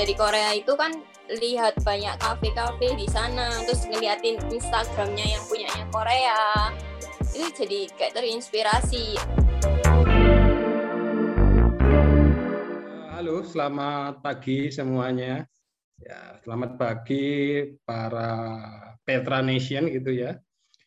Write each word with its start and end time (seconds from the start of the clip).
dari 0.00 0.16
Korea 0.16 0.56
itu 0.56 0.72
kan 0.80 0.96
lihat 1.28 1.76
banyak 1.84 2.16
kafe-kafe 2.24 2.96
di 2.96 3.04
sana 3.04 3.52
terus 3.68 3.84
ngeliatin 3.84 4.40
Instagramnya 4.48 5.36
yang 5.36 5.44
punyanya 5.44 5.84
Korea. 5.92 6.72
Itu 7.36 7.52
jadi 7.52 7.84
kayak 8.00 8.16
terinspirasi. 8.16 9.20
Halo, 13.12 13.44
selamat 13.44 14.24
pagi 14.24 14.72
semuanya. 14.72 15.44
Ya, 16.00 16.40
selamat 16.48 16.80
pagi 16.80 17.60
para 17.84 18.40
Petra 19.04 19.44
Nation 19.44 19.84
gitu 19.92 20.16
ya, 20.16 20.32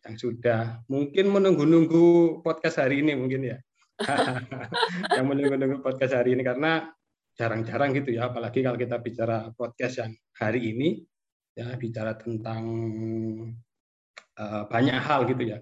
yang 0.10 0.18
sudah 0.18 0.82
mungkin 0.90 1.30
menunggu-nunggu 1.30 2.42
podcast 2.42 2.82
hari 2.82 3.06
ini 3.06 3.14
mungkin 3.14 3.46
ya, 3.46 3.62
yang 5.22 5.30
menunggu-nunggu 5.30 5.86
podcast 5.86 6.18
hari 6.18 6.34
ini 6.34 6.42
karena 6.42 6.90
jarang-jarang 7.34 7.94
gitu 7.98 8.14
ya, 8.14 8.30
apalagi 8.30 8.62
kalau 8.62 8.78
kita 8.78 9.02
bicara 9.02 9.50
podcast 9.58 10.06
yang 10.06 10.12
hari 10.38 10.74
ini 10.74 11.02
ya 11.54 11.74
bicara 11.78 12.18
tentang 12.18 12.64
uh, 14.38 14.64
banyak 14.70 14.98
hal 14.98 15.26
gitu 15.30 15.44
ya. 15.44 15.60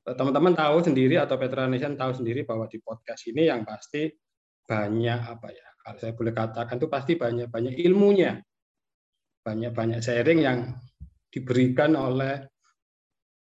Teman-teman 0.00 0.56
tahu 0.56 0.80
sendiri 0.80 1.20
atau 1.20 1.36
Petra 1.36 1.68
Nation 1.68 1.94
tahu 1.94 2.16
sendiri 2.16 2.42
bahwa 2.48 2.66
di 2.66 2.80
podcast 2.80 3.28
ini 3.28 3.46
yang 3.52 3.62
pasti 3.68 4.08
banyak 4.70 5.20
apa 5.26 5.48
ya 5.50 5.66
kalau 5.82 5.98
saya 5.98 6.12
boleh 6.14 6.30
katakan 6.30 6.78
itu 6.78 6.86
pasti 6.86 7.12
banyak 7.18 7.50
banyak 7.50 7.74
ilmunya 7.82 8.38
banyak 9.42 9.72
banyak 9.74 9.98
sharing 9.98 10.40
yang 10.46 10.58
diberikan 11.32 11.98
oleh 11.98 12.46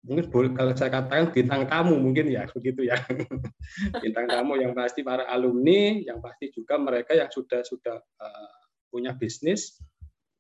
mungkin 0.00 0.32
boleh 0.32 0.50
kalau 0.56 0.72
saya 0.72 0.88
katakan 0.88 1.28
bintang 1.28 1.68
tamu 1.68 2.00
mungkin 2.00 2.32
ya 2.32 2.48
begitu 2.48 2.88
ya. 2.88 2.96
Bintang 4.02 4.26
tamu 4.32 4.56
yang 4.56 4.72
pasti 4.72 5.04
para 5.04 5.28
alumni 5.28 6.00
yang 6.00 6.24
pasti 6.24 6.48
juga 6.48 6.80
mereka 6.80 7.12
yang 7.12 7.28
sudah 7.28 7.60
sudah 7.60 8.00
uh, 8.00 8.52
punya 8.88 9.12
bisnis 9.12 9.76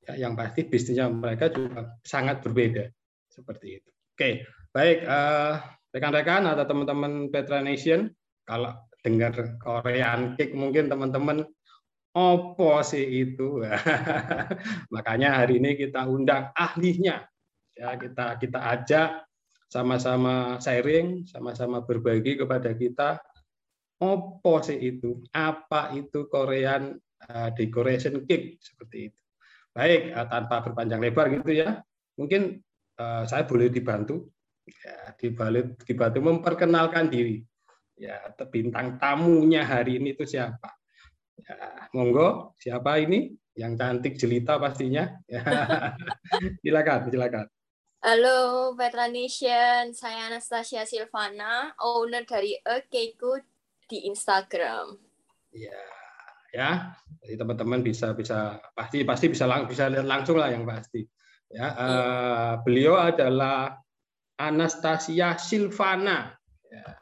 ya, 0.08 0.16
yang 0.16 0.32
pasti 0.32 0.64
bisnisnya 0.64 1.12
mereka 1.12 1.52
juga 1.52 2.00
sangat 2.00 2.40
berbeda 2.40 2.88
seperti 3.28 3.84
itu. 3.84 3.90
Oke 4.16 4.48
baik 4.72 5.04
uh, 5.04 5.60
rekan-rekan 5.92 6.46
atau 6.48 6.64
teman-teman 6.64 7.28
Petra 7.28 7.60
Nation 7.60 8.08
kalau 8.48 8.72
dengar 9.04 9.60
Korean 9.60 10.40
Cake 10.40 10.56
mungkin 10.56 10.88
teman-teman 10.88 11.44
opo 12.16 12.80
sih 12.80 13.28
itu? 13.28 13.60
Makanya 14.94 15.44
hari 15.44 15.60
ini 15.60 15.76
kita 15.76 16.08
undang 16.08 16.48
ahlinya. 16.56 17.22
Ya 17.76 17.96
kita 17.96 18.36
kita 18.36 18.58
ajak 18.60 19.29
sama-sama 19.70 20.58
sharing 20.58 21.22
sama-sama 21.30 21.86
berbagi 21.86 22.34
kepada 22.34 22.74
kita 22.74 23.22
opo 24.02 24.58
sih 24.66 24.76
itu 24.76 25.22
apa 25.30 25.94
itu 25.94 26.26
Korean 26.26 26.98
uh, 27.30 27.48
decoration 27.54 28.26
cake 28.26 28.58
seperti 28.58 29.14
itu 29.14 29.22
baik 29.70 30.10
uh, 30.10 30.26
tanpa 30.26 30.66
berpanjang 30.66 30.98
lebar 30.98 31.30
gitu 31.30 31.54
ya 31.54 31.78
mungkin 32.18 32.58
uh, 32.98 33.22
saya 33.30 33.46
boleh 33.46 33.70
dibantu 33.70 34.34
ya 34.66 35.14
dibantu 35.14 35.78
dibantu 35.86 36.18
memperkenalkan 36.18 37.06
diri 37.06 37.38
ya 37.94 38.34
bintang 38.50 38.98
tamunya 38.98 39.62
hari 39.62 40.02
ini 40.02 40.18
itu 40.18 40.26
siapa 40.26 40.80
Ya, 41.40 41.88
monggo, 41.96 42.54
siapa 42.60 43.00
ini? 43.00 43.32
Yang 43.56 43.72
cantik 43.80 44.14
jelita 44.20 44.60
pastinya. 44.60 45.04
Ya. 45.30 45.42
silakan, 46.62 47.10
silakan. 47.10 47.46
Halo 48.00 48.72
Petra 48.80 49.12
Nation, 49.12 49.92
saya 49.92 50.32
Anastasia 50.32 50.88
Silvana, 50.88 51.76
owner 51.84 52.24
dari 52.24 52.56
Ekeku 52.56 53.36
di 53.84 54.08
Instagram. 54.08 54.96
Ya, 55.52 55.84
ya. 56.48 56.96
Jadi 57.20 57.36
teman-teman 57.36 57.84
bisa 57.84 58.16
bisa 58.16 58.56
pasti 58.72 59.04
pasti 59.04 59.28
bisa 59.28 59.44
lang, 59.44 59.68
bisa 59.68 59.92
lihat 59.92 60.08
langsung 60.08 60.40
lah 60.40 60.48
yang 60.48 60.64
pasti. 60.64 61.04
Ya, 61.52 61.76
uh, 61.76 62.52
beliau 62.64 62.96
adalah 62.96 63.76
Anastasia 64.40 65.36
Silvana. 65.36 66.32
Ya, 66.72 66.96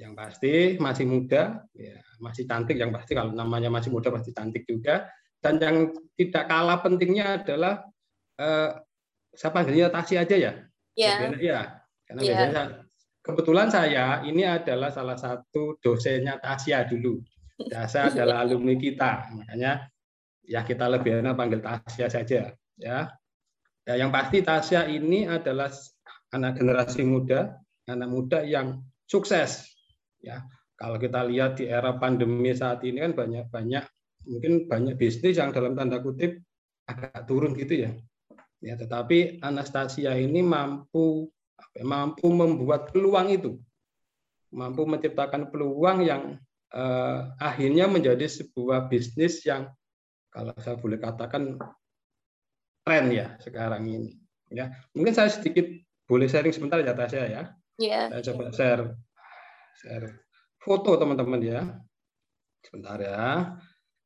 yang 0.00 0.16
pasti 0.16 0.80
masih 0.80 1.04
muda, 1.04 1.60
ya, 1.76 2.00
masih 2.24 2.48
cantik. 2.48 2.80
Yang 2.80 3.04
pasti 3.04 3.12
kalau 3.12 3.36
namanya 3.36 3.68
masih 3.68 3.92
muda 3.92 4.08
pasti 4.08 4.32
cantik 4.32 4.64
juga. 4.64 5.12
Dan 5.44 5.60
yang 5.60 5.92
tidak 6.16 6.48
kalah 6.48 6.80
pentingnya 6.80 7.44
adalah 7.44 7.84
eh, 8.40 8.80
saya 9.34 9.50
panggilnya 9.52 9.90
Tasi 9.90 10.14
aja 10.18 10.36
ya. 10.36 10.52
Iya. 10.94 11.34
Ya. 11.38 11.60
Karena 12.06 12.20
ya. 12.20 12.28
biasanya 12.30 12.62
kebetulan 13.24 13.68
saya 13.68 14.22
ini 14.26 14.42
adalah 14.46 14.90
salah 14.94 15.18
satu 15.18 15.78
dosennya 15.78 16.38
Tasya 16.40 16.88
dulu. 16.88 17.20
Tasya 17.70 18.00
adalah 18.14 18.46
alumni 18.46 18.74
kita, 18.78 19.30
makanya 19.34 19.90
ya 20.44 20.60
kita 20.62 20.86
lebih 20.88 21.22
enak 21.22 21.34
panggil 21.34 21.60
Tasya 21.60 22.06
saja. 22.10 22.54
Ya. 22.74 22.98
ya 23.86 23.94
yang 23.94 24.10
pasti 24.14 24.42
Tasya 24.42 24.90
ini 24.90 25.26
adalah 25.28 25.70
anak 26.34 26.58
generasi 26.58 27.06
muda, 27.06 27.54
anak 27.86 28.08
muda 28.10 28.42
yang 28.42 28.82
sukses 29.04 29.74
Ya, 30.24 30.40
kalau 30.80 30.96
kita 30.96 31.20
lihat 31.28 31.60
di 31.60 31.68
era 31.68 32.00
pandemi 32.00 32.56
saat 32.56 32.80
ini 32.80 33.04
kan 33.04 33.12
banyak 33.12 33.52
banyak 33.52 33.84
mungkin 34.24 34.64
banyak 34.64 34.96
bisnis 34.96 35.36
yang 35.36 35.52
dalam 35.52 35.76
tanda 35.76 36.00
kutip 36.00 36.40
agak 36.88 37.28
turun 37.28 37.52
gitu 37.52 37.84
ya. 37.84 37.92
Ya, 38.62 38.74
tetapi 38.78 39.42
Anastasia 39.42 40.14
ini 40.18 40.40
mampu 40.40 41.28
ya, 41.74 41.84
mampu 41.84 42.30
membuat 42.30 42.94
peluang 42.94 43.28
itu, 43.34 43.58
mampu 44.54 44.86
menciptakan 44.86 45.50
peluang 45.50 46.04
yang 46.06 46.22
eh, 46.74 47.20
akhirnya 47.38 47.90
menjadi 47.90 48.24
sebuah 48.24 48.88
bisnis 48.88 49.42
yang 49.44 49.70
kalau 50.34 50.54
saya 50.58 50.74
boleh 50.74 50.98
katakan 50.98 51.58
tren 52.82 53.06
ya 53.10 53.38
sekarang 53.40 53.86
ini. 53.86 54.12
Ya, 54.52 54.70
mungkin 54.92 55.16
saya 55.16 55.32
sedikit 55.32 55.66
boleh 56.04 56.28
sharing 56.28 56.52
sebentar 56.52 56.78
ya 56.82 56.92
Tasya 56.92 57.24
ya. 57.26 57.42
Yeah. 57.80 58.12
Saya 58.12 58.22
coba 58.32 58.44
share 58.52 58.84
share 59.82 60.08
foto 60.60 61.00
teman-teman 61.00 61.40
ya. 61.42 61.60
Sebentar 62.62 62.98
ya. 63.00 63.56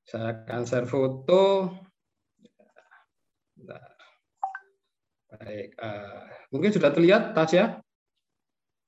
Saya 0.06 0.44
akan 0.44 0.62
share 0.64 0.88
foto. 0.88 1.74
Baik, 5.48 5.72
uh, 5.80 6.28
mungkin 6.52 6.70
sudah 6.76 6.92
terlihat 6.92 7.32
tas 7.32 7.56
ya? 7.56 7.80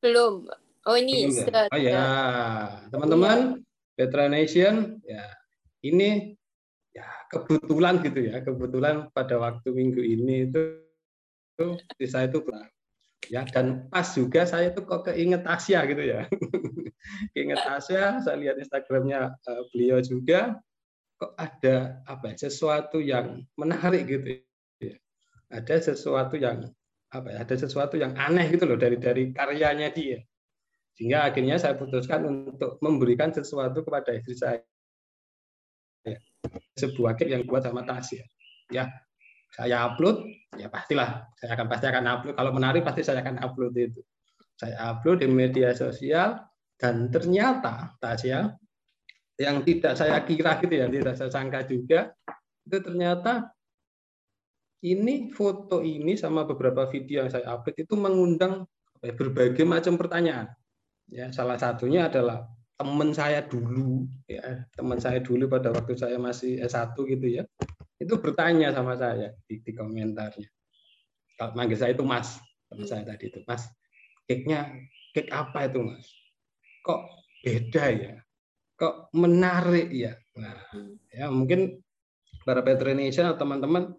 Belum. 0.04 0.44
Oh 0.84 0.92
ini 0.92 1.24
Belum, 1.24 1.32
ya? 1.32 1.44
sudah. 1.48 1.62
Oh 1.72 1.80
ya, 1.80 2.04
teman-teman, 2.92 3.38
Petra 3.96 4.28
Nation, 4.28 5.00
ya 5.08 5.24
ini 5.80 6.36
ya 6.92 7.08
kebetulan 7.32 8.04
gitu 8.04 8.28
ya, 8.28 8.44
kebetulan 8.44 9.08
pada 9.16 9.40
waktu 9.40 9.72
minggu 9.72 10.04
ini 10.04 10.52
itu, 10.52 10.84
itu 11.56 12.04
saya 12.04 12.28
itu 12.28 12.44
ya 13.32 13.48
dan 13.48 13.88
pas 13.88 14.04
juga 14.12 14.44
saya 14.44 14.74
tuh 14.74 14.84
kok 14.84 15.06
keinget 15.06 15.46
Tasya 15.46 15.86
gitu 15.86 16.02
ya 16.02 16.26
keinget 17.36 17.62
Tasya 17.62 18.24
saya 18.26 18.36
lihat 18.40 18.58
Instagramnya 18.58 19.38
uh, 19.38 19.62
beliau 19.70 20.02
juga 20.02 20.58
kok 21.20 21.36
ada 21.38 22.00
apa 22.10 22.34
ya, 22.34 22.48
sesuatu 22.50 22.98
yang 22.98 23.44
menarik 23.54 24.08
gitu 24.08 24.40
ya 24.40 24.49
ada 25.50 25.76
sesuatu 25.82 26.38
yang 26.38 26.66
apa 27.10 27.26
ya 27.34 27.38
ada 27.42 27.54
sesuatu 27.58 27.98
yang 27.98 28.14
aneh 28.14 28.54
gitu 28.54 28.70
loh 28.70 28.78
dari 28.78 28.96
dari 28.98 29.34
karyanya 29.34 29.90
dia 29.90 30.22
sehingga 30.94 31.26
akhirnya 31.26 31.58
saya 31.58 31.74
putuskan 31.74 32.22
untuk 32.26 32.78
memberikan 32.78 33.34
sesuatu 33.34 33.82
kepada 33.82 34.14
istri 34.14 34.38
saya 34.38 34.62
ya, 36.06 36.18
sebuah 36.78 37.18
cake 37.18 37.34
yang 37.34 37.42
buat 37.46 37.66
sama 37.66 37.82
Tasya 37.82 38.22
ya 38.70 38.86
saya 39.50 39.90
upload, 39.90 40.30
ya 40.54 40.70
pastilah 40.70 41.26
saya 41.34 41.58
akan 41.58 41.66
pasti 41.66 41.86
akan 41.90 42.04
upload. 42.06 42.34
Kalau 42.38 42.50
menarik 42.54 42.82
pasti 42.86 43.02
saya 43.02 43.18
akan 43.22 43.42
upload 43.42 43.74
itu. 43.74 44.00
Saya 44.54 44.94
upload 44.94 45.26
di 45.26 45.28
media 45.30 45.74
sosial 45.74 46.38
dan 46.78 47.10
ternyata 47.10 47.98
Tasya 47.98 48.54
yang 49.40 49.64
tidak 49.66 49.98
saya 49.98 50.22
kira 50.22 50.60
gitu 50.62 50.74
ya, 50.78 50.86
tidak 50.86 51.14
saya 51.18 51.30
sangka 51.32 51.66
juga 51.66 52.14
itu 52.68 52.78
ternyata 52.78 53.50
ini 54.80 55.28
foto 55.32 55.84
ini 55.84 56.16
sama 56.16 56.48
beberapa 56.48 56.88
video 56.88 57.24
yang 57.24 57.30
saya 57.32 57.52
upload 57.52 57.76
itu 57.76 57.94
mengundang 57.96 58.64
berbagai 59.00 59.64
macam 59.64 60.00
pertanyaan. 60.00 60.52
Ya, 61.10 61.28
salah 61.34 61.58
satunya 61.58 62.06
adalah 62.06 62.46
teman 62.78 63.12
saya 63.12 63.44
dulu, 63.44 64.08
ya, 64.24 64.64
teman 64.72 64.96
saya 64.96 65.20
dulu 65.20 65.50
pada 65.50 65.68
waktu 65.74 65.98
saya 65.98 66.16
masih 66.16 66.64
S1 66.64 66.96
gitu 66.96 67.26
ya 67.28 67.44
itu 68.00 68.14
bertanya 68.16 68.72
sama 68.72 68.96
saya 68.96 69.36
di, 69.44 69.60
di 69.60 69.72
komentarnya. 69.76 70.48
Kalau 71.36 71.52
manggil 71.52 71.76
saya 71.76 71.92
itu 71.92 72.00
Mas, 72.00 72.40
teman 72.72 72.88
saya 72.88 73.04
tadi 73.04 73.28
itu 73.28 73.44
Mas, 73.44 73.68
cake-nya 74.24 74.72
cake 75.12 75.28
apa 75.28 75.68
itu 75.68 75.84
Mas? 75.84 76.08
Kok 76.80 77.00
beda 77.44 77.84
ya? 77.92 78.14
Kok 78.80 79.12
menarik 79.12 79.92
ya? 79.92 80.16
Nah, 80.40 80.56
ya 81.12 81.28
mungkin 81.28 81.76
para 82.48 82.64
Petronation 82.64 83.28
atau 83.28 83.44
teman-teman 83.44 83.92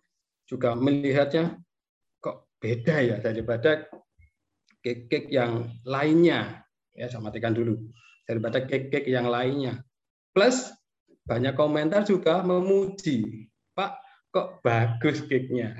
juga 0.51 0.75
melihatnya 0.75 1.55
kok 2.19 2.51
beda 2.59 2.99
ya 2.99 3.17
daripada 3.23 3.87
cake-cake 4.83 5.31
yang 5.31 5.71
lainnya. 5.87 6.67
Ya, 6.91 7.07
saya 7.07 7.23
matikan 7.23 7.55
dulu. 7.55 7.79
Daripada 8.27 8.59
cake-cake 8.59 9.07
yang 9.07 9.31
lainnya. 9.31 9.79
Plus 10.35 10.67
banyak 11.23 11.55
komentar 11.55 12.03
juga 12.03 12.43
memuji 12.43 13.47
Pak 13.71 14.03
kok 14.35 14.59
bagus 14.59 15.23
cake-nya. 15.23 15.79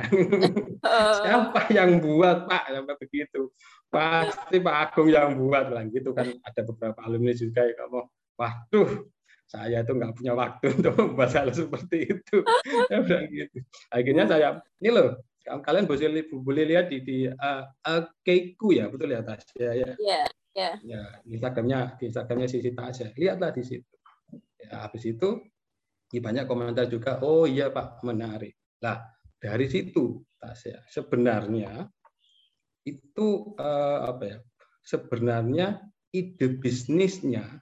Siapa 1.24 1.68
yang 1.76 2.00
buat 2.00 2.48
Pak? 2.48 2.72
Sampai 2.72 2.96
begitu. 2.96 3.52
Pasti 3.92 4.64
Pak 4.64 4.76
Agung 4.88 5.12
yang 5.12 5.36
buat 5.36 5.68
lah 5.68 5.84
gitu 5.92 6.16
kan. 6.16 6.32
Ada 6.48 6.64
beberapa 6.64 7.00
alumni 7.04 7.36
juga 7.36 7.68
yang 7.68 7.92
ngomong, 7.92 8.08
waduh 8.40 9.12
saya 9.51 9.83
tuh 9.83 10.00
nggak 10.00 10.15
punya 10.15 10.31
waktu 10.31 10.65
untuk 10.80 10.94
membuat 10.95 11.36
hal 11.36 11.51
seperti 11.51 12.07
itu. 12.07 12.38
gitu. 13.36 13.57
Akhirnya 13.92 14.24
saya, 14.24 14.63
ini 14.80 14.89
loh, 14.95 15.19
kalian 15.44 15.92
boleh 15.92 16.24
boleh 16.31 16.63
lihat 16.63 16.88
di, 16.88 17.03
di 17.03 17.18
uh, 17.27 17.63
uh, 17.68 18.01
Keiku 18.24 18.71
ya, 18.71 18.88
betul 18.88 19.12
ya 19.12 19.19
Tasya 19.27 19.59
ya. 19.59 19.68
Iya, 19.75 19.92
yeah, 20.00 20.25
yeah. 20.56 20.74
Ya, 20.88 21.03
Instagramnya 21.27 22.00
di 22.00 22.07
Instagramnya 22.07 22.48
Sisi 22.48 22.71
Tasya. 22.71 23.12
Lihatlah 23.19 23.51
di 23.51 23.63
situ. 23.68 23.95
Ya, 24.56 24.88
habis 24.88 25.03
itu 25.03 25.44
ya 26.15 26.21
banyak 26.24 26.48
komentar 26.48 26.88
juga, 26.88 27.19
oh 27.19 27.44
iya 27.44 27.68
Pak, 27.68 28.07
menarik. 28.07 28.56
Nah, 28.80 29.03
dari 29.36 29.68
situ 29.68 30.24
Tasya 30.39 30.88
sebenarnya 30.88 31.92
itu 32.88 33.27
uh, 33.59 34.00
apa 34.07 34.24
ya? 34.24 34.38
Sebenarnya 34.81 35.83
ide 36.09 36.57
bisnisnya 36.57 37.62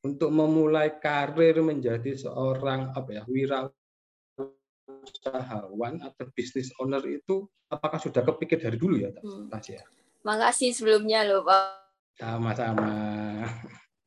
untuk 0.00 0.32
memulai 0.32 0.96
karir 0.96 1.60
menjadi 1.60 2.16
seorang 2.16 2.96
apa 2.96 3.20
ya 3.20 3.22
wirausahawan 3.28 6.00
atau 6.00 6.24
bisnis 6.32 6.72
owner 6.80 7.04
itu 7.04 7.44
apakah 7.68 8.00
sudah 8.00 8.24
kepikir 8.24 8.64
dari 8.64 8.80
dulu 8.80 8.96
ya 8.96 9.12
hmm. 9.12 9.52
Tasya? 9.52 9.84
Makasih 10.24 10.76
sebelumnya 10.76 11.24
loh 11.24 11.44
Pak. 11.44 11.80
Sama-sama. 12.20 12.92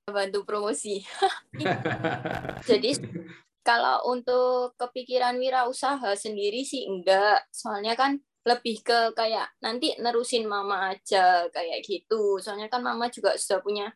Bantu 0.05 0.45
promosi. 0.45 1.01
Jadi 2.69 2.93
kalau 3.65 4.13
untuk 4.13 4.77
kepikiran 4.77 5.39
wirausaha 5.41 6.13
sendiri 6.13 6.61
sih 6.61 6.85
enggak, 6.85 7.49
soalnya 7.49 7.97
kan 7.97 8.21
lebih 8.43 8.83
ke 8.83 9.15
kayak 9.15 9.55
nanti 9.63 9.95
nerusin 9.97 10.45
mama 10.45 10.93
aja 10.93 11.49
kayak 11.49 11.81
gitu. 11.81 12.37
Soalnya 12.37 12.69
kan 12.69 12.83
mama 12.83 13.09
juga 13.09 13.33
sudah 13.39 13.63
punya 13.63 13.87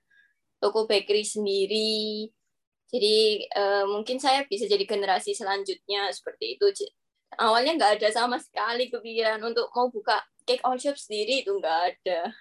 toko 0.57 0.89
bakery 0.89 1.23
sendiri. 1.23 2.27
Jadi 2.87 3.43
uh, 3.51 3.85
mungkin 3.91 4.17
saya 4.17 4.47
bisa 4.47 4.63
jadi 4.63 4.87
generasi 4.87 5.35
selanjutnya 5.35 6.07
seperti 6.15 6.55
itu. 6.55 6.87
Awalnya 7.35 7.75
nggak 7.75 7.93
ada 7.99 8.09
sama 8.15 8.39
sekali 8.39 8.87
kepikiran 8.87 9.43
untuk 9.43 9.67
mau 9.75 9.91
buka 9.91 10.23
cake 10.47 10.63
all 10.63 10.79
shop 10.79 10.95
sendiri 10.95 11.43
itu 11.43 11.51
nggak 11.51 11.79
ada. 11.91 12.31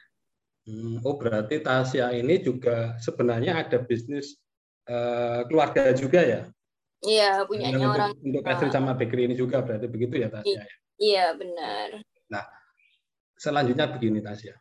Hmm, 0.66 1.02
oh 1.02 1.18
berarti 1.18 1.62
Tasya 1.62 2.14
ini 2.14 2.42
juga 2.42 2.94
sebenarnya 3.02 3.66
ada 3.66 3.78
bisnis 3.82 4.38
uh, 4.86 5.42
keluarga 5.50 5.90
juga 5.94 6.22
ya? 6.22 6.42
Iya 7.02 7.42
punyanya 7.46 7.76
untuk, 7.82 7.94
orang. 7.98 8.10
Untuk 8.22 8.42
pastry 8.46 8.70
sama 8.70 8.94
bakery 8.94 9.30
ini 9.30 9.34
juga 9.34 9.62
berarti 9.62 9.86
begitu 9.90 10.22
ya 10.22 10.30
Tasya? 10.30 10.62
Iya 10.98 11.26
benar. 11.34 11.88
Nah 12.30 12.46
selanjutnya 13.34 13.90
begini 13.90 14.22
Tasya, 14.22 14.54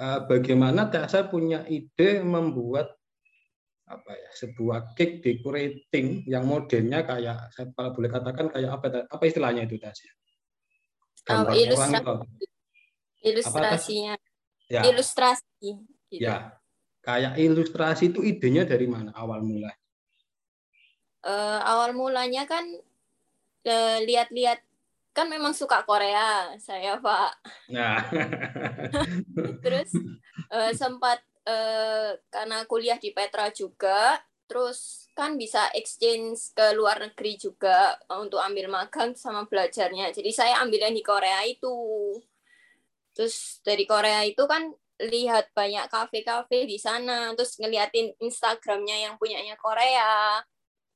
uh, 0.00 0.20
bagaimana 0.28 0.88
Tasya 0.92 1.32
punya 1.32 1.64
ide 1.68 2.20
membuat 2.20 2.99
apa 3.90 4.14
ya 4.14 4.30
sebuah 4.38 4.94
cake 4.94 5.18
decorating 5.18 6.22
yang 6.30 6.46
modelnya 6.46 7.02
kayak 7.02 7.50
saya 7.50 7.74
kalau 7.74 7.90
boleh 7.90 8.06
katakan 8.06 8.46
kayak 8.46 8.70
apa 8.70 9.10
apa 9.10 9.22
istilahnya 9.26 9.66
itu 9.66 9.76
tas 9.82 9.98
ya? 9.98 10.12
Oh, 11.30 11.52
ilustrasi, 11.52 12.00
orang, 12.00 12.20
ilustrasinya 13.20 14.14
ya. 14.70 14.82
ilustrasi 14.88 15.68
gitu. 16.08 16.22
ya. 16.22 16.54
Kayak 17.02 17.36
ilustrasi 17.36 18.14
itu 18.14 18.22
idenya 18.22 18.62
dari 18.64 18.86
mana 18.86 19.10
awal 19.18 19.42
mula 19.42 19.74
uh, 21.24 21.60
awal 21.64 21.92
mulanya 21.92 22.48
kan 22.48 22.64
uh, 23.66 23.98
lihat-lihat 24.04 24.60
kan 25.10 25.26
memang 25.26 25.50
suka 25.52 25.82
Korea 25.82 26.54
saya 26.62 26.96
pak. 27.02 27.32
Nah. 27.68 27.98
Terus 29.64 29.90
uh, 30.54 30.72
sempat 30.72 31.18
Eh, 31.40 32.12
karena 32.28 32.68
kuliah 32.68 33.00
di 33.00 33.16
Petra 33.16 33.48
juga, 33.48 34.20
terus 34.44 35.08
kan 35.16 35.40
bisa 35.40 35.72
exchange 35.72 36.52
ke 36.52 36.76
luar 36.76 37.00
negeri 37.00 37.40
juga 37.40 37.96
untuk 38.12 38.36
ambil 38.42 38.68
magang 38.68 39.16
sama 39.16 39.48
belajarnya. 39.48 40.12
Jadi 40.12 40.30
saya 40.36 40.60
ambil 40.60 40.90
yang 40.90 40.96
di 40.96 41.04
Korea 41.04 41.40
itu. 41.48 41.72
Terus 43.16 43.64
dari 43.64 43.88
Korea 43.88 44.20
itu 44.28 44.44
kan 44.44 44.68
lihat 45.00 45.48
banyak 45.56 45.88
kafe-kafe 45.88 46.68
di 46.68 46.76
sana, 46.76 47.32
terus 47.32 47.56
ngeliatin 47.56 48.12
Instagramnya 48.20 49.08
yang 49.08 49.14
punyanya 49.16 49.56
Korea. 49.56 50.44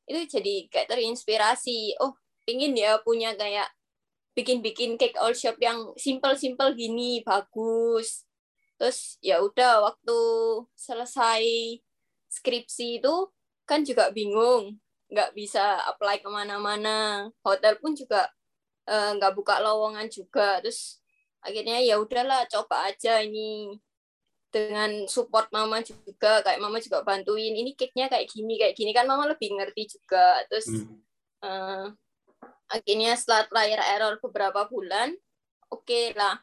Itu 0.04 0.28
jadi 0.28 0.68
kayak 0.68 0.92
terinspirasi. 0.92 1.96
Oh, 2.04 2.12
pingin 2.44 2.76
ya 2.76 3.00
punya 3.00 3.32
kayak 3.32 3.72
bikin-bikin 4.36 5.00
cake 5.00 5.16
all 5.16 5.32
shop 5.32 5.56
yang 5.56 5.96
simple-simple 5.96 6.76
gini, 6.76 7.24
bagus 7.24 8.28
terus 8.84 9.16
ya 9.24 9.40
udah 9.40 9.80
waktu 9.80 10.18
selesai 10.76 11.40
skripsi 12.28 13.00
itu 13.00 13.32
kan 13.64 13.80
juga 13.80 14.12
bingung 14.12 14.76
nggak 15.08 15.32
bisa 15.32 15.80
apply 15.88 16.20
ke 16.20 16.28
mana-mana. 16.28 17.32
Hotel 17.40 17.80
pun 17.80 17.96
juga 17.96 18.28
uh, 18.84 19.16
nggak 19.16 19.32
buka 19.32 19.56
lowongan 19.64 20.12
juga. 20.12 20.60
Terus 20.60 21.00
akhirnya 21.40 21.80
ya 21.80 21.96
udahlah 21.96 22.44
coba 22.44 22.92
aja 22.92 23.24
ini 23.24 23.80
dengan 24.52 25.08
support 25.08 25.48
mama 25.48 25.80
juga 25.80 26.44
kayak 26.44 26.60
mama 26.60 26.76
juga 26.76 27.00
bantuin 27.00 27.56
ini 27.56 27.72
cake-nya 27.72 28.12
kayak 28.12 28.28
gini 28.28 28.60
kayak 28.60 28.76
gini. 28.76 28.92
Kan 28.92 29.08
mama 29.08 29.32
lebih 29.32 29.56
ngerti 29.56 29.96
juga. 29.96 30.44
Terus 30.52 30.68
hmm. 30.68 31.00
uh, 31.40 31.88
akhirnya 32.68 33.16
setelah 33.16 33.48
trial 33.48 33.80
error 33.80 34.14
beberapa 34.20 34.68
bulan 34.68 35.16
oke 35.72 35.88
okay 35.88 36.12
lah 36.12 36.36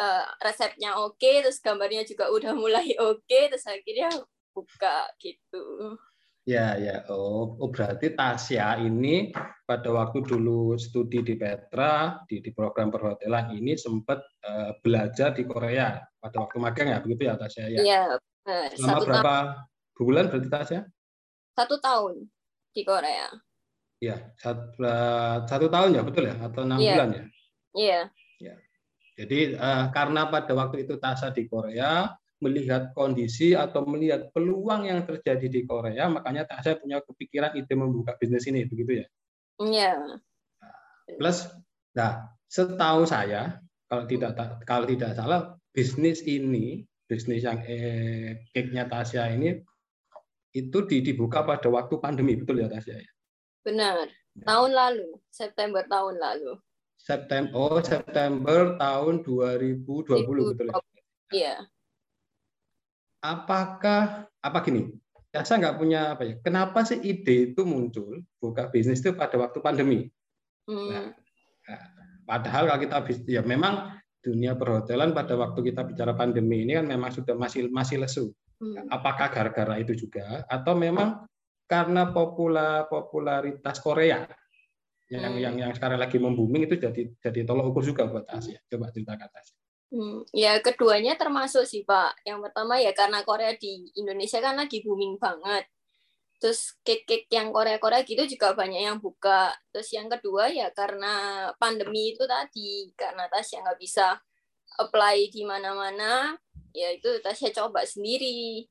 uh, 0.00 0.24
resepnya 0.40 0.96
oke 0.96 1.20
okay, 1.20 1.44
terus 1.44 1.60
gambarnya 1.60 2.08
juga 2.08 2.32
udah 2.32 2.56
mulai 2.56 2.96
oke 2.98 3.20
okay, 3.22 3.52
terus 3.52 3.68
akhirnya 3.68 4.08
buka 4.56 5.12
gitu 5.20 5.94
ya 6.48 6.74
ya 6.80 7.04
oh, 7.12 7.60
oh 7.60 7.68
berarti 7.68 8.16
Tasya 8.16 8.80
ini 8.80 9.30
pada 9.68 9.92
waktu 9.92 10.24
dulu 10.24 10.74
studi 10.80 11.20
di 11.20 11.36
Petra 11.36 12.24
di, 12.24 12.40
di 12.40 12.50
program 12.50 12.88
perhotelan 12.88 13.54
ini 13.54 13.76
sempat 13.76 14.18
uh, 14.42 14.74
belajar 14.80 15.36
di 15.36 15.44
Korea 15.44 16.00
pada 16.18 16.36
waktu 16.42 16.56
magang 16.58 16.88
ya 16.90 16.98
begitu 17.04 17.28
ya 17.28 17.36
Tasya 17.36 17.64
ya 17.68 17.78
iya 17.84 18.02
selama 18.74 18.98
satu 18.98 19.04
berapa 19.06 19.22
tahun. 19.22 19.46
bulan 19.94 20.24
berarti 20.32 20.48
Tasya 20.48 20.80
satu 21.54 21.76
tahun 21.78 22.14
di 22.72 22.82
Korea 22.82 23.28
Iya, 24.00 24.16
satu, 24.40 24.80
satu 25.44 25.68
tahun 25.68 25.92
ya 25.92 26.02
betul 26.02 26.24
ya 26.24 26.34
atau 26.40 26.64
enam 26.64 26.80
yeah. 26.80 26.96
bulan 26.96 27.08
ya? 27.12 27.24
Iya. 27.76 28.00
Jadi 29.20 29.52
uh, 29.52 29.92
karena 29.92 30.32
pada 30.32 30.56
waktu 30.56 30.88
itu 30.88 30.96
Tasa 30.96 31.28
di 31.28 31.44
Korea 31.44 32.08
melihat 32.40 32.96
kondisi 32.96 33.52
atau 33.52 33.84
melihat 33.84 34.32
peluang 34.32 34.88
yang 34.88 35.04
terjadi 35.04 35.44
di 35.52 35.60
Korea, 35.68 36.08
makanya 36.08 36.48
Tasa 36.48 36.80
punya 36.80 37.04
kepikiran 37.04 37.52
ide 37.52 37.74
membuka 37.76 38.16
bisnis 38.16 38.48
ini, 38.48 38.64
begitu 38.64 39.04
ya? 39.04 39.06
Iya. 39.60 39.92
Plus, 41.20 41.52
nah 41.92 42.32
setahu 42.48 43.04
saya 43.04 43.60
kalau 43.92 44.08
tidak 44.08 44.40
kalau 44.64 44.88
tidak 44.88 45.12
salah 45.12 45.52
bisnis 45.76 46.24
ini 46.24 46.88
bisnis 47.04 47.44
yang 47.44 47.60
eh, 47.68 48.48
cake-nya 48.56 48.88
Tasya 48.88 49.36
ini 49.36 49.60
itu 50.56 50.78
dibuka 50.88 51.44
pada 51.44 51.68
waktu 51.68 51.94
pandemi 52.00 52.40
betul 52.40 52.64
ya 52.64 52.72
Tasya 52.72 53.04
ya? 53.04 53.10
Benar. 53.68 54.08
Tahun 54.40 54.70
lalu, 54.72 55.20
September 55.28 55.84
tahun 55.84 56.16
lalu. 56.16 56.56
September 57.00 57.56
oh 57.56 57.80
September 57.80 58.76
tahun 58.76 59.24
2020 59.24 60.04
betul 60.52 60.68
ya? 60.68 60.80
Iya. 61.30 61.54
Apakah 63.24 64.28
apa 64.40 64.58
gini? 64.64 64.92
Ya 65.30 65.46
saya 65.46 65.62
nggak 65.64 65.78
punya 65.80 66.00
apa 66.16 66.22
ya. 66.26 66.34
Kenapa 66.44 66.84
sih 66.84 66.98
ide 67.00 67.52
itu 67.52 67.62
muncul 67.64 68.20
buka 68.42 68.68
bisnis 68.68 69.00
itu 69.00 69.16
pada 69.16 69.40
waktu 69.40 69.58
pandemi? 69.62 70.10
Hmm. 70.68 70.90
Nah, 70.90 71.06
nah, 71.68 71.82
padahal 72.28 72.68
kalau 72.68 72.80
kita 72.82 72.96
ya 73.30 73.40
memang 73.46 73.96
dunia 74.20 74.52
perhotelan 74.52 75.16
pada 75.16 75.32
waktu 75.40 75.72
kita 75.72 75.88
bicara 75.88 76.12
pandemi 76.12 76.68
ini 76.68 76.76
kan 76.76 76.84
memang 76.84 77.14
sudah 77.14 77.32
masih 77.32 77.72
masih 77.72 78.04
lesu. 78.04 78.34
Hmm. 78.60 78.90
Apakah 78.92 79.32
gara-gara 79.32 79.80
itu 79.80 79.96
juga 79.96 80.44
atau 80.50 80.76
memang 80.76 81.24
karena 81.64 82.10
popular 82.10 82.90
popularitas 82.90 83.78
Korea 83.78 84.26
yang 85.10 85.34
hmm. 85.34 85.42
yang 85.42 85.54
yang 85.58 85.72
sekarang 85.74 85.98
lagi 85.98 86.22
membuming 86.22 86.70
itu 86.70 86.78
jadi 86.78 87.02
jadi 87.18 87.42
tolok 87.42 87.74
ukur 87.74 87.82
juga 87.82 88.06
buat 88.06 88.30
Asia. 88.30 88.62
Coba 88.70 88.94
ceritakan 88.94 89.26
Asia. 89.26 89.58
Hmm, 89.90 90.22
ya 90.30 90.54
keduanya 90.62 91.18
termasuk 91.18 91.66
sih 91.66 91.82
Pak. 91.82 92.22
Yang 92.22 92.46
pertama 92.46 92.78
ya 92.78 92.94
karena 92.94 93.26
Korea 93.26 93.58
di 93.58 93.90
Indonesia 93.98 94.38
kan 94.38 94.54
lagi 94.54 94.86
booming 94.86 95.18
banget. 95.18 95.66
Terus 96.40 96.78
cake-cake 96.86 97.28
yang 97.28 97.50
Korea-Korea 97.50 98.06
gitu 98.06 98.22
juga 98.24 98.54
banyak 98.54 98.80
yang 98.86 99.02
buka. 99.02 99.50
Terus 99.74 99.90
yang 99.90 100.06
kedua 100.06 100.46
ya 100.48 100.70
karena 100.70 101.50
pandemi 101.58 102.14
itu 102.14 102.22
tadi 102.24 102.94
karena 102.94 103.26
Tasya 103.26 103.66
nggak 103.66 103.80
bisa 103.82 104.14
apply 104.78 105.26
di 105.34 105.42
mana-mana, 105.42 106.38
ya 106.70 106.94
itu 106.94 107.18
Tasya 107.20 107.50
coba 107.50 107.82
sendiri. 107.82 108.70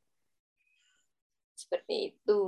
Seperti 1.53 2.15
itu. 2.15 2.41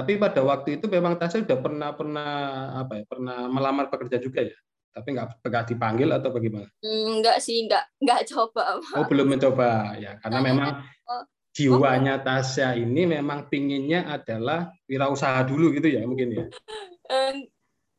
Tapi 0.00 0.16
pada 0.16 0.40
waktu 0.40 0.80
itu 0.80 0.88
memang 0.88 1.20
Tasya 1.20 1.44
sudah 1.44 1.60
pernah 1.60 1.92
pernah 1.92 2.30
apa 2.80 2.96
ya 2.96 3.04
pernah 3.04 3.52
melamar 3.52 3.92
pekerja 3.92 4.16
juga 4.16 4.48
ya? 4.48 4.56
Tapi 4.96 5.12
nggak 5.12 5.44
nggak 5.44 5.64
dipanggil 5.68 6.08
atau 6.08 6.32
bagaimana? 6.32 6.72
Enggak 6.80 7.36
hmm, 7.36 7.44
sih, 7.44 7.68
nggak 7.68 7.84
nggak 8.00 8.20
coba. 8.32 8.80
Pak. 8.80 8.96
Oh 8.96 9.04
belum 9.04 9.28
mencoba 9.36 9.92
ya, 10.00 10.16
karena 10.24 10.40
nah, 10.40 10.46
memang 10.48 10.70
oh, 11.04 11.24
jiwanya 11.52 12.16
Tasya 12.24 12.80
ini 12.80 13.04
memang 13.04 13.52
pinginnya 13.52 14.08
adalah 14.08 14.72
wirausaha 14.88 15.44
dulu 15.44 15.76
gitu 15.76 15.92
ya 15.92 16.08
mungkin 16.08 16.32
ya. 16.32 16.44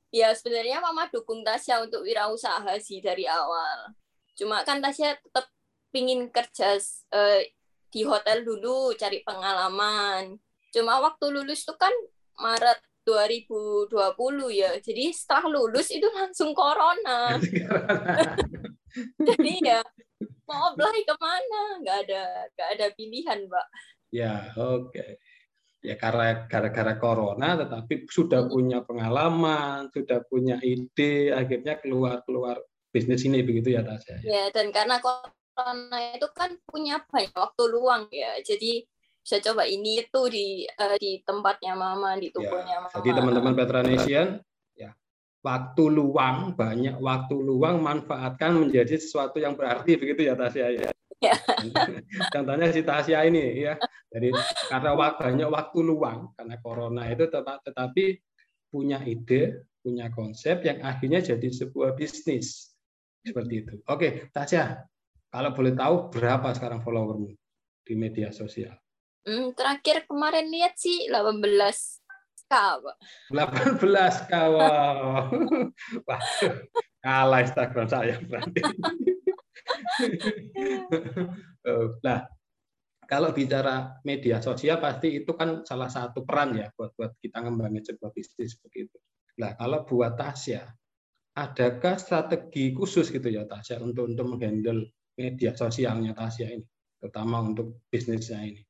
ya 0.09 0.33
sebenarnya 0.33 0.81
Mama 0.81 1.05
dukung 1.13 1.45
Tasya 1.45 1.85
untuk 1.85 2.01
wirausaha 2.01 2.81
sih 2.81 2.97
dari 2.97 3.29
awal. 3.29 3.93
Cuma 4.33 4.65
kan 4.65 4.81
Tasya 4.81 5.21
tetap 5.21 5.45
pingin 5.93 6.33
kerja 6.33 6.81
uh, 7.13 7.45
di 7.93 8.01
hotel 8.07 8.41
dulu 8.41 8.95
cari 8.97 9.21
pengalaman 9.21 10.39
Cuma 10.71 11.03
waktu 11.03 11.25
lulus 11.29 11.67
itu 11.67 11.75
kan 11.75 11.91
Maret 12.39 12.79
2020 13.03 13.91
ya. 14.55 14.71
Jadi 14.79 15.11
setelah 15.11 15.45
lulus 15.51 15.91
itu 15.91 16.07
langsung 16.09 16.55
corona. 16.55 17.35
Jadi 19.27 19.53
ya 19.63 19.79
mau 20.47 20.75
apply 20.75 21.01
ke 21.07 21.15
mana? 21.19 21.61
Nggak 21.83 21.97
ada 22.07 22.23
nggak 22.55 22.69
ada 22.79 22.87
pilihan, 22.95 23.39
Mbak. 23.47 23.67
Ya, 24.11 24.51
oke. 24.55 24.91
Okay. 24.91 25.11
Ya 25.81 25.97
karena 25.97 26.45
gara-gara 26.45 26.93
corona, 27.01 27.57
tetapi 27.57 28.05
sudah 28.05 28.45
hmm. 28.45 28.51
punya 28.53 28.79
pengalaman, 28.85 29.89
sudah 29.89 30.21
punya 30.29 30.61
ide, 30.61 31.33
akhirnya 31.33 31.81
keluar 31.81 32.21
keluar 32.21 32.61
bisnis 32.93 33.25
ini 33.25 33.41
begitu 33.41 33.73
ya 33.73 33.81
Tasya. 33.81 34.21
Ya? 34.21 34.29
ya, 34.29 34.43
dan 34.53 34.69
karena 34.69 35.01
corona 35.01 35.97
itu 36.13 36.27
kan 36.37 36.53
punya 36.69 37.01
banyak 37.09 37.33
waktu 37.33 37.63
luang 37.71 38.05
ya, 38.13 38.37
jadi 38.45 38.85
bisa 39.21 39.37
coba 39.39 39.69
ini 39.69 40.01
itu 40.01 40.21
di 40.29 40.65
uh, 40.65 40.97
di 40.97 41.21
tempatnya 41.21 41.77
mama 41.77 42.17
di 42.17 42.33
tubuhnya 42.33 42.75
ya, 42.77 42.83
mama 42.83 42.95
jadi 42.97 43.09
teman-teman 43.17 43.53
Petranesian 43.53 44.27
ya 44.73 44.91
waktu 45.45 45.83
luang 45.89 46.57
banyak 46.57 46.97
waktu 46.97 47.35
luang 47.37 47.85
manfaatkan 47.85 48.57
menjadi 48.57 48.97
sesuatu 48.97 49.37
yang 49.37 49.53
berarti 49.53 49.97
begitu 49.97 50.25
ya 50.25 50.33
Tasya 50.33 50.67
ya 50.73 50.91
Ya. 51.21 51.37
Contohnya 52.33 52.73
si 52.73 52.81
Tasya 52.81 53.29
ini 53.29 53.61
ya. 53.61 53.77
Jadi 54.09 54.33
karena 54.73 54.97
banyak 54.97 55.49
waktu 55.53 55.79
luang 55.85 56.33
karena 56.33 56.57
corona 56.57 57.05
itu 57.13 57.29
tetap, 57.29 57.61
tetapi 57.61 58.17
punya 58.73 59.05
ide, 59.05 59.69
punya 59.85 60.09
konsep 60.09 60.65
yang 60.65 60.81
akhirnya 60.81 61.21
jadi 61.21 61.45
sebuah 61.45 61.93
bisnis. 61.93 62.73
Seperti 63.21 63.53
itu. 63.61 63.73
Oke, 63.85 64.33
Tasya, 64.33 64.81
kalau 65.29 65.53
boleh 65.53 65.77
tahu 65.77 66.09
berapa 66.09 66.57
sekarang 66.57 66.81
followermu 66.81 67.29
di 67.85 67.93
media 67.93 68.33
sosial? 68.33 68.73
Hmm, 69.21 69.53
terakhir 69.53 70.09
kemarin 70.09 70.49
lihat 70.49 70.81
sih 70.81 71.05
18 71.05 71.45
k, 72.49 72.53
Pak. 72.81 72.97
18 73.29 74.25
k, 74.25 74.33
wow. 74.33 75.29
Wah, 76.09 76.21
kalah 77.05 77.39
Instagram 77.45 77.85
saya 77.85 78.17
berarti. 78.25 78.65
nah, 82.05 82.25
kalau 83.05 83.29
bicara 83.29 84.01
media 84.01 84.41
sosial 84.41 84.81
pasti 84.81 85.21
itu 85.21 85.37
kan 85.37 85.61
salah 85.67 85.91
satu 85.91 86.25
peran 86.25 86.57
ya 86.57 86.73
buat 86.73 86.97
buat 86.97 87.13
kita 87.21 87.45
ngembangin 87.45 87.85
sebuah 87.85 88.09
bisnis 88.17 88.57
begitu. 88.57 88.97
Nah, 89.37 89.53
kalau 89.53 89.85
buat 89.85 90.17
Tasya, 90.17 90.65
adakah 91.37 91.95
strategi 92.01 92.73
khusus 92.73 93.13
gitu 93.13 93.29
ya 93.29 93.45
Tasya 93.45 93.77
untuk 93.85 94.09
untuk 94.09 94.33
menghandle 94.33 94.89
media 95.13 95.53
sosialnya 95.53 96.17
Tasya 96.17 96.57
ini, 96.57 96.65
terutama 96.97 97.45
untuk 97.45 97.85
bisnisnya 97.85 98.49
ini? 98.49 98.65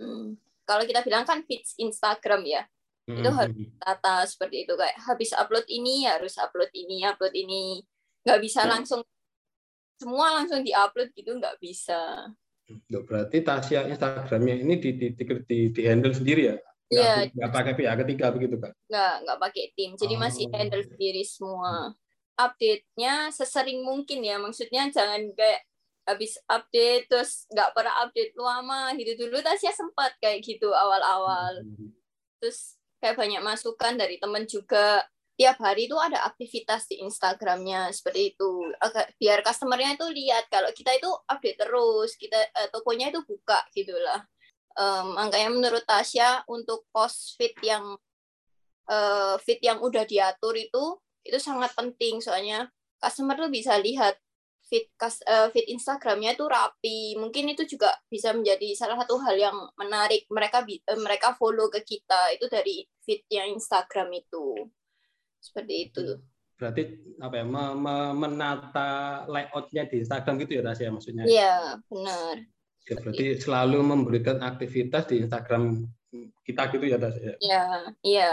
Hmm. 0.00 0.38
Kalau 0.64 0.84
kita 0.88 1.04
bilang 1.04 1.28
kan 1.28 1.44
feeds 1.44 1.76
Instagram 1.76 2.42
ya, 2.48 2.62
hmm. 3.06 3.20
itu 3.20 3.30
harus 3.30 3.56
tata 3.78 4.24
seperti 4.24 4.64
itu 4.64 4.72
kayak 4.74 4.96
habis 5.04 5.30
upload 5.36 5.66
ini 5.68 6.08
harus 6.08 6.34
upload 6.40 6.72
ini, 6.72 7.04
upload 7.04 7.34
ini, 7.36 7.84
nggak 8.24 8.40
bisa 8.40 8.64
hmm. 8.64 8.70
langsung 8.70 9.00
semua 10.00 10.40
langsung 10.40 10.64
diupload 10.64 11.12
gitu 11.14 11.30
nggak 11.36 11.56
bisa. 11.62 12.28
Loh, 12.88 13.04
berarti 13.04 13.44
Tasya 13.44 13.92
Instagramnya 13.92 14.56
ini 14.56 14.80
di 14.80 14.96
di, 14.96 15.06
di, 15.12 15.24
di, 15.44 15.58
di 15.68 15.82
handle 15.84 16.16
sendiri 16.16 16.42
ya? 16.48 16.56
Iya. 16.88 17.12
Nggak 17.32 17.52
pakai 17.52 17.72
pihak 17.76 17.96
ketiga 18.04 18.26
begitu 18.32 18.56
kan? 18.56 18.72
Nggak 18.88 19.14
nggak 19.24 19.38
pakai 19.40 19.64
tim, 19.76 19.90
jadi 20.00 20.14
oh. 20.16 20.20
masih 20.20 20.44
handle 20.48 20.84
sendiri 20.84 21.22
semua. 21.24 21.92
Hmm. 21.92 22.02
Update-nya 22.34 23.30
sesering 23.30 23.86
mungkin 23.86 24.26
ya, 24.26 24.42
maksudnya 24.42 24.90
jangan 24.90 25.22
kayak 25.38 25.62
habis 26.04 26.36
update 26.46 27.08
terus 27.08 27.48
nggak 27.50 27.72
pernah 27.72 27.94
update 28.04 28.32
lama. 28.36 28.92
Gitu. 28.96 29.16
Dulu 29.16 29.40
Tasya 29.40 29.72
sempat 29.72 30.16
kayak 30.20 30.44
gitu 30.44 30.70
awal-awal. 30.70 31.64
Terus 32.40 32.76
kayak 33.00 33.16
banyak 33.20 33.42
masukan 33.44 33.96
dari 33.96 34.20
temen 34.20 34.44
juga. 34.48 35.04
Tiap 35.34 35.58
hari 35.58 35.90
itu 35.90 35.98
ada 35.98 36.30
aktivitas 36.30 36.86
di 36.86 37.02
Instagramnya 37.02 37.90
seperti 37.90 38.36
itu. 38.36 38.70
Agak 38.78 39.18
biar 39.18 39.42
customernya 39.42 39.98
itu 39.98 40.06
lihat 40.06 40.46
kalau 40.46 40.70
kita 40.70 40.94
itu 40.94 41.10
update 41.26 41.58
terus 41.58 42.14
kita 42.14 42.38
eh, 42.38 42.70
tokonya 42.70 43.10
itu 43.10 43.18
buka 43.26 43.66
gitulah. 43.74 44.22
Um, 44.78 45.18
makanya 45.18 45.50
menurut 45.50 45.82
Tasya 45.86 46.46
untuk 46.46 46.86
post 46.94 47.34
fit 47.34 47.54
yang 47.66 47.98
uh, 48.90 49.34
fit 49.42 49.58
yang 49.62 49.78
udah 49.82 50.06
diatur 50.06 50.54
itu 50.54 51.02
itu 51.26 51.38
sangat 51.42 51.74
penting. 51.74 52.22
Soalnya 52.22 52.70
customer 53.02 53.34
tuh 53.34 53.50
bisa 53.50 53.74
lihat 53.80 54.14
feed 54.64 54.88
uh, 55.00 55.48
feed 55.52 55.68
Instagramnya 55.70 56.34
itu 56.34 56.44
rapi. 56.48 57.16
Mungkin 57.20 57.52
itu 57.52 57.68
juga 57.68 57.92
bisa 58.08 58.32
menjadi 58.32 58.72
salah 58.72 58.96
satu 59.00 59.20
hal 59.20 59.36
yang 59.36 59.56
menarik 59.76 60.24
mereka 60.32 60.64
uh, 60.64 61.00
mereka 61.00 61.36
follow 61.36 61.68
ke 61.68 61.84
kita 61.84 62.32
itu 62.34 62.48
dari 62.48 62.84
feednya 63.04 63.44
Instagram 63.48 64.08
itu. 64.16 64.68
Seperti 65.38 65.74
itu. 65.90 66.04
Berarti 66.54 66.82
apa 67.20 67.34
ya 67.34 67.44
me, 67.44 67.64
me, 67.76 67.96
menata 68.14 69.24
layoutnya 69.28 69.84
di 69.90 70.00
Instagram 70.06 70.34
gitu 70.46 70.52
ya 70.58 70.62
Tasya 70.64 70.94
maksudnya? 70.94 71.24
Iya 71.26 71.56
benar. 71.90 72.34
Ya, 72.84 72.94
berarti 73.00 73.26
selalu 73.40 73.78
memberikan 73.80 74.44
aktivitas 74.44 75.08
di 75.08 75.24
Instagram 75.24 75.88
kita 76.46 76.68
gitu 76.72 76.84
ya 76.84 76.96
Tasya? 77.00 77.32
Iya 77.42 77.64
iya. 78.06 78.32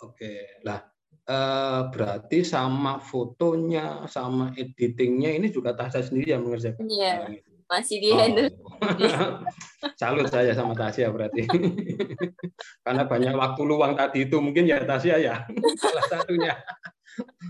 Oke, 0.00 0.64
lah 0.64 0.80
Eh, 1.28 1.80
berarti 1.92 2.42
sama 2.42 2.96
fotonya, 2.98 4.08
sama 4.08 4.50
editingnya 4.56 5.36
ini 5.36 5.52
juga 5.52 5.76
Tasya 5.76 6.02
sendiri 6.02 6.32
yang 6.32 6.42
mengerjakan. 6.42 6.88
Iya, 6.88 7.28
masih 7.70 7.96
di 8.02 8.10
handle. 8.10 8.50
Oh. 8.66 8.80
Salut 10.00 10.26
saya 10.26 10.50
sama 10.56 10.74
Tasya 10.74 11.12
berarti. 11.12 11.46
Karena 12.84 13.06
banyak 13.06 13.34
waktu 13.36 13.62
luang 13.62 13.94
tadi 13.94 14.26
itu 14.26 14.42
mungkin 14.42 14.66
ya 14.66 14.82
Tasya 14.82 15.16
ya 15.20 15.34
salah 15.82 16.04
satunya. 16.10 16.58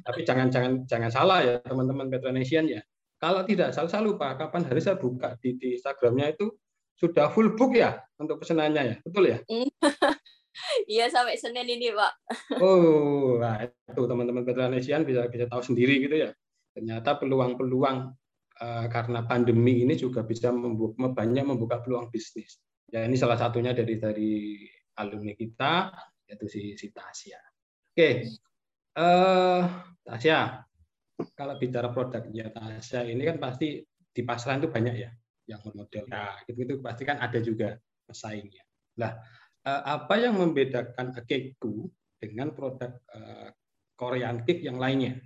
Tapi 0.05 0.29
jangan 0.29 0.53
jangan 0.53 0.73
jangan 0.85 1.11
salah 1.13 1.39
ya 1.41 1.55
teman-teman 1.65 2.13
Petronesian 2.13 2.69
ya. 2.69 2.85
Kalau 3.17 3.49
tidak 3.49 3.73
salah 3.73 3.89
saya 3.89 4.05
lupa 4.05 4.37
kapan 4.37 4.69
hari 4.69 4.81
saya 4.85 5.01
buka 5.01 5.41
di, 5.41 5.57
di 5.57 5.77
Instagramnya 5.77 6.37
itu 6.37 6.53
sudah 7.01 7.33
full 7.33 7.57
book 7.57 7.73
ya 7.73 7.97
untuk 8.21 8.45
pesanannya 8.45 8.83
ya, 8.85 8.97
betul 9.01 9.25
ya? 9.25 9.39
Iya 10.87 11.07
sampai 11.11 11.37
Senin 11.37 11.67
ini 11.67 11.93
Pak. 11.95 12.13
Oh, 12.63 13.39
nah 13.39 13.63
itu 13.65 14.03
teman-teman 14.07 14.43
Petranesian 14.47 15.07
bisa 15.07 15.27
bisa 15.29 15.47
tahu 15.47 15.63
sendiri 15.63 16.01
gitu 16.03 16.17
ya. 16.17 16.31
Ternyata 16.75 17.19
peluang-peluang 17.19 17.99
uh, 18.61 18.87
karena 18.89 19.27
pandemi 19.27 19.83
ini 19.83 19.99
juga 19.99 20.23
bisa 20.23 20.55
membuka, 20.55 21.11
banyak 21.11 21.45
membuka 21.45 21.83
peluang 21.83 22.09
bisnis. 22.11 22.61
Ya 22.91 23.07
ini 23.07 23.15
salah 23.15 23.39
satunya 23.39 23.71
dari 23.75 23.95
dari 23.99 24.33
alumni 24.99 25.35
kita 25.35 25.95
yaitu 26.27 26.47
si, 26.47 26.63
si 26.79 26.91
Tasya. 26.95 27.41
Oke, 27.91 28.11
uh, 28.99 29.63
Tasya, 30.07 30.63
kalau 31.35 31.55
bicara 31.59 31.91
produknya 31.91 32.55
Tasya 32.55 33.07
ini 33.07 33.23
kan 33.27 33.43
pasti 33.43 33.83
di 34.11 34.23
pasaran 34.27 34.63
itu 34.63 34.71
banyak 34.71 34.95
ya 34.99 35.11
yang 35.51 35.63
model 35.75 36.07
ya 36.07 36.39
gitu 36.47 36.63
itu 36.63 36.75
pasti 36.79 37.03
kan 37.03 37.19
ada 37.19 37.39
juga 37.43 37.75
pesaingnya. 38.07 38.63
Nah, 39.03 39.11
Eh, 39.11 39.50
apa 39.65 40.15
yang 40.17 40.41
membedakan 40.41 41.13
cakeku 41.13 41.89
dengan 42.17 42.53
produk 42.57 42.97
uh, 43.13 43.49
Korean 43.97 44.45
cake 44.45 44.65
yang 44.65 44.81
lainnya? 44.81 45.21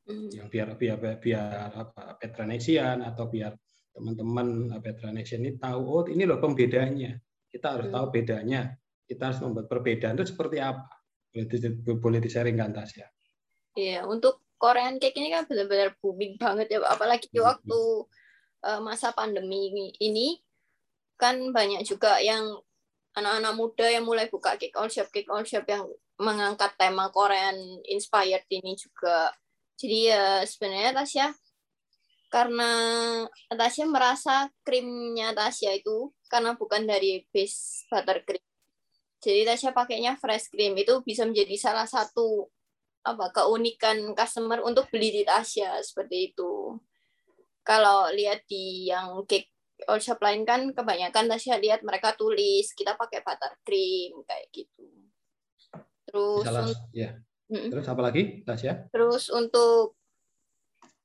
Hmm. 0.00 0.26
yang 0.32 0.48
biar 0.50 0.74
biar 0.74 0.98
biar 1.22 1.70
apa 1.76 2.18
Petranesian 2.18 3.04
atau 3.04 3.30
biar 3.30 3.54
teman-teman 3.94 4.72
Petranesian 4.82 5.44
ini 5.44 5.54
tahu 5.60 5.80
oh 5.86 6.02
ini 6.08 6.24
loh 6.26 6.40
pembedanya 6.40 7.14
kita 7.50 7.66
harus 7.76 7.86
hmm. 7.90 7.94
tahu 7.98 8.06
bedanya. 8.14 8.62
Kita 9.10 9.22
harus 9.26 9.42
membuat 9.42 9.66
perbedaan 9.66 10.14
itu 10.14 10.30
seperti 10.30 10.62
apa? 10.62 10.86
Boleh 11.34 11.98
boleh 11.98 12.20
disaringkan 12.22 12.70
tas 12.70 12.94
ya. 12.94 13.10
Iya 13.74 14.06
untuk 14.06 14.46
Korean 14.54 15.02
cake 15.02 15.18
ini 15.18 15.34
kan 15.34 15.50
benar-benar 15.50 15.98
booming 15.98 16.38
banget 16.38 16.70
ya 16.70 16.78
apalagi 16.86 17.26
di 17.26 17.42
hmm. 17.42 17.48
waktu 17.50 17.80
masa 18.84 19.10
pandemi 19.16 19.90
ini 20.04 20.36
kan 21.16 21.48
banyak 21.48 21.80
juga 21.80 22.20
yang 22.20 22.60
anak-anak 23.14 23.54
muda 23.58 23.86
yang 23.90 24.06
mulai 24.06 24.30
buka 24.30 24.54
kick 24.54 24.74
all 24.78 24.90
shop 24.90 25.10
kick 25.10 25.26
all 25.26 25.42
shop 25.42 25.66
yang 25.66 25.86
mengangkat 26.20 26.70
tema 26.78 27.10
Korean 27.10 27.56
inspired 27.88 28.46
ini 28.52 28.76
juga 28.78 29.34
jadi 29.80 29.98
ya 30.12 30.24
sebenarnya 30.44 30.92
Tasya 31.02 31.26
karena 32.30 32.72
Tasya 33.50 33.84
merasa 33.90 34.46
krimnya 34.62 35.34
Tasya 35.34 35.80
itu 35.82 36.14
karena 36.30 36.54
bukan 36.54 36.86
dari 36.86 37.26
base 37.34 37.88
buttercream 37.90 38.44
Jadi 39.20 39.44
Tasya 39.44 39.76
pakainya 39.76 40.16
fresh 40.16 40.48
cream 40.48 40.72
itu 40.80 41.04
bisa 41.04 41.28
menjadi 41.28 41.52
salah 41.60 41.84
satu 41.84 42.48
apa 43.04 43.32
keunikan 43.32 44.16
customer 44.16 44.64
untuk 44.64 44.88
beli 44.88 45.12
di 45.12 45.22
Tasya 45.28 45.76
seperti 45.84 46.32
itu. 46.32 46.80
Kalau 47.60 48.08
lihat 48.16 48.48
di 48.48 48.88
yang 48.88 49.20
cake 49.28 49.52
all 49.86 50.02
shop 50.02 50.20
lain 50.20 50.42
kan 50.44 50.72
kebanyakan 50.74 51.30
Tasya 51.30 51.60
lihat 51.60 51.80
mereka 51.86 52.12
tulis 52.18 52.72
kita 52.76 52.98
pakai 52.98 53.24
buttercream 53.24 54.20
kayak 54.26 54.46
gitu. 54.52 54.86
Terus 56.08 56.44
Salah, 56.44 56.66
ya. 56.90 57.16
Terus 57.50 57.86
apa 57.86 58.00
lagi 58.02 58.42
Tasya? 58.42 58.90
Terus 58.90 59.30
untuk 59.30 59.98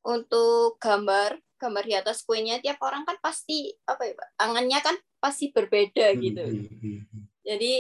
untuk 0.05 0.77
gambar 0.77 1.41
gambar 1.55 1.84
di 1.88 1.96
atas 1.98 2.22
kuenya 2.27 2.62
tiap 2.62 2.77
orang 2.84 3.08
kan 3.08 3.17
pasti 3.22 3.74
apa 3.88 4.05
ya 4.05 4.13
Pak? 4.13 4.29
Angannya 4.38 4.79
kan 4.84 4.96
pasti 5.17 5.50
berbeda 5.50 6.13
hmm, 6.13 6.20
gitu. 6.22 6.44
Hmm, 6.46 7.01
hmm, 7.01 7.24
Jadi 7.41 7.74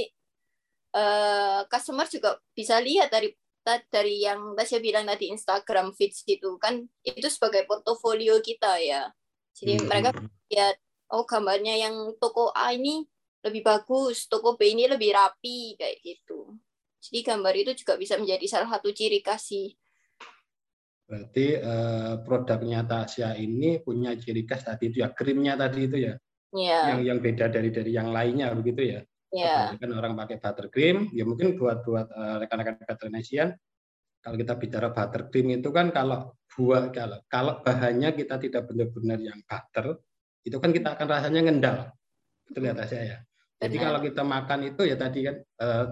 uh, 0.97 1.61
customer 1.69 2.07
juga 2.09 2.39
bisa 2.55 2.79
lihat 2.81 3.13
dari 3.13 3.29
dari 3.65 4.21
yang 4.21 4.53
Tasya 4.53 4.77
bilang 4.77 5.09
tadi 5.09 5.33
Instagram 5.33 5.89
feeds 5.97 6.21
itu 6.29 6.57
kan 6.61 6.85
itu 7.01 7.27
sebagai 7.29 7.65
portofolio 7.65 8.37
kita 8.41 8.77
ya. 8.81 9.09
Jadi 9.57 9.81
hmm. 9.81 9.85
mereka 9.89 10.09
lihat 10.53 10.77
oh 11.13 11.23
gambarnya 11.27 11.75
yang 11.77 11.95
toko 12.17 12.49
A 12.55 12.73
ini 12.73 13.05
lebih 13.45 13.61
bagus, 13.61 14.25
toko 14.25 14.57
B 14.57 14.73
ini 14.73 14.89
lebih 14.89 15.13
rapi 15.13 15.77
kayak 15.77 16.01
gitu. 16.01 16.57
Jadi 16.97 17.19
gambar 17.21 17.53
itu 17.53 17.71
juga 17.85 17.93
bisa 18.01 18.17
menjadi 18.17 18.45
salah 18.49 18.69
satu 18.73 18.89
ciri 18.89 19.21
kasih. 19.21 19.77
Berarti 21.05 21.61
uh, 21.61 22.17
produknya 22.25 22.81
Tasya 22.81 23.37
ini 23.37 23.77
punya 23.85 24.17
ciri 24.17 24.41
khas 24.49 24.65
tadi 24.65 24.89
itu 24.89 25.05
ya, 25.05 25.13
krimnya 25.13 25.53
tadi 25.53 25.85
itu 25.85 25.97
ya. 26.01 26.13
Yeah. 26.49 26.97
Yang 26.97 27.01
yang 27.05 27.19
beda 27.21 27.45
dari 27.53 27.69
dari 27.69 27.91
yang 27.93 28.09
lainnya 28.09 28.49
begitu 28.57 28.81
ya. 28.81 28.99
Yeah. 29.29 29.77
Kan 29.77 29.93
orang 29.93 30.17
pakai 30.17 30.41
buttercream, 30.41 31.13
ya 31.13 31.21
mungkin 31.29 31.53
buat 31.53 31.85
buat 31.85 32.09
uh, 32.09 32.41
rekan-rekan 32.41 32.81
veterinarian 32.81 33.53
kalau 34.25 34.41
kita 34.41 34.57
bicara 34.57 34.89
buttercream 34.89 35.61
itu 35.61 35.69
kan 35.69 35.93
kalau 35.93 36.33
buah 36.57 36.89
kalau 36.89 37.21
kalau 37.29 37.61
bahannya 37.61 38.09
kita 38.17 38.41
tidak 38.41 38.65
benar-benar 38.65 39.21
yang 39.21 39.37
butter, 39.45 40.01
itu 40.45 40.57
kan 40.61 40.69
kita 40.69 40.93
akan 40.93 41.07
rasanya 41.09 41.41
ngendal. 41.49 41.77
Itu 42.45 42.61
lihat 42.61 42.77
saya 42.85 43.03
ya. 43.03 43.17
Jadi 43.65 43.75
kalau 43.81 43.99
kita 43.99 44.21
makan 44.21 44.59
itu 44.69 44.81
ya 44.85 44.95
tadi 44.95 45.25
kan 45.25 45.35
uh, 45.41 45.85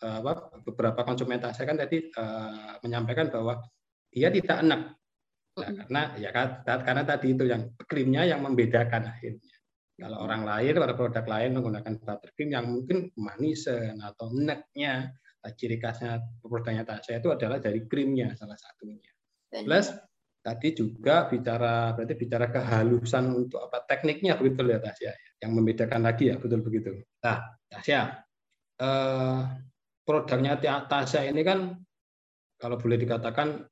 apa 0.00 0.62
beberapa 0.62 1.00
konsumen 1.02 1.42
saya 1.42 1.66
kan 1.66 1.80
tadi 1.80 2.06
uh, 2.14 2.78
menyampaikan 2.86 3.32
bahwa 3.32 3.66
dia 4.14 4.30
tidak 4.30 4.62
enak. 4.62 4.80
Nah, 5.56 5.70
karena 5.72 6.02
ya 6.20 6.30
karena 6.62 7.02
tadi 7.02 7.32
itu 7.32 7.44
yang 7.48 7.72
krimnya 7.88 8.22
yang 8.28 8.44
membedakan 8.44 9.08
akhirnya. 9.10 9.56
Kalau 9.96 10.28
orang 10.28 10.44
lain, 10.44 10.76
pada 10.76 10.92
produk 10.92 11.24
lain 11.24 11.56
menggunakan 11.56 11.96
buttercream 11.96 12.52
yang 12.52 12.68
mungkin 12.68 13.08
manisan 13.16 13.96
atau 14.04 14.28
neknya, 14.28 15.08
nah, 15.40 15.52
ciri 15.56 15.80
khasnya 15.80 16.20
produknya 16.44 16.84
Tasya 16.84 17.24
itu 17.24 17.32
adalah 17.32 17.56
dari 17.56 17.80
krimnya 17.88 18.36
salah 18.36 18.60
satunya. 18.60 19.08
Plus 19.48 19.88
tadi 20.46 20.78
juga 20.78 21.26
bicara 21.26 21.90
berarti 21.98 22.14
bicara 22.14 22.46
kehalusan 22.46 23.34
untuk 23.34 23.66
apa 23.66 23.82
tekniknya 23.82 24.38
begitu 24.38 24.62
ya 24.70 24.78
Tasya 24.78 25.12
yang 25.42 25.50
membedakan 25.58 26.06
lagi 26.06 26.30
ya 26.30 26.38
betul 26.38 26.62
begitu. 26.62 27.02
Nah 27.26 27.58
Tasya 27.66 28.22
eh, 28.78 29.40
produknya 30.06 30.54
Tasya 30.62 31.26
ini 31.26 31.42
kan 31.42 31.74
kalau 32.62 32.78
boleh 32.78 32.94
dikatakan 32.94 33.66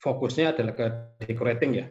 fokusnya 0.00 0.56
adalah 0.56 0.72
ke 0.72 0.86
decorating 1.28 1.72
ya 1.76 1.86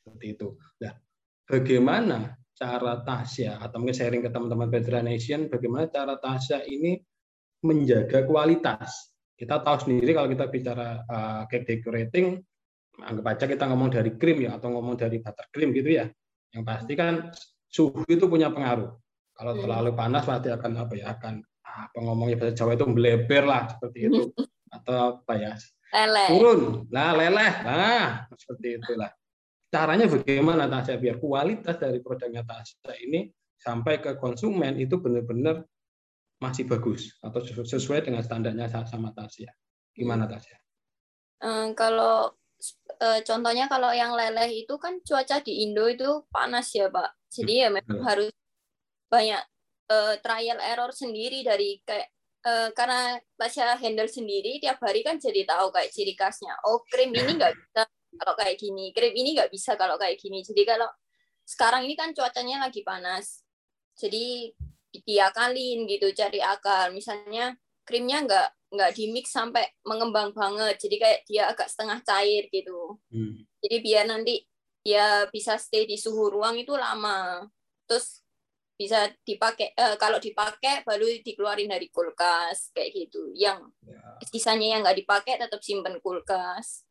seperti 0.00 0.26
itu. 0.32 0.56
Nah 0.80 0.96
bagaimana 1.44 2.40
cara 2.56 3.04
Tasya 3.04 3.60
atau 3.60 3.76
mungkin 3.84 4.00
sharing 4.00 4.24
ke 4.24 4.32
teman-teman 4.32 4.72
Petra 4.72 5.04
Nation 5.04 5.52
bagaimana 5.52 5.92
cara 5.92 6.16
Tasya 6.16 6.64
ini 6.64 6.96
menjaga 7.60 8.24
kualitas. 8.24 9.12
Kita 9.36 9.60
tahu 9.60 9.76
sendiri 9.84 10.16
kalau 10.16 10.32
kita 10.32 10.48
bicara 10.48 11.04
uh, 11.04 11.44
cake 11.44 11.68
decorating, 11.68 12.40
anggap 13.02 13.24
aja 13.36 13.44
kita 13.50 13.64
ngomong 13.68 13.88
dari 13.92 14.10
krim 14.16 14.44
ya 14.46 14.56
atau 14.56 14.72
ngomong 14.72 14.96
dari 14.96 15.20
buttercream 15.20 15.70
gitu 15.76 15.90
ya. 16.00 16.06
Yang 16.54 16.64
pasti 16.64 16.92
kan 16.96 17.14
suhu 17.68 18.04
itu 18.08 18.24
punya 18.30 18.48
pengaruh. 18.48 18.92
Kalau 19.36 19.52
hmm. 19.52 19.62
terlalu 19.64 19.90
panas 19.92 20.24
pasti 20.24 20.48
akan 20.48 20.72
apa 20.80 20.94
ya 20.96 21.06
akan 21.12 21.34
apa 21.76 21.98
ngomongnya 22.00 22.40
bahasa 22.40 22.56
Jawa 22.56 22.72
itu 22.72 22.86
meleber 22.88 23.44
lah 23.44 23.68
seperti 23.68 23.98
itu 24.08 24.22
atau 24.76 25.20
apa 25.20 25.32
ya 25.36 25.52
leleh. 25.92 26.28
turun 26.32 26.60
nah 26.88 27.12
leleh 27.12 27.52
nah 27.62 28.24
seperti 28.32 28.80
itulah 28.80 29.12
caranya 29.68 30.08
bagaimana 30.08 30.64
Tasya 30.72 30.96
biar 30.96 31.20
kualitas 31.20 31.76
dari 31.76 32.00
produknya 32.00 32.48
Tasya 32.48 32.96
ini 33.04 33.28
sampai 33.60 34.00
ke 34.00 34.16
konsumen 34.16 34.80
itu 34.80 34.96
benar-benar 34.96 35.64
masih 36.40 36.68
bagus 36.68 37.16
atau 37.24 37.40
sesuai 37.44 38.04
dengan 38.04 38.20
standarnya 38.20 38.68
sama 38.84 39.12
Tasya. 39.16 39.48
Gimana 39.96 40.28
Tasya? 40.28 40.56
Um, 41.40 41.72
kalau 41.72 42.35
uh, 43.00 43.20
contohnya 43.24 43.66
kalau 43.66 43.92
yang 43.92 44.12
leleh 44.12 44.64
itu 44.64 44.74
kan 44.80 45.00
cuaca 45.04 45.40
di 45.44 45.66
Indo 45.66 45.86
itu 45.86 46.24
panas 46.32 46.72
ya 46.72 46.88
Pak. 46.88 47.30
Jadi 47.30 47.64
ya 47.64 47.68
memang 47.68 48.00
hmm. 48.00 48.06
harus 48.06 48.32
banyak 49.06 49.42
uh, 49.92 50.14
trial 50.20 50.58
error 50.60 50.90
sendiri 50.90 51.46
dari 51.46 51.78
kayak 51.84 52.10
uh, 52.46 52.68
karena 52.72 53.20
Tasya 53.38 53.78
handle 53.78 54.10
sendiri 54.10 54.58
tiap 54.58 54.80
hari 54.82 55.04
kan 55.06 55.20
jadi 55.20 55.46
tahu 55.46 55.70
kayak 55.72 55.92
ciri 55.92 56.14
khasnya. 56.18 56.56
Oh 56.66 56.82
krim 56.88 57.12
ini 57.14 57.36
nggak 57.36 57.54
bisa 57.60 57.82
kalau 58.16 58.34
kayak 58.34 58.56
gini 58.56 58.90
krim 58.96 59.12
ini 59.12 59.36
nggak 59.36 59.52
bisa 59.52 59.76
kalau 59.76 60.00
kayak 60.00 60.16
gini 60.16 60.40
jadi 60.40 60.64
kalau 60.64 60.88
sekarang 61.46 61.86
ini 61.86 61.94
kan 61.94 62.10
cuacanya 62.16 62.66
lagi 62.66 62.82
panas 62.82 63.44
jadi 63.94 64.50
diakalin 64.90 65.84
gitu 65.86 66.10
cari 66.16 66.40
akal 66.40 66.90
misalnya 66.90 67.54
krimnya 67.84 68.24
nggak 68.24 68.48
nggak 68.76 68.92
di 68.94 69.10
mix 69.10 69.32
sampai 69.32 69.64
mengembang 69.82 70.30
banget 70.36 70.76
jadi 70.76 70.96
kayak 71.00 71.20
dia 71.24 71.42
agak 71.48 71.68
setengah 71.72 71.98
cair 72.04 72.44
gitu 72.52 73.00
hmm. 73.10 73.42
jadi 73.64 73.76
biar 73.80 74.04
nanti 74.06 74.44
dia 74.86 75.26
bisa 75.32 75.58
stay 75.58 75.88
di 75.88 75.98
suhu 75.98 76.30
ruang 76.30 76.60
itu 76.60 76.76
lama 76.76 77.48
terus 77.88 78.22
bisa 78.76 79.08
dipakai 79.24 79.72
eh, 79.72 79.96
kalau 79.96 80.20
dipakai 80.20 80.84
baru 80.84 81.08
dikeluarin 81.24 81.72
dari 81.72 81.88
kulkas 81.88 82.76
kayak 82.76 82.92
gitu 82.92 83.32
yang 83.32 83.64
ya. 83.80 84.20
sisanya 84.28 84.76
yang 84.76 84.80
nggak 84.84 85.00
dipakai 85.00 85.40
tetap 85.40 85.64
simpen 85.64 85.96
kulkas 86.04 86.86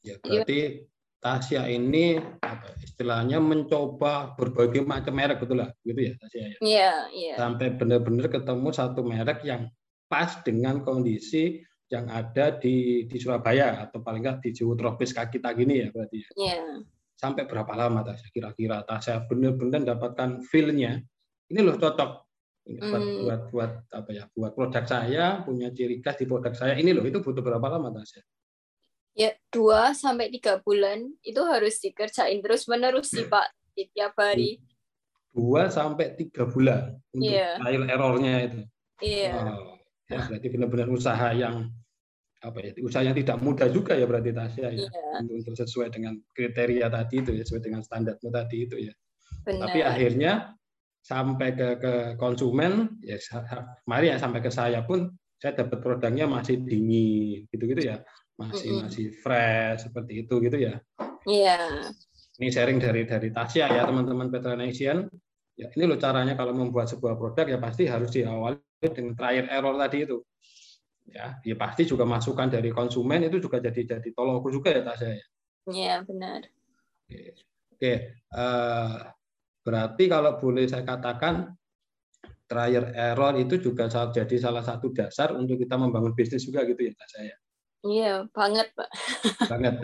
Ya, 0.00 0.16
berarti 0.16 0.88
Tasya 1.20 1.68
ini 1.68 2.16
apa, 2.40 2.72
istilahnya 2.80 3.36
mencoba 3.44 4.32
berbagai 4.40 4.80
macam 4.80 5.12
merek 5.12 5.44
betul 5.44 5.60
lah, 5.60 5.68
gitu 5.84 6.00
ya 6.00 6.12
Tasya 6.16 6.40
ya. 6.40 6.50
Iya, 6.64 6.92
iya. 7.12 7.34
Sampai 7.36 7.76
benar-benar 7.76 8.32
ketemu 8.32 8.68
satu 8.72 9.04
merek 9.04 9.44
yang 9.44 9.68
pas 10.10 10.42
dengan 10.42 10.82
kondisi 10.82 11.62
yang 11.90 12.10
ada 12.10 12.58
di 12.58 13.06
di 13.06 13.16
Surabaya 13.18 13.86
atau 13.86 14.02
paling 14.02 14.22
nggak 14.26 14.42
di 14.42 14.50
Jawa 14.54 14.74
tropis 14.74 15.14
kaki 15.14 15.38
tak 15.38 15.58
gini 15.58 15.86
ya 15.86 15.88
berarti 15.94 16.18
ya. 16.18 16.30
Iya. 16.34 16.62
Sampai 17.14 17.46
berapa 17.46 17.70
lama 17.78 18.02
Tasya 18.02 18.28
kira-kira 18.34 18.82
Tasya 18.82 19.30
benar-benar 19.30 19.86
dapatkan 19.86 20.42
feel-nya. 20.50 20.98
Ini 21.50 21.60
loh 21.62 21.78
cocok 21.78 22.30
ini 22.70 22.78
buat, 22.78 23.02
hmm. 23.02 23.20
buat 23.24 23.42
buat 23.50 23.72
apa 23.90 24.10
ya 24.12 24.24
buat 24.36 24.52
produk 24.52 24.84
saya 24.84 25.40
punya 25.42 25.72
ciri 25.72 25.98
khas 26.04 26.20
di 26.20 26.28
produk 26.28 26.52
saya 26.52 26.76
ini 26.76 26.92
loh 26.92 27.02
itu 27.02 27.18
butuh 27.24 27.40
berapa 27.40 27.66
lama 27.66 27.88
Tasya? 27.90 28.20
ya 29.16 29.30
dua 29.50 29.90
sampai 29.96 30.30
tiga 30.30 30.62
bulan 30.62 31.10
itu 31.26 31.42
harus 31.42 31.82
dikerjain 31.82 32.38
terus 32.38 32.70
menerus 32.70 33.10
sih 33.10 33.26
pak 33.26 33.50
tiap 33.74 34.14
hari 34.14 34.62
dua 35.34 35.72
sampai 35.72 36.14
tiga 36.14 36.46
bulan 36.46 36.94
untuk 37.10 37.32
yeah. 37.32 37.58
trial 37.58 37.84
errornya 37.90 38.34
itu 38.44 38.60
iya 39.02 39.34
yeah. 39.34 39.56
oh, 39.56 39.79
ya 40.10 40.20
berarti 40.26 40.48
benar-benar 40.50 40.88
usaha 40.90 41.28
yang 41.32 41.70
apa 42.40 42.58
ya 42.58 42.70
usaha 42.82 43.04
yang 43.04 43.14
tidak 43.14 43.36
mudah 43.38 43.68
juga 43.68 43.94
ya 43.94 44.08
berarti 44.08 44.32
Tasya 44.32 44.68
ya 44.72 44.88
yeah. 44.88 45.20
untuk, 45.22 45.44
untuk 45.44 45.54
sesuai 45.60 45.92
dengan 45.92 46.18
kriteria 46.32 46.88
tadi 46.88 47.14
itu 47.20 47.30
ya 47.36 47.42
sesuai 47.44 47.62
dengan 47.62 47.80
standarmu 47.84 48.28
tadi 48.32 48.56
itu 48.64 48.76
ya 48.80 48.92
Benar. 49.44 49.68
tapi 49.68 49.78
akhirnya 49.84 50.32
sampai 51.00 51.48
ke 51.56 51.68
ke 51.80 51.92
konsumen 52.16 53.00
ya 53.04 53.16
mari 53.88 54.12
ya 54.12 54.16
sampai 54.20 54.40
ke 54.42 54.50
saya 54.52 54.84
pun 54.84 55.08
saya 55.40 55.56
dapat 55.56 55.80
produknya 55.80 56.28
masih 56.28 56.60
dingin 56.60 57.48
gitu-gitu 57.48 57.92
ya 57.92 58.04
masih 58.40 58.68
mm 58.68 58.76
-hmm. 58.76 58.84
masih 58.88 59.06
fresh 59.20 59.78
seperti 59.84 60.12
itu 60.24 60.34
gitu 60.40 60.56
ya. 60.56 60.74
Iya. 61.28 61.60
Yeah. 61.60 61.92
Ini 62.40 62.48
sharing 62.48 62.80
dari 62.80 63.04
dari 63.04 63.28
Tasya 63.28 63.68
ya 63.68 63.84
teman-teman 63.84 64.32
Petronation. 64.32 65.12
Ya 65.60 65.68
ini 65.76 65.84
loh 65.84 66.00
caranya 66.00 66.32
kalau 66.40 66.56
membuat 66.56 66.88
sebuah 66.88 67.20
produk 67.20 67.44
ya 67.44 67.60
pasti 67.60 67.84
harus 67.84 68.08
diawali 68.08 68.56
dengan 68.88 69.12
trial 69.12 69.46
error 69.52 69.76
tadi 69.76 70.08
itu. 70.08 70.18
Ya, 71.10 71.36
ya 71.42 71.56
pasti 71.58 71.84
juga 71.84 72.06
masukan 72.06 72.48
dari 72.48 72.70
konsumen 72.70 73.26
itu 73.26 73.42
juga 73.42 73.58
jadi 73.58 73.98
jadi 73.98 74.08
tolong 74.14 74.40
juga 74.48 74.72
ya 74.72 74.82
Tasya 74.86 75.10
ya. 75.10 75.26
Iya 75.68 75.94
benar. 76.06 76.40
Oke, 77.04 77.18
Oke. 77.74 77.92
Uh, 78.30 79.10
berarti 79.60 80.04
kalau 80.06 80.38
boleh 80.38 80.64
saya 80.70 80.86
katakan 80.86 81.50
trial 82.46 82.94
error 82.94 83.34
itu 83.36 83.58
juga 83.58 83.90
jadi 83.90 84.36
salah 84.38 84.62
satu 84.62 84.94
dasar 84.94 85.34
untuk 85.34 85.58
kita 85.58 85.74
membangun 85.76 86.14
bisnis 86.14 86.46
juga 86.46 86.62
gitu 86.64 86.88
ya 86.88 86.92
Tasya. 86.94 87.36
Iya, 87.80 88.28
banget, 88.36 88.68
Pak. 88.76 88.90
Banget. 89.48 89.74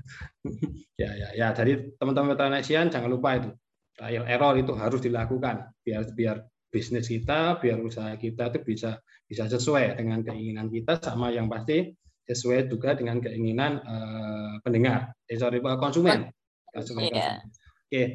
ya, 1.00 1.10
ya, 1.12 1.28
ya. 1.36 1.48
Jadi 1.52 1.92
teman-teman 2.00 2.32
Veterinarian 2.32 2.88
jangan 2.88 3.10
lupa 3.12 3.36
itu 3.36 3.50
trial 3.92 4.24
error 4.24 4.54
itu 4.56 4.72
harus 4.72 5.00
dilakukan 5.04 5.68
biar 5.84 6.02
biar 6.16 6.36
bisnis 6.70 7.10
kita, 7.10 7.58
biar 7.58 7.82
usaha 7.82 8.14
kita 8.14 8.54
itu 8.54 8.58
bisa 8.62 9.02
bisa 9.26 9.50
sesuai 9.50 9.98
dengan 9.98 10.22
keinginan 10.22 10.70
kita 10.70 11.02
sama 11.02 11.34
yang 11.34 11.50
pasti 11.50 11.90
sesuai 12.30 12.70
juga 12.70 12.94
dengan 12.94 13.18
keinginan 13.18 13.82
uh, 13.82 14.54
pendengar, 14.62 15.18
eh, 15.26 15.34
sorry 15.34 15.58
konsumen. 15.58 16.30
konsumen. 16.70 17.10
Yeah. 17.10 17.42
Oke, 17.42 17.90
okay. 17.90 18.06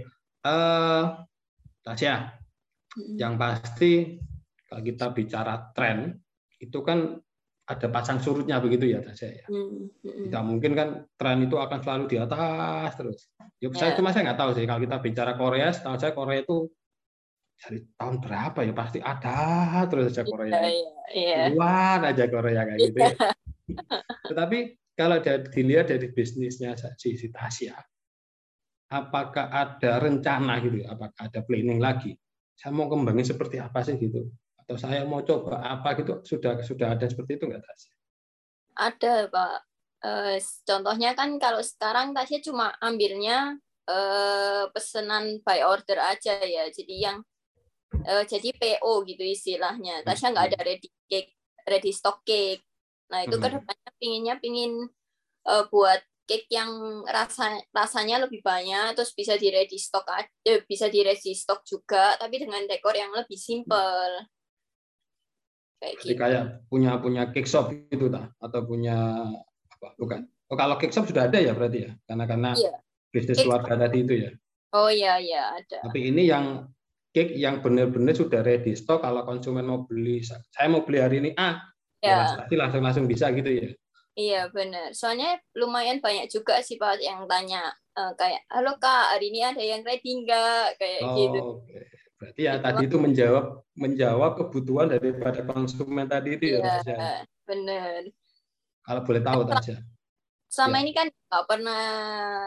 uh, 0.48 1.20
Tasya, 1.84 2.16
hmm. 2.96 3.16
yang 3.20 3.36
pasti 3.36 4.16
kalau 4.72 4.82
kita 4.82 5.12
bicara 5.12 5.76
tren 5.76 6.16
itu 6.64 6.80
kan 6.80 7.20
ada 7.66 7.88
pasang 7.90 8.24
surutnya 8.24 8.64
begitu 8.64 8.88
ya 8.88 9.04
Tasya 9.04 9.30
ya. 9.36 9.46
Hmm. 9.52 9.92
Tidak 10.00 10.44
mungkin 10.48 10.72
kan 10.80 10.90
tren 11.20 11.44
itu 11.44 11.60
akan 11.60 11.80
selalu 11.84 12.04
di 12.08 12.18
atas 12.24 12.96
terus. 12.96 13.20
Ya, 13.60 13.68
saya 13.76 13.92
yeah. 13.92 13.98
cuma 14.00 14.16
saya 14.16 14.32
nggak 14.32 14.40
tahu 14.40 14.52
sih 14.56 14.64
kalau 14.64 14.80
kita 14.80 14.98
bicara 15.04 15.32
Korea, 15.36 15.68
setahu 15.76 15.98
saya 16.00 16.16
Korea 16.16 16.40
itu 16.40 16.72
dari 17.56 17.80
tahun 17.96 18.20
berapa 18.20 18.60
ya 18.68 18.74
pasti 18.76 19.00
ada 19.00 19.84
terus 19.88 20.12
aja 20.12 20.24
Korea. 20.28 20.52
Yeah, 20.52 20.72
yeah, 21.16 21.46
yeah. 21.56 22.00
aja 22.04 22.26
Korea 22.28 22.62
kayak 22.68 22.80
gitu 22.92 22.98
ya. 23.00 23.16
Tetapi 24.30 24.58
kalau 24.96 25.18
dilihat 25.24 25.92
dari 25.92 26.08
bisnisnya 26.12 26.76
si 26.96 27.28
Tasya, 27.32 27.76
apakah 28.92 29.52
ada 29.52 30.00
rencana 30.00 30.62
gitu, 30.64 30.86
apakah 30.88 31.28
ada 31.28 31.42
planning 31.44 31.82
lagi? 31.82 32.16
Saya 32.56 32.72
mau 32.72 32.88
kembangin 32.88 33.28
seperti 33.28 33.60
apa 33.60 33.84
sih 33.84 34.00
gitu? 34.00 34.32
Atau 34.56 34.80
saya 34.80 35.04
mau 35.04 35.20
coba 35.26 35.60
apa 35.62 36.00
gitu? 36.00 36.24
Sudah 36.24 36.64
sudah 36.64 36.96
ada 36.96 37.06
seperti 37.08 37.36
itu 37.36 37.46
nggak 37.52 37.64
Tasya? 37.64 37.94
Ada 38.76 39.14
Pak. 39.28 39.58
E, 40.00 40.12
contohnya 40.64 41.12
kan 41.12 41.36
kalau 41.42 41.60
sekarang 41.60 42.16
Tasya 42.16 42.40
cuma 42.40 42.72
ambilnya 42.80 43.60
e, 43.84 43.98
pesanan 44.72 45.44
by 45.44 45.68
order 45.68 46.00
aja 46.00 46.40
ya. 46.40 46.72
Jadi 46.72 46.96
yang 47.04 47.20
e, 47.94 48.14
jadi 48.26 48.50
PO 48.56 49.06
gitu 49.06 49.24
istilahnya. 49.24 50.02
Tasya 50.02 50.34
nggak 50.34 50.46
ada 50.54 50.60
ready 50.66 50.90
cake, 51.10 51.36
ready 51.68 51.92
stock 51.92 52.24
cake. 52.26 52.66
Nah 53.12 53.26
itu 53.26 53.38
hmm. 53.38 53.44
ke 53.44 53.48
depannya 53.54 53.92
pinginnya 54.02 54.36
pingin 54.42 54.90
uh, 55.46 55.64
buat 55.70 56.02
cake 56.26 56.50
yang 56.50 57.06
rasa 57.06 57.62
rasanya 57.70 58.26
lebih 58.26 58.42
banyak 58.42 58.98
terus 58.98 59.14
bisa 59.14 59.38
di 59.38 59.54
ready 59.54 59.78
stock 59.78 60.10
aja 60.10 60.58
bisa 60.66 60.90
di 60.90 61.06
ready 61.06 61.38
stock 61.38 61.62
juga 61.62 62.18
tapi 62.18 62.42
dengan 62.42 62.66
dekor 62.66 62.98
yang 62.98 63.14
lebih 63.14 63.38
simple 63.38 64.26
kayak 65.78 66.02
Jadi 66.02 66.10
gitu. 66.10 66.18
kayak 66.18 66.44
punya 66.66 66.98
punya 66.98 67.24
cake 67.30 67.46
shop 67.46 67.70
gitu 67.70 68.10
tak 68.10 68.34
atau 68.42 68.62
punya 68.66 68.98
apa 69.70 69.88
bukan 70.02 70.26
oh 70.50 70.58
kalau 70.58 70.76
cake 70.82 70.94
shop 70.98 71.06
sudah 71.06 71.30
ada 71.30 71.38
ya 71.38 71.54
berarti 71.54 71.86
ya 71.86 71.92
karena 72.10 72.26
karena 72.26 72.50
iya. 72.58 72.74
bisnis 73.14 73.46
keluarga 73.46 73.74
tadi 73.86 73.98
itu 74.02 74.14
ya 74.26 74.32
oh 74.74 74.90
iya 74.90 75.22
iya 75.22 75.62
ada 75.62 75.78
tapi 75.86 76.10
ini 76.10 76.26
yang 76.26 76.66
cake 77.16 77.40
yang 77.40 77.64
benar-benar 77.64 78.12
sudah 78.12 78.44
ready 78.44 78.76
stock 78.76 79.00
kalau 79.00 79.24
konsumen 79.24 79.64
mau 79.64 79.88
beli 79.88 80.20
saya 80.20 80.68
mau 80.68 80.84
beli 80.84 81.00
hari 81.00 81.24
ini 81.24 81.32
ah 81.40 81.64
ya. 82.04 82.36
pasti 82.36 82.60
langsung 82.60 82.84
langsung 82.84 83.06
bisa 83.08 83.32
gitu 83.32 83.48
ya. 83.48 83.72
Iya 84.16 84.42
benar 84.52 84.92
soalnya 84.92 85.40
lumayan 85.56 86.04
banyak 86.04 86.28
juga 86.28 86.60
sih 86.60 86.76
pak 86.76 87.00
yang 87.00 87.24
tanya 87.28 87.72
uh, 87.96 88.12
kayak 88.20 88.44
halo 88.52 88.76
kak 88.80 89.16
hari 89.16 89.32
ini 89.32 89.48
ada 89.48 89.64
yang 89.64 89.80
ready 89.88 90.12
nggak? 90.28 90.76
Kayak 90.76 91.02
oh, 91.08 91.16
gitu. 91.16 91.40
okay. 91.64 91.84
berarti 92.20 92.42
ya 92.48 92.54
tadi 92.60 92.84
itu 92.88 92.98
menjawab 93.00 93.46
menjawab 93.76 94.32
kebutuhan 94.40 94.88
daripada 94.92 95.44
konsumen 95.44 96.08
tadi 96.08 96.36
itu 96.36 96.56
ya, 96.60 96.80
ya. 96.84 97.28
benar 97.44 98.08
kalau 98.88 99.02
boleh 99.04 99.20
tahu 99.20 99.42
saja 99.52 99.84
sama 100.48 100.80
ya. 100.80 100.82
ini 100.88 100.92
kan 100.96 101.08
nggak 101.36 101.52
pernah 101.52 101.84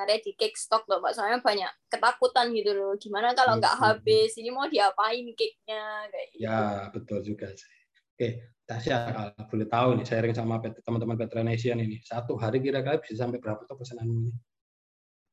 ready 0.09 0.33
cake 0.33 0.57
stock 0.57 0.89
loh 0.89 1.05
pak 1.05 1.13
soalnya 1.13 1.45
banyak 1.45 1.69
ketakutan 1.93 2.49
gitu 2.57 2.73
loh 2.73 2.97
gimana 2.97 3.37
kalau 3.37 3.61
nggak 3.61 3.77
hmm. 3.77 3.85
habis 3.85 4.33
ini 4.41 4.49
mau 4.49 4.65
diapain 4.65 5.29
cake 5.37 5.61
nya 5.69 6.09
kayak 6.09 6.27
gitu. 6.33 6.41
ya 6.41 6.89
betul 6.89 7.21
juga 7.21 7.53
sih 7.53 7.69
oke 8.17 8.29
Tasya 8.65 8.99
kalau 9.13 9.33
boleh 9.49 9.69
tahu 9.69 9.89
nih 9.97 10.07
sharing 10.09 10.35
sama 10.37 10.61
teman-teman 10.61 11.17
Petronesian 11.17 11.81
ini 11.81 12.01
satu 12.05 12.37
hari 12.37 12.61
kira-kira 12.61 13.01
bisa 13.01 13.25
sampai 13.25 13.41
berapa 13.41 13.65
tuh 13.65 13.81
pesanan 13.81 14.05
ini? 14.05 14.33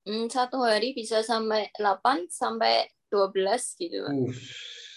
Hmm, 0.07 0.31
satu 0.31 0.63
hari 0.63 0.95
bisa 0.95 1.19
sampai 1.19 1.67
8 1.75 2.31
sampai 2.31 2.87
12 3.11 3.35
gitu. 3.75 4.07
Uh, 4.07 4.31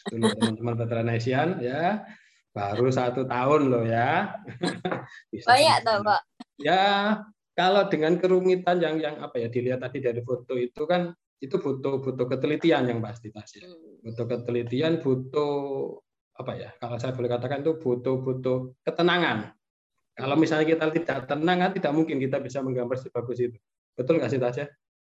teman-teman 0.07 0.79
Petronesian 0.79 1.59
ya 1.59 2.07
baru 2.55 2.95
satu 2.95 3.27
tahun 3.27 3.75
loh 3.75 3.83
ya. 3.83 4.31
bisa 5.35 5.47
Banyak 5.51 5.77
toh 5.83 5.99
Pak. 6.07 6.23
Ya 6.63 7.19
kalau 7.59 7.91
dengan 7.91 8.15
kerumitan 8.23 8.79
yang 8.79 9.03
yang 9.03 9.19
apa 9.19 9.43
ya 9.43 9.51
dilihat 9.51 9.83
tadi 9.83 9.99
dari 9.99 10.23
foto 10.23 10.55
itu 10.55 10.87
kan 10.87 11.11
itu 11.43 11.59
butuh 11.59 11.99
butuh 11.99 12.31
ketelitian 12.31 12.87
yang 12.87 13.03
pasti 13.03 13.35
Tasya. 13.35 13.67
Hmm. 13.67 13.99
Butuh 14.07 14.27
ketelitian, 14.31 15.03
butuh 15.03 15.55
apa 16.39 16.55
ya 16.55 16.71
kalau 16.79 17.03
saya 17.03 17.11
boleh 17.19 17.27
katakan 17.27 17.67
itu 17.67 17.75
butuh-butuh 17.83 18.79
ketenangan. 18.87 19.51
Kalau 20.15 20.39
misalnya 20.39 20.71
kita 20.71 20.87
tidak 20.95 21.19
tenang 21.27 21.59
kan 21.67 21.71
tidak 21.75 21.93
mungkin 21.99 22.23
kita 22.23 22.39
bisa 22.39 22.63
menggambar 22.63 22.95
sebagus 22.95 23.43
itu. 23.43 23.59
Betul 23.99 24.23
nggak 24.23 24.31
sih 24.31 24.39
Tasya? 24.39 24.67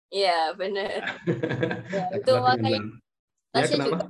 Iya 0.09 0.57
benar. 0.57 1.21
ya, 1.93 2.03
itu 2.17 2.31
makanya 2.33 2.81
Tasya 3.53 3.77
ya, 3.77 3.85
juga 3.85 4.05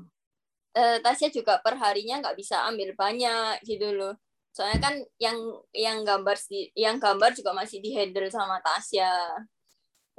eh, 0.80 0.97
Tasya 1.04 1.28
juga 1.28 1.54
perharinya 1.60 2.23
nggak 2.23 2.39
bisa 2.39 2.63
ambil 2.71 2.95
banyak 2.95 3.60
gitu 3.67 3.91
loh. 3.91 4.15
Soalnya 4.60 4.80
kan 4.84 5.00
yang 5.24 5.39
yang 5.72 6.04
gambar 6.04 6.36
yang 6.76 7.00
gambar 7.00 7.32
juga 7.32 7.56
masih 7.56 7.80
dihandle 7.80 8.28
sama 8.28 8.60
Tasya. 8.60 9.39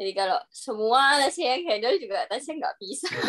Jadi 0.00 0.16
kalau 0.16 0.40
semua 0.48 1.20
Tasya 1.20 1.60
yang 1.60 1.64
handle 1.68 2.00
juga 2.00 2.24
Tasya 2.24 2.56
nggak 2.56 2.76
bisa. 2.80 3.12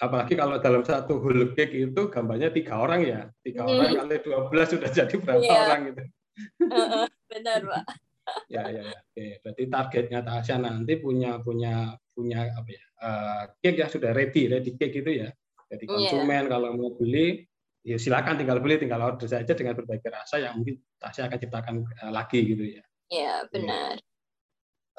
apalagi 0.00 0.32
kalau 0.32 0.56
dalam 0.56 0.80
satu 0.80 1.20
whole 1.20 1.52
cake 1.52 1.76
itu 1.76 2.02
gambarnya 2.08 2.48
tiga 2.48 2.80
orang 2.80 3.04
ya 3.04 3.20
tiga 3.44 3.68
hmm. 3.68 3.76
orang 3.76 3.92
kali 4.00 4.16
dua 4.24 4.38
belas 4.48 4.72
sudah 4.72 4.88
jadi 4.88 5.12
berapa 5.20 5.44
yeah. 5.44 5.60
orang 5.68 5.80
gitu 5.92 6.02
benar 7.28 7.60
pak 7.68 7.84
ya 8.54 8.64
ya 8.72 8.80
ya 8.80 8.96
oke 8.96 9.26
berarti 9.44 9.62
targetnya 9.68 10.20
Tasya 10.24 10.56
nanti 10.56 10.96
punya 10.96 11.36
punya 11.44 11.92
punya 12.16 12.48
apa 12.48 12.70
ya 12.72 12.84
uh, 13.04 13.42
cake 13.60 13.76
yang 13.76 13.92
sudah 13.92 14.10
ready 14.16 14.48
ready 14.48 14.72
cake 14.80 15.04
itu 15.04 15.10
ya 15.20 15.28
jadi 15.68 15.84
iya. 15.84 15.92
konsumen 15.92 16.42
yeah. 16.48 16.50
kalau 16.50 16.68
mau 16.72 16.90
beli 16.96 17.49
ya 17.80 17.96
silakan 17.96 18.36
tinggal 18.36 18.60
beli 18.60 18.76
tinggal 18.76 19.00
order 19.00 19.24
saja 19.24 19.52
dengan 19.56 19.72
berbagai 19.72 20.10
rasa 20.12 20.36
yang 20.40 20.60
mungkin 20.60 20.80
Tasya 21.00 21.32
akan 21.32 21.38
ciptakan 21.40 21.74
uh, 22.04 22.12
lagi 22.12 22.40
gitu 22.44 22.64
ya 22.64 22.84
iya 23.08 23.34
benar 23.48 23.96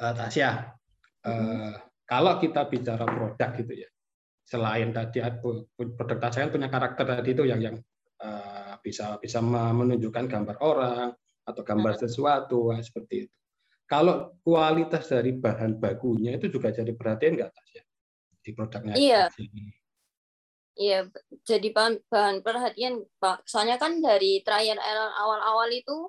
uh, 0.01 0.13
Tasya 0.17 0.49
uh, 1.25 1.73
kalau 2.09 2.33
kita 2.41 2.65
bicara 2.67 3.05
produk 3.05 3.49
gitu 3.61 3.73
ya 3.85 3.89
selain 4.43 4.91
tadi 4.91 5.23
produk 5.77 6.17
saya 6.33 6.49
punya 6.49 6.67
karakter 6.67 7.05
tadi 7.07 7.29
itu 7.31 7.45
yang 7.47 7.61
yang 7.61 7.75
uh, 8.19 8.75
bisa 8.81 9.21
bisa 9.21 9.39
menunjukkan 9.45 10.27
gambar 10.27 10.57
orang 10.59 11.13
atau 11.45 11.61
gambar 11.65 11.93
hmm. 11.97 12.01
sesuatu 12.05 12.69
seperti 12.79 13.27
itu. 13.27 13.35
Kalau 13.89 14.39
kualitas 14.39 15.11
dari 15.11 15.35
bahan 15.35 15.75
bakunya 15.75 16.39
itu 16.39 16.47
juga 16.47 16.71
jadi 16.71 16.95
perhatian 16.95 17.35
nggak 17.35 17.51
tas 17.51 17.69
ya 17.75 17.83
di 18.41 18.51
produknya? 18.55 18.93
Iya. 18.95 19.21
Iya, 20.79 21.11
jadi 21.43 21.67
bahan, 21.75 21.99
bahan 22.07 22.37
perhatian 22.45 23.03
Pak. 23.19 23.43
Soalnya 23.43 23.75
kan 23.75 23.99
dari 23.99 24.39
trial 24.45 24.79
error 24.79 25.11
awal-awal 25.19 25.67
itu 25.71 26.07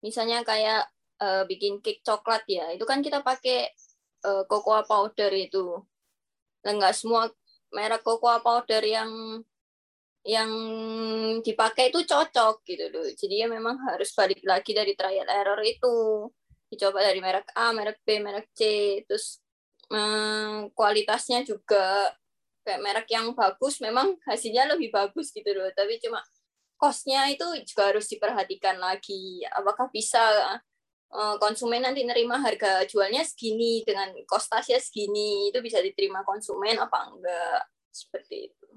misalnya 0.00 0.40
kayak 0.46 0.88
uh, 1.20 1.44
bikin 1.44 1.84
cake 1.84 2.00
coklat 2.00 2.42
ya, 2.48 2.72
itu 2.72 2.84
kan 2.88 3.04
kita 3.04 3.20
pakai 3.20 3.68
uh, 4.24 4.42
cocoa 4.48 4.82
powder 4.88 5.32
itu. 5.36 5.84
Enggak 6.64 6.96
semua 6.96 7.28
merek 7.72 8.00
cocoa 8.00 8.40
powder 8.40 8.80
yang 8.84 9.10
yang 10.26 10.50
dipakai 11.40 11.88
itu 11.92 12.04
cocok 12.04 12.64
gitu 12.64 12.84
loh. 12.92 13.06
Jadi 13.12 13.44
ya 13.44 13.46
memang 13.48 13.76
harus 13.88 14.12
balik 14.16 14.40
lagi 14.44 14.72
dari 14.76 14.92
trial 14.96 15.28
error 15.28 15.60
itu. 15.64 16.28
Dicoba 16.68 17.00
dari 17.00 17.20
merek 17.24 17.48
A, 17.56 17.72
merek 17.72 18.04
B, 18.04 18.20
merek 18.20 18.52
C, 18.52 18.60
terus 19.08 19.40
hmm, 19.88 20.76
kualitasnya 20.76 21.40
juga 21.48 22.12
kayak 22.68 22.84
merek 22.84 23.08
yang 23.08 23.32
bagus 23.32 23.80
memang 23.80 24.20
hasilnya 24.28 24.68
lebih 24.68 24.92
bagus 24.92 25.32
gitu 25.32 25.48
loh. 25.56 25.72
Tapi 25.72 25.96
cuma 26.04 26.20
kosnya 26.76 27.32
itu 27.32 27.48
juga 27.64 27.96
harus 27.96 28.04
diperhatikan 28.12 28.76
lagi. 28.76 29.40
Apakah 29.48 29.88
bisa 29.88 30.20
Eh, 31.08 31.36
konsumen 31.40 31.80
nanti 31.80 32.04
nerima 32.04 32.36
harga 32.36 32.84
jualnya 32.84 33.24
segini 33.24 33.80
dengan 33.80 34.12
kostasnya 34.28 34.76
segini 34.76 35.48
itu 35.48 35.64
bisa 35.64 35.80
diterima 35.80 36.20
konsumen 36.20 36.76
apa 36.76 37.08
enggak 37.08 37.60
seperti 37.88 38.52
itu. 38.52 38.68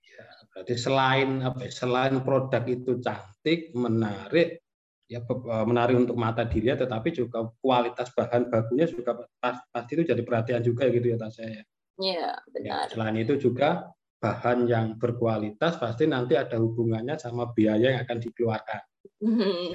Ya, 0.00 0.24
berarti 0.48 0.80
selain 0.80 1.44
apa? 1.44 1.68
Ya, 1.68 1.72
selain 1.76 2.24
produk 2.24 2.64
itu 2.64 3.04
cantik, 3.04 3.76
menarik, 3.76 4.64
ya 5.12 5.20
eh, 5.20 5.64
menarik 5.68 6.08
untuk 6.08 6.16
mata 6.16 6.48
dilihat, 6.48 6.88
tetapi 6.88 7.12
juga 7.12 7.52
kualitas 7.60 8.08
bahan 8.16 8.48
bakunya 8.48 8.88
juga 8.88 9.28
pasti 9.36 9.92
itu 10.00 10.08
jadi 10.08 10.24
perhatian 10.24 10.64
juga 10.64 10.88
gitu 10.88 11.04
ya 11.12 11.20
saya. 11.28 11.68
Iya 12.00 12.38
benar. 12.50 12.86
Ya, 12.86 12.90
selain 12.90 13.16
itu 13.20 13.34
juga 13.38 13.90
bahan 14.18 14.66
yang 14.66 14.86
berkualitas 14.96 15.76
pasti 15.76 16.08
nanti 16.08 16.34
ada 16.34 16.56
hubungannya 16.56 17.20
sama 17.20 17.52
biaya 17.52 17.94
yang 17.94 18.02
akan 18.02 18.18
dikeluarkan. 18.18 18.82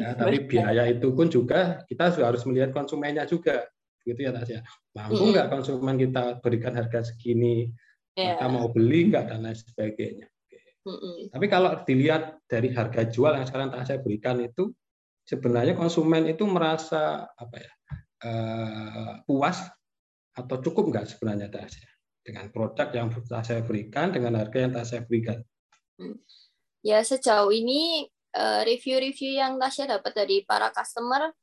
Ya, 0.01 0.13
tapi 0.17 0.45
biaya 0.45 0.89
itu 0.89 1.13
pun 1.13 1.29
juga 1.29 1.85
kita 1.85 2.13
harus 2.13 2.41
melihat 2.49 2.73
konsumennya 2.73 3.29
juga, 3.29 3.65
gitu 4.05 4.19
ya 4.25 4.33
Tasya. 4.33 4.65
Mampu 4.97 5.33
nggak 5.33 5.47
konsumen 5.53 6.01
kita 6.01 6.41
berikan 6.41 6.73
harga 6.73 7.13
segini? 7.13 7.69
yeah. 8.19 8.35
mereka 8.35 8.45
mau 8.51 8.67
beli 8.71 8.99
nggak 9.09 9.25
dan 9.31 9.39
lain 9.47 9.55
sebagainya. 9.55 10.27
Mm 10.83 10.95
-mm. 10.95 11.17
Tapi 11.31 11.45
kalau 11.51 11.71
dilihat 11.83 12.43
dari 12.47 12.71
harga 12.71 13.07
jual 13.07 13.35
yang 13.35 13.47
sekarang 13.47 13.71
tak 13.71 13.87
saya 13.87 13.99
berikan 13.99 14.39
itu 14.43 14.71
sebenarnya 15.27 15.75
konsumen 15.75 16.25
itu 16.27 16.47
merasa 16.47 17.27
apa 17.27 17.55
ya 17.59 17.71
uh, 18.25 19.11
puas 19.27 19.67
atau 20.33 20.55
cukup 20.63 20.89
nggak 20.89 21.05
sebenarnya 21.11 21.51
Tasya 21.51 21.89
dengan 22.29 22.53
produk 22.53 22.93
yang 22.93 23.09
tak 23.25 23.41
saya 23.41 23.61
berikan 23.65 24.13
dengan 24.13 24.37
harga 24.37 24.57
yang 24.61 24.73
tak 24.77 24.85
saya 24.85 25.01
berikan. 25.01 25.41
Mm. 25.97 26.21
Ya 26.85 27.01
sejauh 27.01 27.49
ini 27.49 28.07
eh, 28.37 28.61
review-review 28.69 29.41
yang 29.41 29.57
Tasya 29.57 29.99
dapat 29.99 30.13
dari 30.13 30.45
para 30.45 30.69
customer 30.69 31.33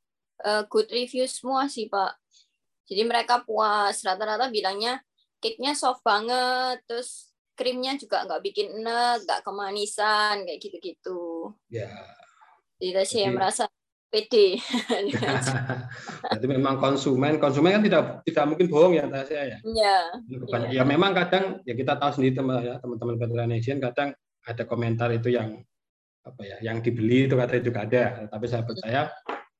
uh, 0.44 0.62
good 0.68 0.88
review 0.92 1.24
semua 1.24 1.66
sih 1.70 1.88
Pak. 1.88 2.18
Jadi 2.86 3.02
mereka 3.02 3.42
puas 3.42 3.98
rata-rata 4.04 4.52
bilangnya 4.52 5.00
cake-nya 5.40 5.74
soft 5.74 6.06
banget, 6.06 6.80
terus 6.86 7.34
krimnya 7.56 7.96
juga 7.96 8.22
nggak 8.28 8.42
bikin 8.44 8.66
enak, 8.82 9.24
nggak 9.24 9.40
kemanisan 9.42 10.44
kayak 10.44 10.60
gitu-gitu. 10.60 11.50
Ya. 11.72 11.88
Jadi 12.76 12.92
Jadi, 12.92 13.32
merasa 13.32 13.64
pede. 14.10 14.58
Jadi 16.32 16.46
memang 16.46 16.78
konsumen, 16.78 17.38
konsumen 17.42 17.80
kan 17.80 17.82
tidak 17.84 18.04
tidak 18.26 18.44
mungkin 18.48 18.66
bohong 18.70 18.94
ya 18.96 19.04
saya 19.26 19.56
ya. 19.56 19.58
Iya. 19.62 19.96
Ya. 20.26 20.58
ya 20.80 20.82
memang 20.86 21.12
kadang 21.12 21.60
ya 21.66 21.74
kita 21.74 21.98
tahu 21.98 22.10
sendiri 22.20 22.34
teman 22.38 22.62
ya 22.62 22.74
teman-teman 22.80 23.16
Veteran 23.18 23.50
Nation 23.50 23.78
kadang 23.82 24.14
ada 24.46 24.62
komentar 24.62 25.10
itu 25.10 25.34
yang 25.34 25.58
apa 26.26 26.42
ya, 26.42 26.56
yang 26.62 26.82
dibeli 26.82 27.30
itu 27.30 27.34
katanya 27.38 27.62
juga 27.62 27.78
ada. 27.86 28.04
Tapi 28.30 28.44
saya 28.50 28.62
percaya 28.66 29.10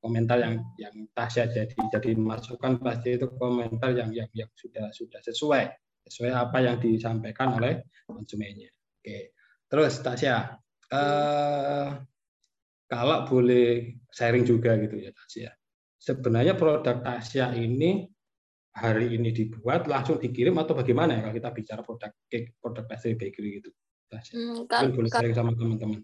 komentar 0.03 0.37
yang 0.39 0.63
yang 0.79 0.95
Tasya 1.11 1.51
jadi 1.51 1.75
jadi 1.91 2.09
masukan 2.15 2.79
pasti 2.79 3.17
itu 3.19 3.27
komentar 3.35 3.91
yang 3.95 4.11
yang, 4.13 4.29
yang 4.35 4.49
sudah 4.55 4.91
sudah 4.93 5.19
sesuai 5.23 5.63
sesuai 6.07 6.31
apa 6.31 6.57
yang 6.63 6.79
disampaikan 6.79 7.59
oleh 7.59 7.83
konsumennya. 8.07 8.71
Oke, 8.99 9.35
terus 9.67 9.99
Tasya, 9.99 10.55
eh, 10.91 11.87
kalau 12.87 13.27
boleh 13.27 13.99
sharing 14.09 14.47
juga 14.47 14.79
gitu 14.79 14.95
ya 14.95 15.11
Tasya. 15.11 15.51
Sebenarnya 15.99 16.55
produk 16.55 17.03
Tasya 17.03 17.51
ini 17.59 18.07
hari 18.71 19.11
ini 19.19 19.35
dibuat 19.35 19.91
langsung 19.91 20.17
dikirim 20.17 20.55
atau 20.55 20.71
bagaimana 20.71 21.19
ya 21.19 21.21
kalau 21.27 21.35
kita 21.35 21.49
bicara 21.51 21.81
produk 21.83 22.11
cake, 22.31 22.55
produk 22.63 22.87
pastry 22.87 23.19
bakery 23.19 23.59
gitu. 23.59 23.69
Tasya. 24.07 24.33
Hmm, 24.39 24.59
kalau, 24.71 24.95
boleh 24.95 25.11
sharing 25.11 25.35
sama 25.35 25.51
teman-teman. 25.51 26.01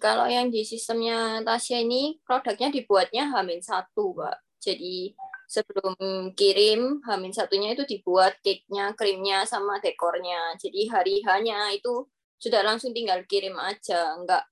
Kalau 0.00 0.24
yang 0.24 0.48
di 0.48 0.64
sistemnya 0.64 1.44
Tasya 1.44 1.84
ini 1.84 2.16
produknya 2.24 2.72
dibuatnya 2.72 3.28
Hamin 3.28 3.60
satu, 3.60 4.16
Pak. 4.16 4.40
Jadi 4.56 5.12
sebelum 5.44 5.92
kirim 6.32 7.04
Hamin 7.04 7.36
satunya 7.36 7.76
itu 7.76 7.84
dibuat 7.84 8.40
cake-nya, 8.40 8.96
krimnya 8.96 9.44
sama 9.44 9.76
dekornya. 9.84 10.56
Jadi 10.56 10.88
hari 10.88 11.20
hanya 11.28 11.68
itu 11.76 12.08
sudah 12.40 12.64
langsung 12.64 12.96
tinggal 12.96 13.20
kirim 13.28 13.60
aja, 13.60 14.16
enggak 14.16 14.48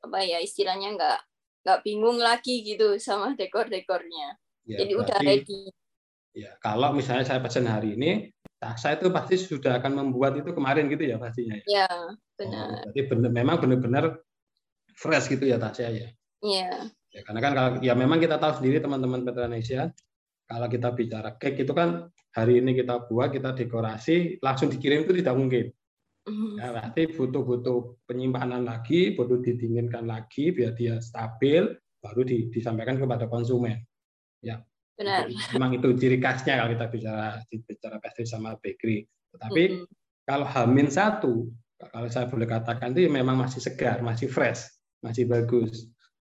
apa 0.00 0.18
ya 0.24 0.38
istilahnya 0.40 0.96
enggak 0.96 1.18
enggak 1.64 1.80
bingung 1.84 2.18
lagi 2.18 2.64
gitu 2.64 2.96
sama 2.96 3.36
dekor-dekornya. 3.36 4.36
Ya, 4.64 4.84
Jadi 4.84 4.92
berarti, 4.96 5.04
udah 5.04 5.18
ready. 5.24 5.60
Ya, 6.30 6.50
kalau 6.62 6.94
misalnya 6.94 7.26
saya 7.26 7.42
pesan 7.42 7.66
hari 7.66 7.98
ini, 7.98 8.30
saya 8.78 9.00
itu 9.00 9.10
pasti 9.10 9.34
sudah 9.40 9.82
akan 9.82 9.98
membuat 9.98 10.38
itu 10.38 10.52
kemarin 10.52 10.86
gitu 10.92 11.04
ya 11.04 11.16
pastinya. 11.18 11.58
Ya, 11.66 11.84
ya 11.84 11.88
benar. 12.38 12.68
Oh, 12.70 12.82
jadi 12.92 13.00
benar, 13.08 13.30
memang 13.34 13.56
benar-benar 13.58 14.04
fresh 14.94 15.32
gitu 15.32 15.48
ya 15.48 15.56
Tasya 15.56 15.88
ya. 15.90 16.08
Iya. 16.40 16.70
Ya, 17.10 17.20
karena 17.26 17.40
kan 17.42 17.52
kalau 17.56 17.70
ya 17.82 17.92
memang 17.98 18.22
kita 18.22 18.38
tahu 18.38 18.62
sendiri 18.62 18.78
teman-teman 18.78 19.26
Petronesia 19.26 19.90
kalau 20.46 20.66
kita 20.66 20.94
bicara 20.94 21.34
cake 21.38 21.62
itu 21.66 21.72
kan 21.74 22.10
hari 22.34 22.58
ini 22.62 22.74
kita 22.78 23.06
buat, 23.06 23.30
kita 23.34 23.54
dekorasi, 23.54 24.38
langsung 24.42 24.70
dikirim 24.70 25.06
itu 25.06 25.14
tidak 25.18 25.34
mungkin. 25.34 25.70
Ya, 26.28 26.68
berarti 26.70 27.02
butuh-butuh 27.16 28.04
penyimpanan 28.04 28.68
lagi, 28.68 29.16
butuh 29.16 29.40
didinginkan 29.40 30.04
lagi 30.04 30.52
biar 30.52 30.76
dia 30.76 31.00
stabil, 31.00 31.64
baru 32.00 32.22
di, 32.22 32.52
disampaikan 32.52 33.00
kepada 33.00 33.26
konsumen. 33.26 33.80
Ya, 34.44 34.60
Benar. 35.00 35.32
Itu, 35.32 35.56
memang 35.56 35.70
itu 35.80 35.88
ciri 35.96 36.20
khasnya 36.20 36.60
kalau 36.60 36.70
kita 36.76 36.86
bicara 36.92 37.26
bicara 37.48 37.96
pastry 38.04 38.28
sama 38.28 38.56
bakery. 38.60 39.08
Tetapi 39.32 39.62
mm 39.64 39.74
-hmm. 39.80 39.86
kalau 40.28 40.46
Hamin 40.46 40.88
satu, 40.92 41.48
kalau 41.80 42.08
saya 42.12 42.28
boleh 42.28 42.44
katakan 42.44 42.92
itu 42.92 43.08
memang 43.08 43.40
masih 43.40 43.64
segar, 43.64 44.04
masih 44.04 44.28
fresh, 44.28 44.68
masih 45.00 45.24
bagus. 45.24 45.88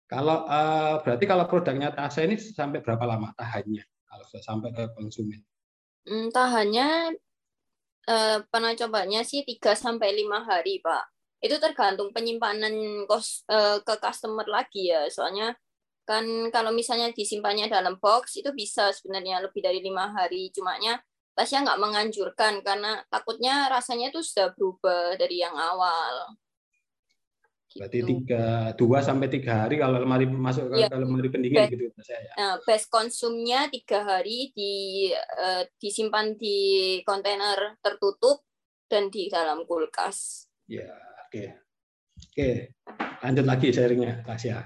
Kalau 0.08 0.44
uh, 0.44 1.00
berarti 1.00 1.24
kalau 1.24 1.48
produknya 1.48 1.92
Tasa 1.92 2.24
ini 2.24 2.36
sampai 2.36 2.80
berapa 2.84 3.04
lama 3.08 3.32
tahannya? 3.36 3.84
kalau 4.08 4.24
sudah 4.24 4.44
sampai 4.44 4.70
ke 4.72 4.84
konsumen? 4.96 5.40
Hmm, 6.08 6.32
tahannya 6.32 7.14
eh, 8.08 8.38
pernah 8.48 8.72
cobanya 8.72 9.20
sih 9.22 9.44
3 9.44 9.76
sampai 9.76 10.16
5 10.24 10.48
hari, 10.48 10.80
Pak. 10.80 11.04
Itu 11.44 11.60
tergantung 11.62 12.10
penyimpanan 12.16 13.04
kos 13.06 13.44
eh, 13.46 13.78
ke 13.84 13.94
customer 14.00 14.46
lagi 14.48 14.90
ya. 14.90 15.06
Soalnya 15.12 15.54
kan 16.08 16.24
kalau 16.48 16.72
misalnya 16.72 17.12
disimpannya 17.12 17.68
dalam 17.68 18.00
box 18.00 18.40
itu 18.40 18.48
bisa 18.56 18.90
sebenarnya 18.96 19.44
lebih 19.44 19.60
dari 19.60 19.84
lima 19.84 20.08
hari. 20.16 20.48
Cumanya 20.56 20.98
Tasya 21.38 21.62
nggak 21.62 21.78
menganjurkan 21.78 22.66
karena 22.66 22.98
takutnya 23.06 23.70
rasanya 23.70 24.10
itu 24.10 24.18
sudah 24.24 24.50
berubah 24.56 25.14
dari 25.14 25.38
yang 25.38 25.54
awal. 25.54 26.34
Berarti 27.68 27.98
gitu. 28.00 28.08
tiga 28.08 28.72
dua 28.80 29.04
sampai 29.04 29.28
tiga 29.28 29.64
hari 29.64 29.76
kalau 29.76 30.00
lemari 30.00 30.24
masuk 30.24 30.72
ke, 30.72 30.88
ya. 30.88 30.88
lemari 30.88 31.28
pendingin 31.28 31.68
best, 31.68 31.72
gitu 31.76 32.00
saya. 32.00 32.20
Ya. 32.24 32.32
Nah, 32.40 32.54
best 32.64 32.86
konsumnya 32.88 33.68
tiga 33.68 34.08
hari 34.08 34.56
di 34.56 34.72
uh, 35.12 35.68
disimpan 35.76 36.32
di 36.40 37.00
kontainer 37.04 37.76
tertutup 37.84 38.40
dan 38.88 39.12
di 39.12 39.28
dalam 39.28 39.68
kulkas. 39.68 40.48
Ya, 40.64 40.88
oke. 41.28 41.32
Okay. 41.32 41.48
Oke, 42.18 42.34
okay. 42.34 42.54
lanjut 43.22 43.46
lagi 43.46 43.70
sharingnya, 43.70 44.26
Tasya. 44.26 44.58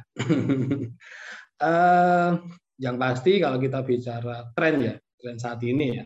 uh, 1.61 2.33
yang 2.85 2.97
pasti 2.97 3.37
kalau 3.45 3.61
kita 3.61 3.85
bicara 3.85 4.49
tren 4.57 4.81
ya, 4.81 4.95
tren 5.21 5.37
saat 5.37 5.61
ini 5.61 6.01
ya. 6.01 6.05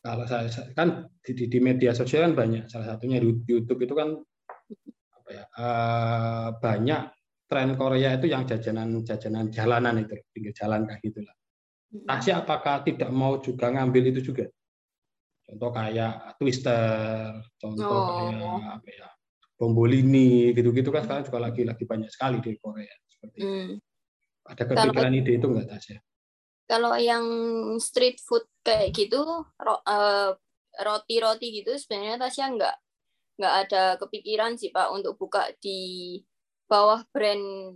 Kalau 0.00 0.24
saya 0.28 0.48
kan 0.76 1.08
di, 1.24 1.48
di 1.48 1.58
media 1.60 1.96
sosial 1.96 2.28
kan 2.28 2.34
banyak, 2.36 2.68
salah 2.68 2.92
satunya 2.92 3.20
di 3.20 3.32
YouTube 3.48 3.84
itu 3.84 3.92
kan 3.96 4.20
ya, 4.68 4.76
uh, 5.38 6.48
banyak 6.58 7.02
tren 7.50 7.74
Korea 7.74 8.14
itu 8.14 8.30
yang 8.30 8.46
jajanan-jajanan 8.46 9.50
jalanan 9.50 10.06
itu 10.06 10.14
pinggir 10.30 10.54
jalan 10.54 10.86
kayak 10.86 11.02
gitulah. 11.02 11.34
Tasya 11.90 12.46
apakah 12.46 12.86
tidak 12.86 13.10
mau 13.10 13.42
juga 13.42 13.74
ngambil 13.74 14.14
itu 14.14 14.30
juga? 14.30 14.46
Contoh 15.42 15.74
kayak 15.74 16.38
twister, 16.38 17.34
contoh 17.58 17.90
oh. 17.90 18.06
kayak 18.30 18.78
apa 18.78 18.88
ya, 18.94 19.08
bombolini 19.58 20.54
gitu-gitu 20.54 20.94
kan 20.94 21.02
sekarang 21.02 21.26
juga 21.26 21.38
lagi 21.50 21.62
lagi 21.66 21.82
banyak 21.82 22.06
sekali 22.06 22.38
di 22.38 22.54
Korea 22.54 22.94
seperti 23.10 23.36
itu. 23.42 23.50
Hmm. 23.50 23.70
Ada 24.46 24.62
kepikiran 24.70 25.14
ide 25.18 25.32
itu 25.34 25.46
enggak 25.50 25.66
Tasya? 25.74 25.98
Kalau 26.70 26.94
yang 26.94 27.26
street 27.82 28.22
food 28.22 28.46
kayak 28.62 28.94
gitu, 28.94 29.26
eh, 29.66 30.30
roti-roti 30.86 31.46
gitu 31.50 31.74
sebenarnya 31.74 32.22
Tasya 32.22 32.46
enggak 32.46 32.76
nggak 33.40 33.56
ada 33.66 33.96
kepikiran 33.96 34.60
sih 34.60 34.68
Pak 34.68 34.92
untuk 34.92 35.16
buka 35.16 35.48
di 35.64 36.20
bawah 36.68 37.00
brand 37.08 37.72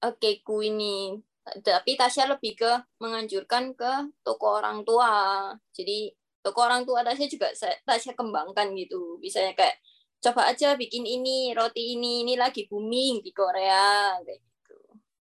uh, 0.00 0.14
Keku 0.16 0.64
ini. 0.64 1.20
Tapi 1.42 1.98
Tasya 1.98 2.32
lebih 2.32 2.56
ke 2.56 2.72
menganjurkan 2.96 3.76
ke 3.76 3.92
toko 4.24 4.62
orang 4.62 4.88
tua. 4.88 5.52
Jadi 5.76 6.08
toko 6.40 6.64
orang 6.64 6.88
tua 6.88 7.04
Tasya 7.04 7.28
juga 7.28 7.52
Tasya 7.84 8.16
kembangkan 8.16 8.72
gitu. 8.72 9.20
Misalnya 9.20 9.52
kayak 9.52 9.76
coba 10.22 10.48
aja 10.48 10.78
bikin 10.78 11.04
ini, 11.04 11.52
roti 11.52 11.98
ini, 11.98 12.24
ini 12.24 12.40
lagi 12.40 12.64
booming 12.70 13.20
di 13.20 13.34
Korea 13.34 14.16
kayak 14.22 14.40
gitu. 14.40 14.78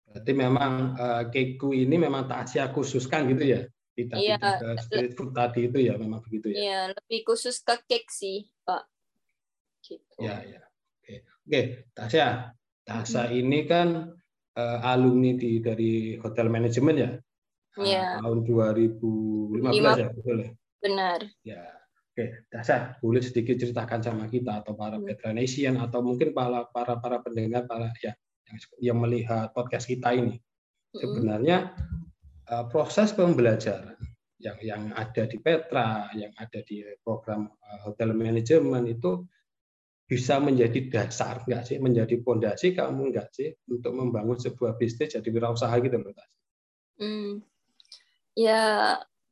Berarti 0.08 0.32
memang 0.32 0.72
uh, 0.96 1.24
Keku 1.28 1.76
ini 1.76 2.00
memang 2.00 2.24
Tasya 2.24 2.72
khususkan 2.72 3.28
gitu 3.28 3.44
ya? 3.44 3.60
Tidak, 3.96 4.12
iya, 4.20 4.36
tidak 4.36 4.76
street 4.84 5.12
food 5.16 5.32
tadi 5.32 5.72
itu 5.72 5.80
ya 5.80 5.96
memang 5.96 6.20
begitu 6.20 6.52
ya? 6.52 6.56
Iya, 6.60 6.80
lebih 6.92 7.24
khusus 7.24 7.64
ke 7.64 7.80
cake 7.88 8.12
sih, 8.12 8.44
Pak. 8.68 8.84
Ya, 10.16 10.40
ya. 10.44 10.60
Oke, 11.04 11.14
Oke 11.46 11.60
Tasya. 11.92 12.56
Tasya 12.86 13.22
hmm. 13.28 13.38
ini 13.42 13.58
kan 13.66 13.88
uh, 14.56 14.78
alumni 14.86 15.36
di 15.36 15.60
dari 15.60 16.16
hotel 16.22 16.48
manajemen 16.48 16.96
ya? 16.96 17.10
Iya. 17.76 18.22
Uh, 18.22 18.22
tahun 18.24 18.38
2015 19.60 20.00
ya, 20.00 20.08
betul 20.14 20.36
ya? 20.40 20.50
Benar. 20.80 21.20
Ya. 21.44 21.62
Oke, 22.16 22.48
Tasya, 22.48 22.96
boleh 23.04 23.20
sedikit 23.20 23.60
ceritakan 23.60 24.00
sama 24.00 24.24
kita 24.32 24.64
atau 24.64 24.72
para 24.72 24.96
hmm. 24.96 25.36
Nation 25.36 25.76
atau 25.76 26.00
mungkin 26.00 26.32
para 26.32 26.64
para 26.72 26.96
para 26.96 27.20
pendengar 27.20 27.68
para 27.68 27.92
ya 28.00 28.16
yang, 28.48 28.58
yang 28.80 28.98
melihat 29.04 29.52
podcast 29.52 29.84
kita 29.84 30.16
ini. 30.16 30.40
Hmm. 30.40 30.96
Sebenarnya 30.96 31.76
uh, 32.48 32.64
proses 32.72 33.12
pembelajaran 33.12 34.00
yang 34.40 34.56
yang 34.64 34.82
ada 34.96 35.28
di 35.28 35.36
Petra, 35.36 36.08
yang 36.16 36.32
ada 36.40 36.64
di 36.64 36.80
program 37.04 37.52
uh, 37.52 37.78
hotel 37.84 38.16
manajemen 38.16 38.88
itu 38.88 39.26
bisa 40.06 40.38
menjadi 40.38 40.86
dasar 40.86 41.42
nggak 41.42 41.62
sih, 41.66 41.76
menjadi 41.82 42.14
pondasi 42.22 42.78
kamu 42.78 43.10
nggak 43.10 43.28
sih 43.34 43.50
untuk 43.66 43.90
membangun 43.90 44.38
sebuah 44.38 44.78
bisnis 44.78 45.18
jadi 45.18 45.26
wirausaha 45.26 45.74
gitu 45.82 45.98
menurut 45.98 46.14
Tasya? 46.14 46.38
Hmm, 46.96 47.32
ya 48.38 48.62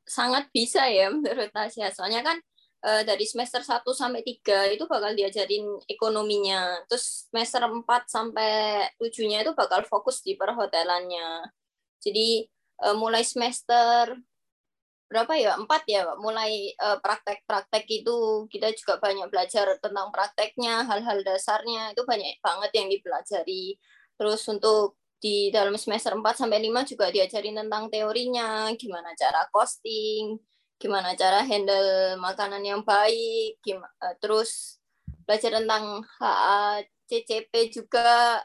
sangat 0.02 0.50
bisa 0.50 0.84
ya 0.90 1.14
menurut 1.14 1.54
Tasya. 1.54 1.94
Soalnya 1.94 2.26
kan 2.26 2.36
uh, 2.84 3.02
dari 3.06 3.22
semester 3.22 3.62
1 3.62 3.86
sampai 3.86 4.20
3 4.26 4.74
itu 4.74 4.84
bakal 4.90 5.14
diajarin 5.14 5.78
ekonominya. 5.86 6.82
Terus 6.90 7.30
semester 7.30 7.64
4 7.64 7.86
sampai 8.10 8.50
7-nya 8.98 9.46
itu 9.46 9.54
bakal 9.54 9.86
fokus 9.86 10.20
di 10.26 10.34
perhotelannya. 10.34 11.54
Jadi 12.02 12.44
uh, 12.84 12.98
mulai 12.98 13.22
semester 13.22 14.18
berapa 15.14 15.30
ya? 15.38 15.54
Empat 15.54 15.86
ya 15.86 16.10
mulai 16.18 16.74
praktek-praktek 16.74 17.84
uh, 17.86 17.98
itu. 18.02 18.18
Kita 18.50 18.74
juga 18.74 18.98
banyak 18.98 19.30
belajar 19.30 19.78
tentang 19.78 20.10
prakteknya 20.10 20.82
hal-hal 20.82 21.22
dasarnya. 21.22 21.94
Itu 21.94 22.02
banyak 22.02 22.42
banget 22.42 22.70
yang 22.74 22.90
dipelajari. 22.90 23.78
Terus 24.18 24.42
untuk 24.50 24.98
di 25.22 25.54
dalam 25.54 25.78
semester 25.78 26.18
4 26.18 26.20
sampai 26.34 26.58
5 26.58 26.90
juga 26.90 27.06
diajarin 27.14 27.62
tentang 27.62 27.86
teorinya. 27.86 28.66
Gimana 28.74 29.14
cara 29.14 29.46
costing 29.54 30.42
gimana 30.84 31.14
cara 31.16 31.40
handle 31.46 32.18
makanan 32.20 32.60
yang 32.60 32.82
baik, 32.84 33.56
gimana, 33.64 33.88
eh, 34.04 34.16
terus 34.20 34.76
belajar 35.24 35.56
tentang 35.56 36.04
HACCP 36.20 37.52
juga. 37.72 38.42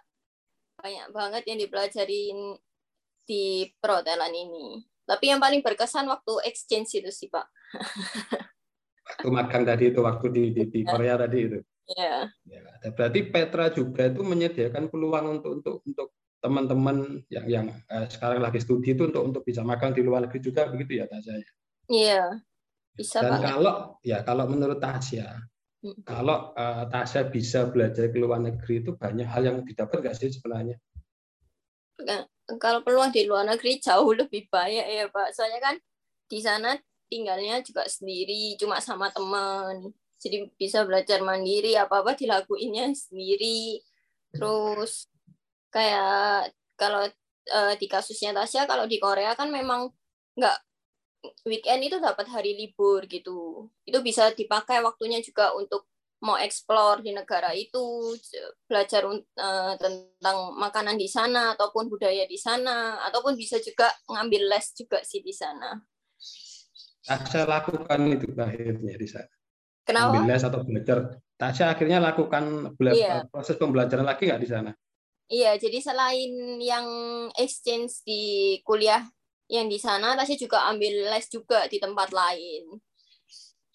Banyak 0.80 1.12
banget 1.12 1.44
yang 1.52 1.60
dipelajarin 1.60 2.56
di 3.28 3.68
perhotelan 3.84 4.32
ini. 4.32 4.89
Tapi 5.10 5.26
yang 5.34 5.42
paling 5.42 5.66
berkesan 5.66 6.06
waktu 6.06 6.46
exchange 6.46 7.02
itu 7.02 7.10
sih, 7.10 7.34
Pak. 7.34 7.50
Waktu 9.10 9.30
makan 9.34 9.62
tadi 9.66 9.90
itu, 9.90 10.06
waktu 10.06 10.26
di, 10.30 10.44
di, 10.54 10.64
di 10.70 10.86
Korea 10.86 11.18
tadi 11.18 11.38
itu. 11.42 11.60
Ya. 11.98 12.30
ya. 12.46 12.62
Berarti 12.94 13.26
Petra 13.26 13.74
juga 13.74 14.06
itu 14.06 14.22
menyediakan 14.22 14.94
peluang 14.94 15.42
untuk 15.42 15.52
untuk 15.58 15.76
untuk 15.82 16.08
teman-teman 16.40 17.26
yang 17.34 17.46
yang 17.50 17.66
eh, 17.90 18.06
sekarang 18.06 18.40
lagi 18.40 18.62
studi 18.62 18.94
itu 18.94 19.10
untuk 19.10 19.26
untuk 19.26 19.42
bisa 19.42 19.66
makan 19.66 19.98
di 19.98 20.06
luar 20.06 20.30
negeri 20.30 20.40
juga 20.40 20.70
begitu 20.70 21.02
ya 21.02 21.06
Tasya 21.10 21.34
ya? 21.36 21.50
Iya, 21.90 22.24
bisa 22.94 23.18
Dan 23.20 23.32
banget. 23.34 23.48
kalau 23.50 23.76
ya 24.06 24.18
kalau 24.22 24.46
menurut 24.46 24.78
Tasya, 24.78 25.28
hmm. 25.82 26.06
kalau 26.06 26.54
uh, 26.54 26.86
Tasya 26.86 27.34
bisa 27.34 27.66
belajar 27.68 28.14
ke 28.14 28.18
luar 28.22 28.40
negeri 28.40 28.86
itu 28.86 28.94
banyak 28.94 29.26
hal 29.26 29.42
yang 29.42 29.58
didapat 29.66 30.06
nggak 30.06 30.16
sih 30.16 30.30
sebenarnya? 30.30 30.78
Kalau 32.58 32.82
peluang 32.82 33.14
di 33.14 33.30
luar 33.30 33.46
negeri 33.46 33.78
jauh 33.78 34.10
lebih 34.16 34.50
banyak 34.50 34.86
ya 34.86 35.06
Pak. 35.12 35.36
Soalnya 35.38 35.62
kan 35.62 35.76
di 36.26 36.40
sana 36.42 36.74
tinggalnya 37.10 37.62
juga 37.62 37.86
sendiri, 37.86 38.58
cuma 38.58 38.82
sama 38.82 39.14
teman. 39.14 39.94
Jadi 40.18 40.50
bisa 40.58 40.82
belajar 40.84 41.22
mandiri, 41.22 41.78
apa-apa 41.78 42.18
dilakuinnya 42.18 42.90
sendiri. 42.98 43.82
Terus 44.34 45.06
kayak 45.70 46.54
kalau 46.74 47.06
uh, 47.54 47.74
di 47.78 47.86
kasusnya 47.86 48.34
Tasya, 48.34 48.66
kalau 48.66 48.90
di 48.90 48.98
Korea 48.98 49.38
kan 49.38 49.50
memang 49.54 49.90
nggak 50.38 50.58
weekend 51.44 51.84
itu 51.84 51.98
dapat 52.00 52.30
hari 52.32 52.56
libur 52.56 53.04
gitu. 53.06 53.68
Itu 53.84 54.00
bisa 54.02 54.32
dipakai 54.32 54.80
waktunya 54.86 55.20
juga 55.20 55.54
untuk 55.54 55.90
mau 56.20 56.36
explore 56.36 57.00
di 57.00 57.16
negara 57.16 57.56
itu, 57.56 58.16
belajar 58.68 59.08
uh, 59.08 59.74
tentang 59.80 60.38
makanan 60.60 61.00
di 61.00 61.08
sana 61.08 61.56
ataupun 61.56 61.88
budaya 61.88 62.28
di 62.28 62.36
sana, 62.36 63.00
ataupun 63.08 63.40
bisa 63.40 63.60
juga 63.64 63.88
ngambil 64.12 64.52
les 64.52 64.68
juga 64.76 65.00
sih 65.04 65.24
di 65.24 65.32
sana. 65.32 65.80
Tasya 67.08 67.48
lakukan 67.48 68.00
itu 68.12 68.28
akhirnya 68.36 68.96
di 69.00 69.08
sana. 69.08 69.32
Kenapa? 69.88 70.20
Ambil 70.20 70.24
les 70.28 70.44
atau 70.44 70.60
belajar. 70.62 70.98
Tasya 71.40 71.72
akhirnya 71.72 72.04
lakukan 72.04 72.76
iya. 72.92 73.24
proses 73.32 73.56
pembelajaran 73.56 74.04
lagi 74.04 74.28
nggak 74.28 74.44
di 74.44 74.50
sana? 74.52 74.72
Iya, 75.30 75.56
jadi 75.56 75.80
selain 75.80 76.60
yang 76.60 76.88
exchange 77.40 78.04
di 78.04 78.22
kuliah 78.68 79.08
yang 79.50 79.72
di 79.72 79.80
sana 79.82 80.20
Tasya 80.20 80.36
juga 80.36 80.68
ambil 80.68 81.10
les 81.10 81.26
juga 81.32 81.66
di 81.72 81.80
tempat 81.80 82.12
lain. 82.12 82.76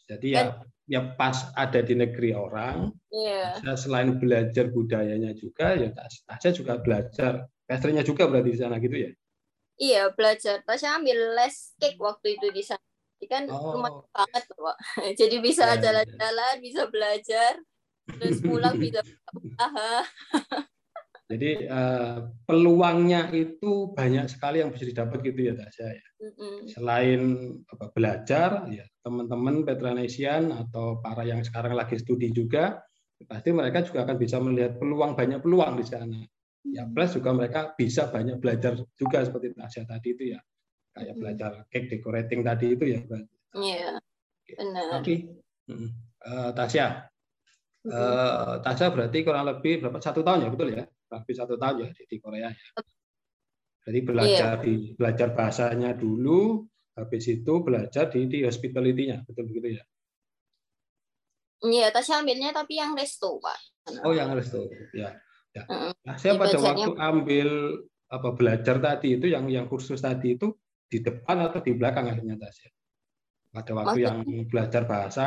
Jadi 0.04 0.37
ya 0.37 0.61
ya 0.84 1.16
pas 1.16 1.48
ada 1.56 1.80
di 1.80 1.96
negeri 1.96 2.36
orang, 2.36 2.92
yeah. 3.08 3.56
selain 3.74 4.20
belajar 4.20 4.68
budayanya 4.68 5.32
juga 5.32 5.72
ya 5.72 5.88
Tasya 6.28 6.52
juga 6.52 6.76
belajar 6.80 7.48
pestrinya 7.64 8.04
juga 8.04 8.28
berarti 8.28 8.50
di 8.52 8.60
sana 8.60 8.76
gitu 8.76 8.96
ya? 9.08 9.10
Iya 9.80 10.02
belajar. 10.14 10.62
Tasya 10.62 11.02
ambil 11.02 11.34
les 11.34 11.74
cake 11.80 11.98
waktu 11.98 12.38
itu 12.38 12.46
di 12.54 12.62
sana. 12.62 12.84
Jadi 13.18 13.26
kan 13.26 13.44
oh. 13.48 13.80
lumayan 13.80 14.04
banget 14.12 14.44
Pak. 14.52 14.76
Jadi 15.20 15.36
bisa 15.40 15.64
ya, 15.64 15.74
ya. 15.74 15.80
jalan-jalan, 15.80 16.54
ya. 16.60 16.62
bisa 16.62 16.82
belajar, 16.92 17.52
terus 18.20 18.38
pulang 18.44 18.76
bisa 18.76 19.00
usaha. 19.40 20.04
Jadi 21.24 21.64
uh, 21.72 22.28
peluangnya 22.44 23.32
itu 23.32 23.96
banyak 23.96 24.28
sekali 24.28 24.60
yang 24.60 24.68
bisa 24.68 24.84
didapat 24.84 25.24
gitu 25.24 25.40
ya 25.40 25.54
Tasya 25.56 25.88
ya. 25.88 26.06
Selain 26.68 27.20
apa, 27.64 27.88
belajar 27.96 28.68
ya 28.68 28.84
teman-teman 29.00 29.64
Petranesian 29.64 30.52
atau 30.52 31.00
para 31.00 31.24
yang 31.24 31.40
sekarang 31.40 31.72
lagi 31.72 31.96
studi 31.96 32.28
juga 32.28 32.76
pasti 33.24 33.56
mereka 33.56 33.80
juga 33.80 34.04
akan 34.04 34.16
bisa 34.20 34.37
melihat 34.37 34.76
peluang 34.76 35.16
banyak 35.16 35.40
peluang 35.40 35.80
di 35.80 35.87
sana. 35.88 36.20
Ya 36.68 36.84
plus 36.84 37.16
juga 37.16 37.32
mereka 37.32 37.72
bisa 37.72 38.12
banyak 38.12 38.37
belajar 38.37 38.76
juga 38.96 39.24
seperti 39.24 39.56
Tasya 39.56 39.88
tadi 39.88 40.08
itu 40.12 40.24
ya. 40.37 40.40
Kayak 40.92 41.14
belajar 41.16 41.50
cake 41.72 41.88
decorating 41.88 42.40
tadi 42.44 42.66
itu 42.76 42.84
ya 42.84 43.00
Iya. 43.56 43.96
Benar. 44.60 45.00
Oke. 45.00 45.04
Okay. 45.04 45.18
Uh, 46.24 46.52
Tasya, 46.52 47.08
uh, 47.88 48.60
Tasya 48.64 48.92
berarti 48.92 49.24
kurang 49.24 49.44
lebih 49.48 49.84
berapa 49.84 50.00
satu 50.00 50.24
tahun 50.24 50.48
ya 50.48 50.50
betul 50.52 50.68
ya? 50.72 50.84
habis 51.14 51.36
satu 51.38 51.54
tahun 51.54 51.86
ya 51.86 51.88
di, 51.94 52.16
Korea 52.18 52.50
ya. 52.50 52.62
Jadi 53.84 53.98
belajar 54.00 54.52
yeah. 54.58 54.64
di 54.64 54.72
belajar 54.96 55.28
bahasanya 55.36 55.92
dulu, 55.92 56.64
habis 56.96 57.28
itu 57.28 57.52
belajar 57.60 58.08
di 58.08 58.24
di 58.26 58.42
hospitality-nya, 58.42 59.28
betul 59.28 59.44
begitu 59.46 59.78
ya? 59.78 59.84
Iya, 61.64 61.88
Tasya 61.92 62.24
ambilnya 62.24 62.52
tapi 62.52 62.80
yang 62.80 62.96
resto, 62.96 63.40
Pak. 63.40 63.58
Oh, 64.04 64.12
yang 64.12 64.32
resto, 64.32 64.68
ya. 64.96 65.12
ya. 65.52 65.64
Nah, 66.04 66.16
saya 66.16 66.40
pada 66.40 66.56
waktu 66.60 66.96
ambil 66.96 67.48
apa 68.08 68.28
belajar 68.36 68.80
tadi 68.80 69.16
itu 69.20 69.26
yang 69.28 69.48
yang 69.48 69.68
kursus 69.68 70.00
tadi 70.00 70.36
itu 70.36 70.52
di 70.88 71.00
depan 71.00 71.40
atau 71.44 71.60
di 71.60 71.72
belakang 71.76 72.08
akhirnya 72.08 72.40
Tasya? 72.40 72.70
Pada 73.52 73.72
waktu 73.76 74.00
Maksudnya? 74.00 74.08
yang 74.08 74.18
belajar 74.48 74.82
bahasa 74.88 75.26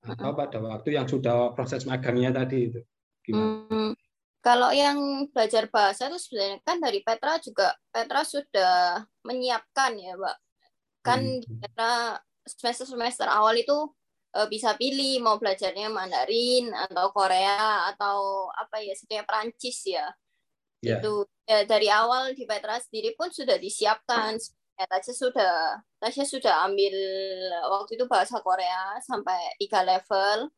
atau 0.00 0.32
pada 0.32 0.58
waktu 0.60 0.96
yang 0.96 1.04
sudah 1.04 1.52
proses 1.52 1.84
magangnya 1.84 2.32
tadi 2.32 2.72
itu? 2.72 2.80
Gimana? 3.24 3.68
Hmm, 3.68 3.92
kalau 4.40 4.72
yang 4.72 5.28
belajar 5.28 5.68
bahasa 5.68 6.08
itu 6.08 6.16
sebenarnya 6.16 6.58
kan 6.64 6.80
dari 6.80 7.04
Petra 7.04 7.36
juga 7.36 7.76
Petra 7.92 8.24
sudah 8.24 9.04
menyiapkan 9.28 9.92
ya, 10.00 10.16
Mbak. 10.16 10.36
Kan 11.04 11.20
hmm. 11.44 11.60
Petra 11.60 12.16
semester 12.48 12.88
semester 12.88 13.28
awal 13.28 13.60
itu 13.60 13.76
uh, 14.36 14.48
bisa 14.48 14.72
pilih 14.80 15.20
mau 15.20 15.36
belajarnya 15.36 15.92
Mandarin 15.92 16.72
atau 16.72 17.12
Korea 17.12 17.92
atau 17.92 18.48
apa 18.56 18.80
ya, 18.80 18.96
sebenarnya 18.96 19.28
Prancis 19.28 19.78
ya. 19.84 20.08
Yeah. 20.80 21.04
Itu 21.04 21.28
ya, 21.44 21.68
dari 21.68 21.92
awal 21.92 22.32
di 22.32 22.48
Petra 22.48 22.80
sendiri 22.80 23.12
pun 23.20 23.28
sudah 23.28 23.60
disiapkan. 23.60 24.40
Ya, 24.80 24.88
Tasya 24.88 25.12
sudah 25.12 25.52
Tasya 26.00 26.24
sudah 26.24 26.54
ambil 26.64 26.96
waktu 27.68 28.00
itu 28.00 28.08
bahasa 28.08 28.40
Korea 28.40 28.96
sampai 29.04 29.36
tiga 29.60 29.84
level. 29.84 30.48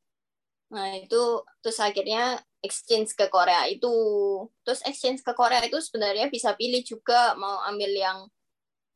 Nah, 0.70 0.94
itu 0.94 1.42
terus 1.58 1.78
akhirnya 1.82 2.38
exchange 2.62 3.18
ke 3.18 3.26
Korea 3.26 3.66
itu. 3.66 3.90
Terus 4.62 4.78
exchange 4.86 5.26
ke 5.26 5.34
Korea 5.34 5.66
itu 5.66 5.74
sebenarnya 5.82 6.30
bisa 6.30 6.54
pilih 6.54 6.86
juga 6.86 7.34
mau 7.34 7.66
ambil 7.66 7.90
yang 7.90 8.18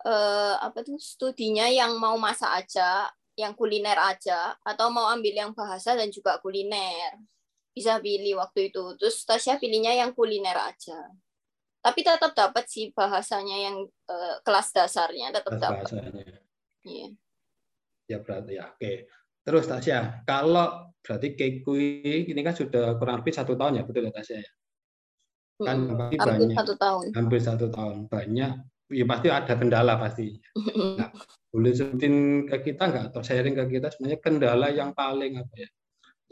uh, 0.06 0.54
apa 0.62 0.86
tuh 0.86 0.94
studinya 1.02 1.66
yang 1.66 1.98
mau 1.98 2.14
masak 2.22 2.62
aja, 2.62 3.10
yang 3.34 3.52
kuliner 3.58 3.98
aja, 3.98 4.54
atau 4.62 4.94
mau 4.94 5.10
ambil 5.10 5.34
yang 5.34 5.50
bahasa 5.58 5.98
dan 5.98 6.06
juga 6.14 6.38
kuliner. 6.38 7.18
Bisa 7.74 7.98
pilih 7.98 8.38
waktu 8.38 8.70
itu. 8.70 8.94
Terus 9.02 9.26
Tasya 9.26 9.58
pilihnya 9.58 9.90
yang 9.98 10.14
kuliner 10.14 10.54
aja. 10.54 11.10
Tapi 11.86 12.02
tetap 12.02 12.34
dapat 12.34 12.66
sih 12.66 12.90
bahasanya 12.90 13.70
yang 13.70 13.86
uh, 13.86 14.34
kelas 14.42 14.74
dasarnya 14.74 15.30
tetap 15.30 15.54
dapat. 15.54 15.86
Iya. 16.82 17.14
Ya 18.10 18.18
berarti 18.18 18.58
ya. 18.58 18.74
Oke. 18.74 19.06
Terus 19.46 19.70
Tasya, 19.70 20.26
kalau 20.26 20.90
berarti 21.06 21.38
Kekui 21.38 22.26
ini 22.26 22.40
kan 22.42 22.58
sudah 22.58 22.98
kurang 22.98 23.22
lebih 23.22 23.30
satu 23.30 23.54
tahun 23.54 23.78
ya, 23.78 23.82
betul 23.86 24.10
ya 24.10 24.12
Tasya 24.18 24.42
ya? 24.42 24.50
Kan 25.62 25.78
pasti 25.94 26.18
hampir 26.18 26.42
banyak, 26.42 26.58
satu 26.58 26.74
tahun. 26.74 27.06
Hampir 27.14 27.38
satu 27.38 27.66
tahun. 27.70 27.96
Banyak, 28.10 28.52
ya 28.90 29.04
pasti 29.06 29.26
ada 29.30 29.54
kendala 29.54 29.94
pasti. 30.02 30.42
Nah, 30.98 31.14
boleh 31.54 31.70
sebutin 31.70 32.44
ke 32.50 32.66
kita 32.66 32.90
nggak 32.90 33.04
atau 33.14 33.22
sharing 33.22 33.54
ke 33.54 33.78
kita 33.78 33.94
sebenarnya 33.94 34.18
kendala 34.18 34.68
yang 34.74 34.90
paling 34.90 35.38
apa 35.38 35.54
ya? 35.54 35.70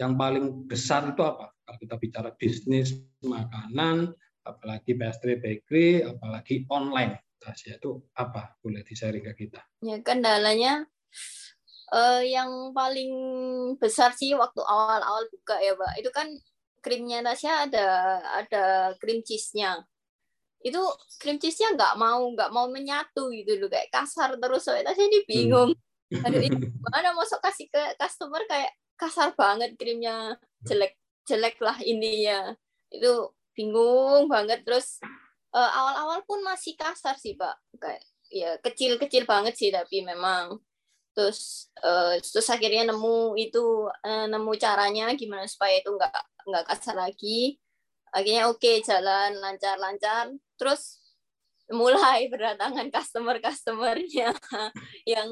Yang 0.02 0.12
paling 0.18 0.44
besar 0.66 1.14
itu 1.14 1.22
apa? 1.22 1.55
Kalau 1.62 1.78
kita 1.78 1.94
bicara 2.02 2.30
bisnis 2.34 2.98
makanan, 3.22 4.11
apalagi 4.45 4.95
pastry 4.95 5.40
bakery, 5.40 6.05
apalagi 6.05 6.68
online. 6.68 7.18
Tasya 7.40 7.76
itu 7.76 8.01
apa? 8.16 8.57
Boleh 8.64 8.80
di-sharing 8.80 9.20
ke 9.20 9.32
kita? 9.45 9.61
Ya 9.84 10.01
kendalanya 10.01 10.88
uh, 11.92 12.24
yang 12.24 12.72
paling 12.72 13.12
besar 13.76 14.16
sih 14.16 14.32
waktu 14.32 14.64
awal-awal 14.64 15.28
buka 15.28 15.61
ya, 15.61 15.76
Mbak. 15.76 15.92
Itu 16.01 16.11
kan 16.12 16.28
krimnya 16.80 17.20
Tasya 17.24 17.68
ada 17.68 17.86
ada 18.45 18.64
krim 18.97 19.20
cheese-nya. 19.20 19.84
Itu 20.64 20.80
krim 21.20 21.36
cheese-nya 21.36 21.76
nggak 21.76 22.01
mau 22.01 22.24
nggak 22.32 22.53
mau 22.53 22.68
menyatu 22.72 23.28
gitu 23.32 23.61
loh, 23.61 23.68
kayak 23.68 23.92
kasar 23.92 24.36
terus. 24.40 24.64
Soalnya 24.64 24.92
Tasya 24.92 25.05
ini 25.09 25.20
bingung. 25.28 25.72
Hmm. 26.12 26.26
aduh 26.30 26.40
ini 26.40 26.57
mana 26.92 27.16
masuk 27.16 27.40
kasih 27.40 27.66
ke 27.72 27.82
customer 27.97 28.45
kayak 28.47 28.72
kasar 28.95 29.34
banget 29.34 29.74
krimnya 29.74 30.38
jelek 30.62 30.95
jelek 31.26 31.57
lah 31.59 31.74
ininya 31.82 32.55
itu 32.92 33.12
bingung 33.55 34.26
banget. 34.28 34.66
Terus 34.66 35.00
uh, 35.55 35.70
awal-awal 35.70 36.20
pun 36.26 36.42
masih 36.42 36.74
kasar 36.74 37.16
sih 37.16 37.38
pak. 37.38 37.55
Kayak 37.78 38.02
ya 38.28 38.50
kecil-kecil 38.61 39.24
banget 39.24 39.55
sih 39.57 39.70
tapi 39.70 40.02
memang. 40.02 40.59
Terus 41.14 41.70
uh, 41.80 42.18
terus 42.18 42.50
akhirnya 42.50 42.90
nemu 42.90 43.38
itu 43.38 43.86
uh, 43.86 44.26
nemu 44.26 44.52
caranya 44.59 45.14
gimana 45.14 45.46
supaya 45.46 45.78
itu 45.78 45.94
nggak 45.94 46.44
nggak 46.50 46.64
kasar 46.66 46.98
lagi. 46.98 47.57
Akhirnya 48.11 48.50
oke 48.50 48.59
okay, 48.59 48.82
jalan 48.82 49.38
lancar-lancar. 49.38 50.34
Terus 50.59 51.00
mulai 51.70 52.28
berdatangan 52.28 52.92
customer-customernya 52.92 54.36
yang 55.14 55.30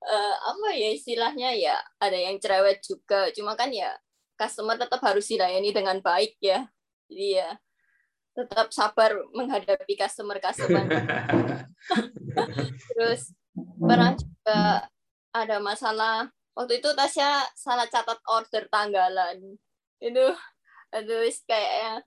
uh, 0.00 0.36
apa 0.38 0.68
ya 0.72 0.88
istilahnya 0.94 1.50
ya 1.58 1.76
ada 1.98 2.16
yang 2.16 2.38
cerewet 2.38 2.78
juga. 2.86 3.28
Cuma 3.34 3.58
kan 3.58 3.74
ya 3.74 3.90
customer 4.38 4.78
tetap 4.78 5.02
harus 5.02 5.26
dilayani 5.26 5.70
dengan 5.70 5.98
baik 6.02 6.38
ya 6.42 6.66
jadi 7.14 7.28
ya 7.38 7.50
tetap 8.34 8.74
sabar 8.74 9.14
menghadapi 9.30 9.94
customer-customer. 9.94 10.90
Terus 12.90 13.30
pernah 13.78 14.18
juga 14.18 14.90
ada 15.30 15.62
masalah 15.62 16.34
waktu 16.58 16.82
itu 16.82 16.90
Tasya 16.98 17.54
salah 17.54 17.86
catat 17.86 18.18
order 18.26 18.66
tanggalan. 18.66 19.54
Itu 20.02 20.34
aduh 20.90 21.22
kayak 21.46 22.02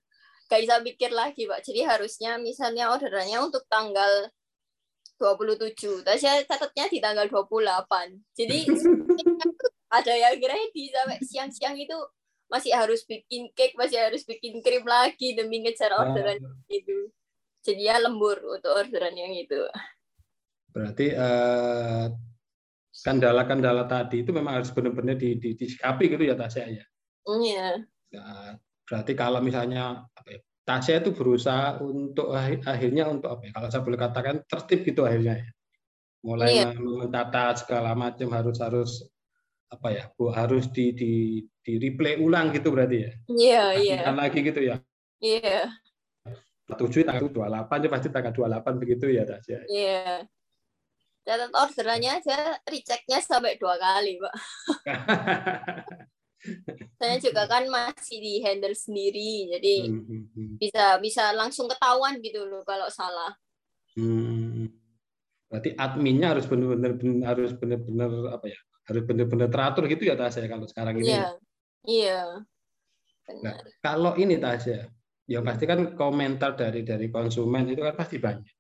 gak 0.52 0.60
bisa 0.68 0.76
pikir 0.84 1.16
lagi 1.16 1.48
pak. 1.48 1.64
Jadi 1.64 1.88
harusnya 1.88 2.36
misalnya 2.36 2.92
orderannya 2.92 3.40
untuk 3.40 3.64
tanggal 3.72 4.28
27 5.18 6.06
Tasya 6.06 6.46
catatnya 6.46 6.86
di 6.88 7.02
tanggal 7.02 7.26
28 7.26 8.38
jadi 8.38 8.60
ada 9.98 10.14
yang 10.14 10.38
ready 10.38 10.94
sampai 10.94 11.20
siang-siang 11.26 11.74
itu 11.74 11.98
masih 12.48 12.72
harus 12.72 13.04
bikin 13.04 13.52
cake 13.54 13.76
masih 13.76 14.00
harus 14.00 14.24
bikin 14.24 14.64
krim 14.64 14.88
lagi 14.88 15.36
demi 15.36 15.64
ngejar 15.64 15.92
orderan 15.94 16.40
oh. 16.44 16.56
itu 16.72 17.12
jadi 17.64 17.96
ya 17.96 17.96
lembur 18.00 18.40
untuk 18.40 18.72
orderan 18.72 19.16
yang 19.16 19.36
itu 19.36 19.68
berarti 20.72 21.12
uh, 21.12 22.08
kendala-kendala 23.06 23.86
tadi 23.86 24.26
itu 24.26 24.34
memang 24.34 24.62
harus 24.62 24.74
benar-benar 24.74 25.20
di, 25.20 25.38
di, 25.38 25.54
disikapi 25.54 26.10
gitu 26.10 26.24
ya 26.26 26.34
Tasya 26.34 26.66
ya. 26.66 26.86
Iya. 27.28 27.68
Nah, 28.18 28.58
berarti 28.88 29.14
kalau 29.14 29.40
misalnya 29.44 30.02
apa 30.02 30.30
ya, 30.32 30.40
Tasya 30.66 31.06
itu 31.06 31.12
berusaha 31.14 31.80
untuk 31.84 32.34
akhirnya 32.66 33.08
untuk 33.08 33.38
apa 33.38 33.42
ya, 33.48 33.52
kalau 33.54 33.68
saya 33.70 33.84
boleh 33.86 34.00
katakan 34.00 34.36
tertib 34.50 34.80
gitu 34.88 35.06
akhirnya 35.06 35.46
ya. 35.46 35.50
Mulai 36.26 36.50
iya. 36.50 36.68
mencatat 36.74 37.64
segala 37.64 37.94
macam 37.94 38.34
harus 38.34 38.58
harus 38.58 38.92
apa 39.68 39.88
ya, 39.92 40.04
Bu 40.16 40.32
harus 40.32 40.72
di 40.72 40.96
di 40.96 41.44
di 41.60 41.74
replay 41.80 42.20
ulang 42.20 42.56
gitu 42.56 42.72
berarti 42.72 42.98
ya. 43.04 43.12
Iya, 43.28 43.64
iya. 43.78 43.98
lagi 44.12 44.40
gitu 44.40 44.62
ya. 44.64 44.76
Iya. 45.20 45.72
Tujuh 46.68 47.08
tanggal 47.08 47.32
28 47.32 47.88
pasti 47.88 48.08
tanggal 48.12 48.36
28 48.36 48.82
begitu 48.82 49.08
ya 49.08 49.24
Tasya. 49.24 49.64
Iya 49.72 50.28
catat 51.28 51.52
orderannya 51.52 52.24
aja 52.24 52.56
rechecknya 52.64 53.20
sampai 53.20 53.60
dua 53.60 53.76
kali 53.76 54.16
pak 54.16 54.34
saya 57.04 57.20
juga 57.20 57.44
kan 57.52 57.68
masih 57.68 58.24
di 58.24 58.40
handle 58.40 58.72
sendiri 58.72 59.52
jadi 59.52 59.92
hmm, 59.92 60.04
hmm, 60.08 60.24
hmm. 60.32 60.56
bisa 60.56 60.96
bisa 61.04 61.36
langsung 61.36 61.68
ketahuan 61.68 62.24
gitu 62.24 62.48
loh 62.48 62.64
kalau 62.64 62.88
salah 62.88 63.36
hmm. 64.00 64.72
berarti 65.52 65.76
adminnya 65.76 66.32
harus 66.32 66.48
benar-benar 66.48 66.96
harus 67.28 67.52
benar-benar 67.60 68.32
apa 68.32 68.48
ya 68.48 68.60
harus 68.88 69.04
benar-benar 69.04 69.52
teratur 69.52 69.84
gitu 69.92 70.08
ya 70.08 70.16
Tasya 70.16 70.48
kalau 70.48 70.66
sekarang 70.66 71.04
ini 71.04 71.12
iya 71.12 71.28
iya 71.84 72.22
nah, 73.44 73.56
kalau 73.84 74.16
ini 74.16 74.40
Tasya 74.40 74.88
yang 75.28 75.44
pasti 75.44 75.68
kan 75.68 75.94
komentar 76.00 76.56
dari 76.56 76.88
dari 76.88 77.12
konsumen 77.12 77.68
itu 77.68 77.84
kan 77.84 77.96
pasti 78.00 78.18
banyak 78.18 78.56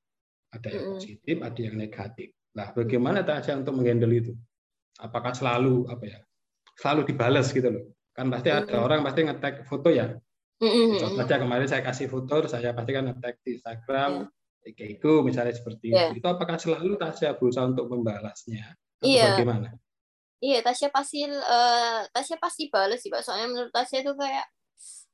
ada 0.52 0.68
yang 0.68 1.00
positif 1.00 1.36
ada 1.40 1.60
yang 1.60 1.76
negatif 1.80 2.38
Nah, 2.58 2.74
bagaimana 2.74 3.22
Tasya 3.22 3.62
untuk 3.62 3.78
menghandle 3.78 4.10
itu? 4.18 4.34
Apakah 4.98 5.38
selalu 5.38 5.86
apa 5.94 6.04
ya? 6.10 6.20
Selalu 6.82 7.14
dibalas 7.14 7.54
gitu 7.54 7.70
loh. 7.70 7.86
Kan 8.18 8.34
pasti 8.34 8.50
ada 8.50 8.66
mm-hmm. 8.66 8.86
orang 8.90 9.00
pasti 9.06 9.22
ngetek 9.30 9.56
foto 9.70 9.94
ya. 9.94 10.18
Mm-hmm. 10.58 10.98
Contoh 10.98 11.22
saja 11.22 11.38
kemarin 11.38 11.70
saya 11.70 11.86
kasih 11.86 12.10
foto, 12.10 12.50
saya 12.50 12.74
pasti 12.74 12.92
kan 12.98 13.14
ngetek 13.14 13.46
di 13.46 13.62
Instagram, 13.62 14.26
yeah. 14.26 14.74
kayak 14.74 14.90
itu 14.98 15.12
misalnya 15.22 15.54
seperti 15.54 15.94
yeah. 15.94 16.10
itu. 16.10 16.18
Itu 16.18 16.28
apakah 16.34 16.58
selalu 16.58 16.98
Tasya 16.98 17.38
berusaha 17.38 17.70
untuk 17.70 17.94
membalasnya? 17.94 18.74
Atau 18.74 19.06
yeah. 19.06 19.38
bagaimana? 19.38 19.70
Iya, 20.38 20.62
Tasya 20.62 20.94
pasti 20.94 21.26
uh, 21.26 22.02
Tasya 22.14 22.38
pasti 22.38 22.70
balas 22.70 23.02
sih, 23.02 23.10
Pak. 23.10 23.26
Soalnya 23.26 23.48
menurut 23.50 23.74
Tasya 23.74 24.06
itu 24.06 24.14
kayak 24.14 24.46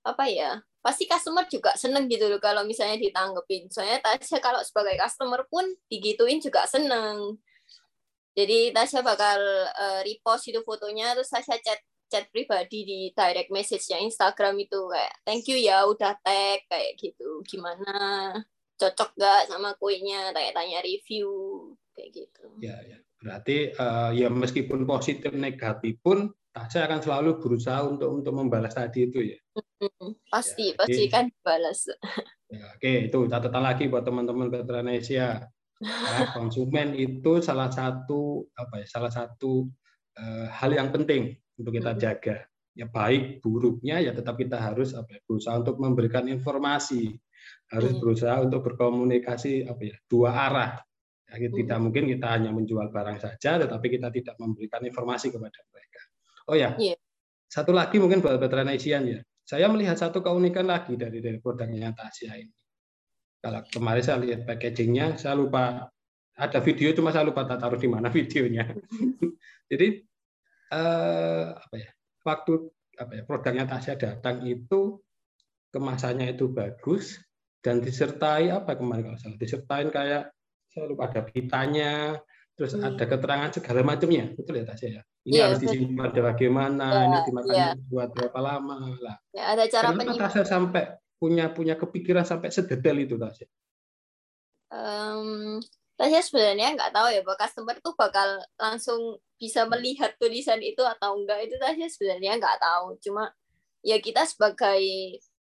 apa 0.03 0.25
ya? 0.27 0.51
pasti 0.83 1.07
customer 1.07 1.47
juga 1.47 1.71
seneng 1.79 2.11
gitu 2.11 2.27
loh 2.27 2.43
kalau 2.43 2.67
misalnya 2.67 2.99
ditanggepin. 2.99 3.71
Soalnya 3.71 4.03
Tasya 4.03 4.43
kalau 4.43 4.59
sebagai 4.67 4.99
customer 4.99 5.47
pun 5.47 5.63
digituin 5.87 6.43
juga 6.43 6.67
seneng. 6.67 7.39
Jadi 8.35 8.75
Tasya 8.75 8.99
bakal 8.99 9.39
uh, 9.71 10.03
repost 10.03 10.51
itu 10.51 10.59
fotonya 10.67 11.15
terus 11.15 11.31
Tasya 11.31 11.55
chat 11.63 11.79
chat 12.11 12.27
pribadi 12.29 12.83
di 12.83 12.99
direct 13.15 13.49
message-nya 13.49 14.03
Instagram 14.03 14.59
itu 14.59 14.77
kayak 14.91 15.15
thank 15.23 15.47
you 15.47 15.57
ya 15.57 15.87
udah 15.87 16.19
tag 16.19 16.67
kayak 16.67 16.99
gitu. 16.99 17.39
Gimana? 17.47 17.95
Cocok 18.75 19.15
gak 19.15 19.47
sama 19.47 19.71
kuenya? 19.79 20.35
Tanya-tanya 20.35 20.83
review 20.83 21.31
kayak 21.95 22.11
gitu. 22.11 22.45
Ya, 22.59 22.75
ya. 22.83 22.99
Berarti 23.23 23.71
uh, 23.71 24.11
ya 24.11 24.27
meskipun 24.27 24.83
positif 24.83 25.31
negatif 25.31 25.95
pun 26.03 26.27
saya 26.53 26.85
akan 26.85 27.01
selalu 27.01 27.41
berusaha 27.41 27.81
untuk 27.87 28.21
untuk 28.21 28.33
membalas 28.35 28.75
tadi 28.75 29.09
itu 29.09 29.33
ya. 29.33 29.39
Pasti, 30.29 30.75
ya, 30.75 30.77
pasti 30.77 31.03
kan 31.09 31.31
balas. 31.41 31.89
Ya, 32.53 32.69
oke, 32.77 33.09
itu 33.09 33.19
catatan 33.25 33.63
lagi 33.65 33.89
buat 33.89 34.05
teman-teman 34.05 34.53
Petronesia. 34.53 35.49
Ya, 35.81 36.17
konsumen 36.37 36.93
itu 36.93 37.41
salah 37.41 37.73
satu 37.73 38.45
apa 38.53 38.83
ya? 38.83 38.85
Salah 38.85 39.09
satu 39.09 39.71
uh, 40.19 40.47
hal 40.53 40.77
yang 40.77 40.93
penting 40.93 41.33
untuk 41.57 41.73
kita 41.73 41.97
jaga. 41.97 42.45
Ya 42.77 42.85
baik 42.89 43.41
buruknya 43.41 44.01
ya 44.01 44.13
tetap 44.13 44.37
kita 44.37 44.61
harus 44.61 44.93
apa 44.93 45.17
ya, 45.17 45.19
berusaha 45.25 45.57
untuk 45.57 45.81
memberikan 45.81 46.29
informasi, 46.29 47.17
harus 47.73 47.97
berusaha 47.97 48.45
untuk 48.45 48.61
berkomunikasi 48.65 49.65
apa 49.65 49.81
ya 49.81 49.95
dua 50.05 50.29
arah. 50.33 50.71
Ya, 51.33 51.49
tidak 51.49 51.77
mungkin 51.81 52.05
kita 52.05 52.29
hanya 52.29 52.53
menjual 52.53 52.93
barang 52.93 53.17
saja, 53.17 53.57
tetapi 53.57 53.87
kita 53.89 54.13
tidak 54.13 54.37
memberikan 54.37 54.85
informasi 54.85 55.33
kepada 55.33 55.65
mereka. 55.73 56.01
Oh 56.45 56.55
ya, 56.55 56.77
yeah. 56.77 56.97
satu 57.49 57.73
lagi 57.73 57.97
mungkin 57.97 58.21
buat 58.21 58.37
veteran 58.37 58.69
Asian 58.69 59.09
ya. 59.09 59.19
Saya 59.43 59.67
melihat 59.67 59.97
satu 59.97 60.21
keunikan 60.21 60.69
lagi 60.69 60.93
dari 60.93 61.19
dari 61.19 61.41
produknya 61.41 61.91
Tasya 61.91 62.31
ini. 62.37 62.55
Kalau 63.43 63.59
kemarin 63.67 64.03
saya 64.05 64.17
lihat 64.23 64.47
packagingnya, 64.47 65.19
saya 65.19 65.35
lupa 65.35 65.89
ada 66.33 66.59
video 66.63 66.89
cuma 66.95 67.11
saya 67.11 67.27
lupa 67.27 67.43
taruh 67.49 67.81
di 67.81 67.89
mana 67.89 68.07
videonya. 68.15 68.69
Jadi 69.73 69.87
eh, 70.69 71.45
apa 71.49 71.75
ya? 71.75 71.89
Waktu 72.23 72.53
apa 72.93 73.11
ya 73.17 73.23
produknya 73.25 73.65
Tasya 73.65 73.97
datang 73.97 74.45
itu 74.45 75.01
kemasannya 75.73 76.37
itu 76.37 76.45
bagus 76.53 77.17
dan 77.65 77.81
disertai 77.81 78.53
apa 78.53 78.77
kemarin 78.77 79.11
kalau 79.11 79.19
salah 79.19 79.39
disertain 79.41 79.89
kayak 79.89 80.29
saya 80.73 80.89
lupa 80.89 81.07
ada 81.07 81.21
pitanya 81.21 82.17
terus 82.53 82.77
hmm. 82.77 82.85
ada 82.85 83.05
keterangan 83.05 83.49
segala 83.53 83.81
macamnya. 83.85 84.33
Betul 84.33 84.61
ya 84.61 84.65
Tasya 84.65 84.89
ya? 84.89 85.01
Ini 85.23 85.35
yeah, 85.37 85.45
harus 85.47 85.59
disimpan 85.63 86.09
bagaimana 86.11 86.85
yeah, 86.89 87.05
ini 87.07 87.17
dimakan 87.29 87.55
yeah. 87.55 87.73
buat 87.87 88.09
berapa 88.11 88.39
lama 88.41 88.75
lah. 88.99 89.15
Ya, 89.31 89.43
ada 89.53 89.63
cara 89.69 89.93
kenapa 89.93 90.13
Tasya 90.27 90.43
sampai 90.45 90.83
punya 91.21 91.53
punya 91.53 91.79
kepikiran 91.79 92.27
sampai 92.27 92.51
sedetail 92.51 92.99
itu 92.99 93.15
Tasya 93.15 93.47
um, 94.73 95.61
Tasya 95.93 96.21
sebenarnya 96.25 96.73
nggak 96.73 96.91
tahu 96.91 97.07
ya 97.13 97.21
bahwa 97.21 97.37
customer 97.37 97.75
tuh 97.79 97.93
bakal 97.93 98.41
langsung 98.57 99.21
bisa 99.37 99.69
melihat 99.69 100.17
tulisan 100.17 100.59
itu 100.59 100.81
atau 100.81 101.13
enggak 101.21 101.45
itu 101.45 101.55
Tasya 101.61 101.87
sebenarnya 101.87 102.41
nggak 102.41 102.57
tahu. 102.57 102.97
Cuma 102.99 103.29
ya 103.85 104.01
kita 104.01 104.25
sebagai 104.25 104.81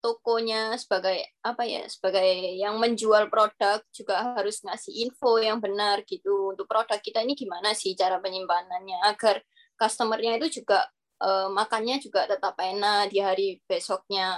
tokonya 0.03 0.75
sebagai 0.75 1.15
apa 1.47 1.63
ya 1.63 1.87
sebagai 1.87 2.59
yang 2.59 2.77
menjual 2.83 3.31
produk 3.31 3.79
juga 3.95 4.35
harus 4.35 4.59
ngasih 4.67 5.07
info 5.07 5.39
yang 5.39 5.63
benar 5.63 6.03
gitu 6.03 6.51
untuk 6.51 6.67
produk 6.67 6.99
kita 6.99 7.23
ini 7.23 7.39
gimana 7.39 7.71
sih 7.71 7.95
cara 7.95 8.19
penyimpanannya 8.19 8.99
agar 9.07 9.39
customernya 9.79 10.43
itu 10.43 10.61
juga 10.61 10.91
uh, 11.23 11.47
makannya 11.55 12.03
juga 12.03 12.27
tetap 12.27 12.59
enak 12.59 13.15
di 13.15 13.23
hari 13.23 13.63
besoknya 13.63 14.35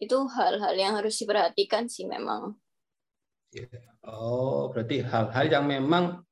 itu 0.00 0.16
hal-hal 0.34 0.74
yang 0.74 0.98
harus 0.98 1.14
diperhatikan 1.20 1.86
sih 1.86 2.08
memang. 2.08 2.56
Iya. 3.52 3.68
Oh 4.08 4.72
berarti 4.72 5.04
hal-hal 5.04 5.46
yang 5.46 5.66
memang 5.68 6.24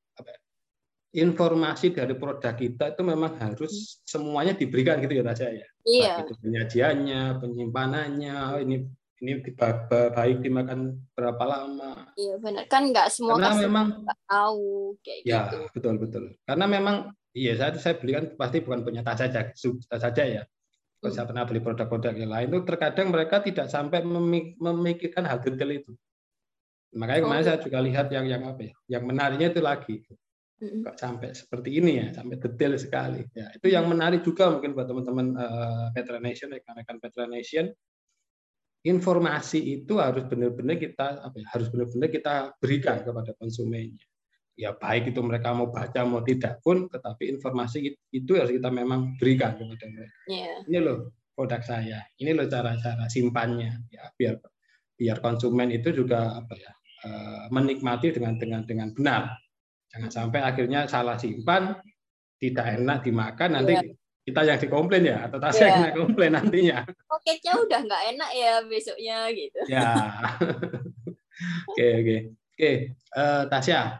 informasi 1.10 1.90
dari 1.90 2.14
produk 2.14 2.54
kita 2.54 2.94
itu 2.94 3.02
memang 3.02 3.34
harus 3.38 3.98
semuanya 4.06 4.54
diberikan 4.54 5.02
gitu 5.02 5.18
ya 5.18 5.24
Tasya 5.26 5.48
ya. 5.50 5.68
Iya. 5.82 6.12
Baik 6.14 6.22
itu 6.22 6.34
penyajiannya, 6.38 7.22
penyimpanannya, 7.42 8.36
ini 8.62 8.76
ini 9.20 9.32
baik 10.16 10.40
dimakan 10.40 10.96
berapa 11.12 11.44
lama. 11.44 12.08
Iya 12.16 12.40
benar 12.40 12.64
kan 12.70 12.88
nggak 12.88 13.12
semua 13.12 13.36
Karena 13.36 13.58
memang 13.58 13.86
tahu 14.24 14.96
kayak 15.04 15.20
ya, 15.28 15.40
gitu. 15.50 15.58
betul 15.76 15.94
betul. 16.00 16.24
Karena 16.46 16.64
memang 16.70 16.96
Iya, 17.30 17.54
saya 17.54 17.70
saya 17.78 17.94
beli 17.94 18.12
kan 18.18 18.24
pasti 18.34 18.58
bukan 18.58 18.82
punya 18.82 19.06
tas 19.06 19.22
saja, 19.22 19.54
tas 19.54 20.00
saja 20.02 20.22
ya. 20.26 20.42
Kalau 20.98 21.12
saya 21.14 21.26
pernah 21.30 21.46
beli 21.46 21.62
produk-produk 21.62 22.12
yang 22.12 22.28
lain 22.28 22.46
itu 22.50 22.60
terkadang 22.66 23.08
mereka 23.14 23.38
tidak 23.40 23.70
sampai 23.70 24.02
memikirkan 24.58 25.24
hal 25.24 25.38
detail 25.38 25.70
itu. 25.70 25.92
Makanya 26.90 27.22
kemarin 27.22 27.42
oh. 27.42 27.46
saya 27.46 27.58
juga 27.62 27.78
lihat 27.78 28.10
yang 28.10 28.26
yang 28.26 28.42
apa 28.50 28.66
ya, 28.66 28.74
yang 28.90 29.02
menariknya 29.06 29.54
itu 29.54 29.62
lagi 29.62 29.94
kok 30.60 30.96
sampai 31.00 31.32
seperti 31.32 31.80
ini 31.80 32.04
ya, 32.04 32.06
sampai 32.12 32.36
detail 32.36 32.76
sekali. 32.76 33.24
Ya, 33.32 33.48
itu 33.56 33.72
yang 33.72 33.88
menarik 33.88 34.20
juga 34.20 34.52
mungkin 34.52 34.76
buat 34.76 34.84
teman-teman 34.92 35.32
uh, 35.40 35.88
Petra 35.96 36.20
Nation, 36.20 36.52
rekan-rekan 36.52 37.00
Petra 37.00 37.24
Nation. 37.24 37.72
Informasi 38.84 39.80
itu 39.80 40.00
harus 40.00 40.24
benar-benar 40.28 40.76
kita 40.76 41.20
apa 41.20 41.36
ya, 41.36 41.46
harus 41.52 41.68
benar-benar 41.72 42.08
kita 42.12 42.34
berikan 42.60 43.00
kepada 43.00 43.32
konsumennya. 43.40 44.04
Ya 44.60 44.76
baik 44.76 45.16
itu 45.16 45.20
mereka 45.24 45.56
mau 45.56 45.72
baca 45.72 46.04
mau 46.04 46.20
tidak 46.20 46.60
pun, 46.60 46.88
tetapi 46.92 47.32
informasi 47.32 47.96
itu 48.12 48.32
harus 48.36 48.52
kita 48.52 48.68
memang 48.68 49.16
berikan 49.16 49.56
kepada 49.56 49.86
mereka. 49.88 50.16
Yeah. 50.28 50.60
Ini 50.68 50.78
loh 50.84 50.98
produk 51.32 51.64
saya, 51.64 52.04
ini 52.20 52.36
loh 52.36 52.44
cara-cara 52.48 53.08
simpannya, 53.08 53.88
ya 53.88 54.12
biar 54.12 54.36
biar 55.00 55.16
konsumen 55.24 55.72
itu 55.72 55.96
juga 55.96 56.36
apa 56.36 56.52
ya 56.52 56.72
eh, 57.08 57.44
menikmati 57.48 58.12
dengan 58.12 58.36
dengan 58.36 58.68
dengan 58.68 58.92
benar 58.92 59.32
Jangan 59.90 60.10
sampai 60.10 60.40
akhirnya 60.46 60.86
salah 60.86 61.18
simpan, 61.18 61.74
tidak 62.38 62.78
enak 62.78 63.02
dimakan, 63.02 63.50
nanti 63.58 63.74
yeah. 63.74 63.84
kita 64.22 64.40
yang 64.46 64.58
dikomplain 64.62 65.04
ya, 65.04 65.26
atau 65.26 65.38
Tasya 65.42 65.66
yeah. 65.66 65.78
yang 65.90 65.96
komplain 66.06 66.32
nantinya. 66.38 66.78
Koketnya 67.10 67.52
udah 67.58 67.80
nggak 67.84 68.02
enak 68.16 68.30
ya 68.32 68.52
besoknya 68.64 69.16
gitu. 69.34 69.60
Ya. 69.66 69.88
Oke, 71.72 71.86
oke. 71.96 72.16
Oke, 72.52 72.72
uh, 73.16 73.48
Tasya, 73.48 73.96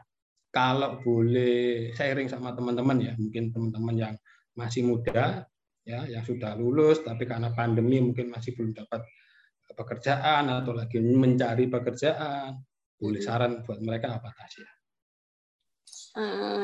kalau 0.53 1.01
boleh 1.01 1.89
sharing 1.97 2.29
sama 2.29 2.53
teman-teman 2.53 3.01
ya, 3.01 3.17
mungkin 3.17 3.49
teman-teman 3.49 3.97
yang 3.97 4.15
masih 4.53 4.85
muda, 4.85 5.49
ya, 5.89 6.05
yang 6.05 6.21
sudah 6.21 6.53
lulus, 6.61 7.01
tapi 7.01 7.25
karena 7.25 7.49
pandemi 7.57 8.05
mungkin 8.05 8.29
masih 8.29 8.53
belum 8.53 8.77
dapat 8.77 9.09
pekerjaan 9.73 10.53
atau 10.53 10.77
lagi 10.77 11.01
mencari 11.01 11.73
pekerjaan, 11.73 12.61
boleh 13.01 13.25
saran 13.25 13.65
buat 13.65 13.81
mereka 13.81 14.21
apa 14.21 14.29
Tasya? 14.37 14.69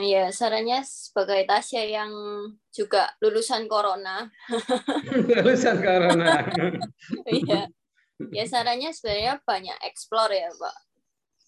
Ya 0.02 0.34
sarannya 0.34 0.82
sebagai 0.82 1.46
Tasya 1.46 1.86
yang 1.86 2.12
juga 2.74 3.14
lulusan 3.22 3.70
corona. 3.70 4.26
lulusan 5.30 5.78
corona. 5.78 6.42
Iya. 7.30 7.70
ya 8.32 8.44
sarannya 8.48 8.90
sebenarnya 8.90 9.38
banyak 9.44 9.76
explore 9.86 10.32
ya 10.34 10.50
pak. 10.50 10.76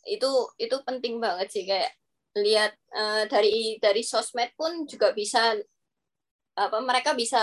Itu 0.07 0.31
itu 0.61 0.77
penting 0.87 1.19
banget 1.19 1.49
sih 1.51 1.65
kayak 1.67 1.91
lihat 2.39 2.77
uh, 2.95 3.25
dari 3.27 3.81
dari 3.83 4.05
sosmed 4.07 4.55
pun 4.55 4.87
juga 4.87 5.11
bisa 5.11 5.59
apa 6.59 6.79
mereka 6.83 7.15
bisa 7.15 7.39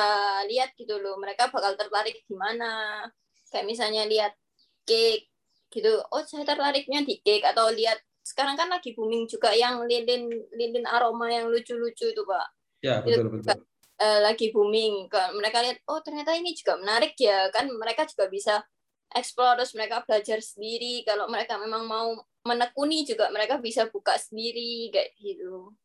lihat 0.47 0.76
gitu 0.76 0.99
loh 0.99 1.16
mereka 1.16 1.47
bakal 1.47 1.76
tertarik 1.80 2.20
gimana 2.28 3.03
kayak 3.47 3.64
misalnya 3.64 4.03
lihat 4.03 4.36
cake 4.84 5.32
gitu 5.72 6.03
oh 6.12 6.24
saya 6.28 6.43
tertariknya 6.43 7.03
di 7.08 7.24
cake 7.24 7.47
atau 7.47 7.72
lihat 7.72 7.99
sekarang 8.26 8.57
kan 8.57 8.73
lagi 8.73 8.97
booming 8.97 9.30
juga 9.30 9.53
yang 9.53 9.86
lilin 9.86 10.26
lilin 10.49 10.86
aroma 10.89 11.30
yang 11.30 11.45
lucu-lucu 11.45 12.09
itu 12.09 12.21
pak. 12.26 12.47
Ya 12.82 13.05
betul 13.05 13.30
betul 13.30 13.45
juga, 13.45 13.55
uh, 14.01 14.19
lagi 14.26 14.49
booming. 14.49 15.05
Mereka 15.13 15.57
lihat 15.61 15.78
oh 15.86 16.01
ternyata 16.01 16.34
ini 16.34 16.57
juga 16.57 16.82
menarik 16.82 17.13
ya. 17.21 17.53
Kan 17.53 17.69
mereka 17.78 18.09
juga 18.09 18.26
bisa 18.26 18.65
explore 19.13 19.61
terus 19.61 19.78
mereka 19.78 20.01
belajar 20.01 20.41
sendiri. 20.41 21.05
Kalau 21.05 21.30
mereka 21.30 21.61
memang 21.61 21.86
mau 21.86 22.17
menekuni 22.41 23.05
juga 23.05 23.30
mereka 23.30 23.61
bisa 23.61 23.86
buka 23.93 24.17
sendiri 24.17 24.89
kayak 24.89 25.13
gitu. 25.21 25.78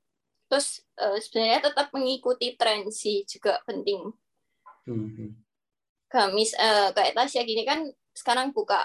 Terus 0.49 0.81
uh, 0.97 1.21
sebenarnya 1.21 1.69
tetap 1.69 1.93
mengikuti 1.93 2.57
tren 2.57 2.89
sih 2.89 3.29
juga 3.29 3.61
penting. 3.69 4.17
Hmm. 4.89 5.37
kami 6.11 6.43
uh, 6.57 6.91
kayak 6.91 7.15
Tasya 7.15 7.47
gini 7.47 7.63
kan 7.63 7.87
sekarang 8.17 8.51
buka 8.51 8.81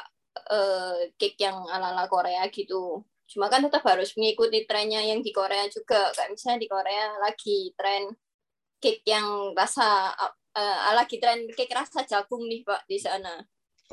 uh, 0.51 1.09
cake 1.17 1.39
yang 1.39 1.65
ala 1.65 1.95
ala 1.95 2.05
Korea 2.05 2.45
gitu 2.53 3.01
Cuma 3.25 3.49
kan 3.49 3.65
tetap 3.65 3.81
harus 3.85 4.13
mengikuti 4.13 4.63
trennya 4.69 5.01
yang 5.01 5.25
di 5.25 5.33
Korea 5.33 5.65
juga. 5.69 6.13
Kayak 6.13 6.37
misalnya 6.37 6.59
di 6.61 6.69
Korea 6.69 7.05
lagi 7.21 7.57
tren 7.73 8.13
cake 8.77 9.01
yang 9.07 9.51
rasa 9.57 10.13
uh, 10.13 10.93
lagi 10.93 11.17
tren 11.17 11.49
cake 11.49 11.73
rasa 11.73 12.05
jagung 12.05 12.45
nih 12.45 12.61
Pak 12.61 12.85
di 12.85 12.97
sana. 13.01 13.41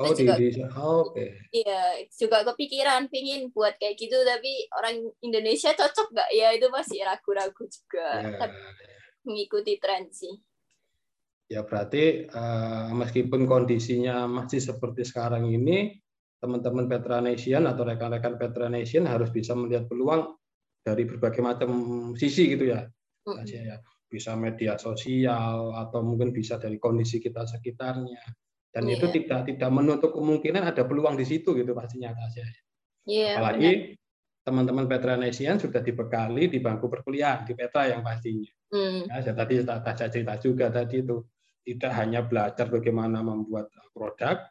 Oh, 0.01 0.09
di, 0.09 0.25
juga, 0.25 0.41
di, 0.41 0.49
oh, 0.73 1.05
oke. 1.05 1.13
Okay. 1.13 1.29
Iya, 1.53 2.09
juga 2.17 2.41
kepikiran 2.41 3.13
pingin 3.13 3.53
buat 3.53 3.77
kayak 3.77 3.93
gitu, 4.01 4.25
tapi 4.25 4.65
orang 4.73 5.05
Indonesia 5.21 5.69
cocok 5.69 6.09
nggak 6.09 6.29
ya 6.33 6.49
itu 6.49 6.65
masih 6.73 7.05
ragu-ragu 7.05 7.63
juga. 7.69 8.09
Yeah. 8.25 8.39
Tapi 8.41 8.57
mengikuti 9.29 9.77
tren 9.77 10.09
sih. 10.09 10.33
Ya 11.45 11.61
berarti 11.61 12.25
uh, 12.25 12.89
meskipun 12.97 13.45
kondisinya 13.45 14.25
masih 14.25 14.65
seperti 14.65 15.05
sekarang 15.05 15.45
ini, 15.53 16.01
teman-teman 16.43 16.91
Petra 16.91 17.23
Nation 17.23 17.63
atau 17.63 17.87
rekan-rekan 17.87 18.35
Petra 18.35 18.67
Nation 18.67 19.07
harus 19.07 19.31
bisa 19.31 19.55
melihat 19.55 19.87
peluang 19.87 20.35
dari 20.83 21.07
berbagai 21.07 21.39
macam 21.39 21.71
sisi 22.19 22.51
gitu 22.51 22.67
ya. 22.67 22.83
Ya. 23.47 23.79
Bisa 24.11 24.35
media 24.35 24.75
sosial 24.75 25.71
atau 25.71 26.03
mungkin 26.03 26.35
bisa 26.35 26.59
dari 26.59 26.75
kondisi 26.75 27.23
kita 27.23 27.47
sekitarnya. 27.47 28.19
Dan 28.75 28.91
yeah. 28.91 28.99
itu 28.99 29.05
iya. 29.07 29.13
tidak 29.15 29.39
tidak 29.55 29.71
menutup 29.71 30.11
kemungkinan 30.11 30.67
ada 30.67 30.83
peluang 30.83 31.15
di 31.15 31.23
situ 31.23 31.55
gitu 31.55 31.71
pastinya 31.71 32.11
Tasya. 32.11 32.43
Yeah, 33.07 33.39
Apalagi 33.39 33.95
teman-teman 34.43 34.91
Petra 34.91 35.15
Nation 35.15 35.55
sudah 35.55 35.79
dibekali 35.79 36.51
di 36.51 36.59
bangku 36.59 36.91
perkuliahan 36.91 37.47
di 37.47 37.55
Petra 37.55 37.87
yang 37.87 38.03
pastinya. 38.03 38.51
Mm. 38.75 39.07
Ya, 39.07 39.15
saya 39.23 39.35
tadi 39.39 39.63
saya 39.63 40.09
cerita 40.11 40.35
juga 40.43 40.67
tadi 40.67 40.99
itu 40.99 41.23
tidak 41.63 41.95
hanya 41.95 42.27
belajar 42.27 42.67
bagaimana 42.67 43.23
membuat 43.23 43.71
produk, 43.95 44.43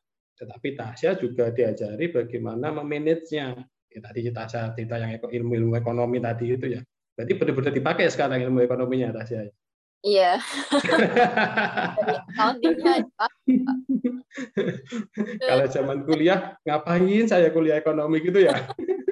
tetapi 0.42 0.74
Tasya 0.74 1.14
juga 1.22 1.54
diajari 1.54 2.10
bagaimana 2.10 2.74
memanagenya. 2.74 3.54
Ya, 3.92 4.00
tadi 4.02 4.26
Tasya 4.26 4.74
cerita 4.74 4.98
yang 4.98 5.14
ilmu-ilmu 5.22 5.78
ekonomi 5.78 6.18
tadi 6.18 6.58
itu 6.58 6.66
ya. 6.74 6.82
Berarti 7.14 7.32
benar-benar 7.38 7.70
dipakai 7.70 8.10
sekarang 8.10 8.42
ilmu 8.42 8.66
ekonominya 8.66 9.14
Tasya. 9.14 9.46
Iya. 10.02 10.34
Kalau 15.46 15.66
zaman 15.70 16.02
kuliah, 16.02 16.58
ngapain 16.66 17.30
saya 17.30 17.54
kuliah 17.54 17.78
ekonomi 17.78 18.18
gitu 18.26 18.42
ya? 18.42 18.58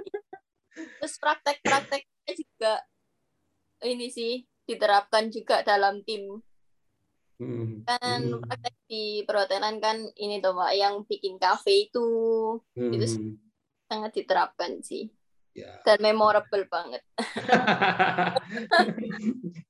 Terus 1.01 1.15
praktek-prakteknya 1.23 2.33
juga 2.35 2.83
ini 3.87 4.11
sih 4.11 4.43
diterapkan 4.67 5.31
juga 5.31 5.63
dalam 5.63 6.03
tim 6.03 6.43
Hmm. 7.41 7.81
Kan 7.89 8.29
hmm. 8.29 8.45
praktek 8.45 8.77
di 8.85 9.25
perhotelan 9.25 9.81
kan 9.81 9.97
ini 10.21 10.45
tuh 10.45 10.53
Pak 10.53 10.73
yang 10.77 11.09
bikin 11.09 11.41
kafe 11.41 11.89
itu 11.89 12.09
hmm. 12.77 12.93
itu 12.93 13.07
sangat 13.89 14.13
diterapkan 14.13 14.85
sih. 14.85 15.09
Ya. 15.57 15.83
Dan 15.83 16.05
memorable 16.05 16.69
banget. 16.71 17.03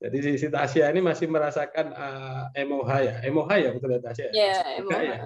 Jadi 0.03 0.37
si 0.37 0.47
Tasya 0.51 0.93
ini 0.93 1.01
masih 1.01 1.25
merasakan 1.25 1.95
uh, 1.95 2.53
eh, 2.53 2.67
MOH 2.67 2.91
ya, 3.01 3.15
MOH 3.33 3.51
ya 3.57 3.69
betul 3.73 3.97
ya 3.97 4.01
Tasya? 4.03 4.27
Iya, 4.29 4.59
MOH. 4.85 5.01
Ya. 5.01 5.17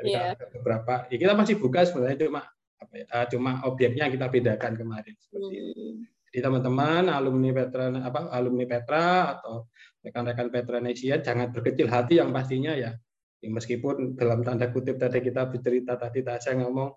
Ya. 0.00 0.24
Beberapa, 0.56 1.04
ya 1.12 1.16
kita 1.20 1.36
masih 1.36 1.60
buka 1.60 1.84
sebenarnya 1.84 2.24
cuma 2.24 2.48
apa 2.80 2.94
ya, 2.96 3.06
uh, 3.12 3.26
cuma 3.28 3.60
objeknya 3.68 4.08
kita 4.08 4.32
bedakan 4.32 4.72
kemarin 4.72 5.12
seperti 5.20 5.56
hmm. 5.60 6.08
Jadi 6.30 6.46
teman-teman 6.46 7.10
alumni 7.10 7.50
Petra 7.50 7.90
apa 7.90 8.30
alumni 8.30 8.62
Petra 8.62 9.34
atau 9.34 9.66
rekan-rekan 10.00 10.48
Petra 10.48 10.78
Nesia 10.80 11.20
jangan 11.20 11.52
berkecil 11.52 11.86
hati 11.88 12.18
yang 12.18 12.32
pastinya 12.32 12.72
ya. 12.72 12.96
ya 13.40 13.48
meskipun 13.48 14.16
dalam 14.16 14.44
tanda 14.44 14.68
kutip 14.68 15.00
tadi 15.00 15.20
kita 15.24 15.48
bercerita 15.48 15.96
tadi 15.96 16.24
saya 16.24 16.60
ngomong 16.64 16.88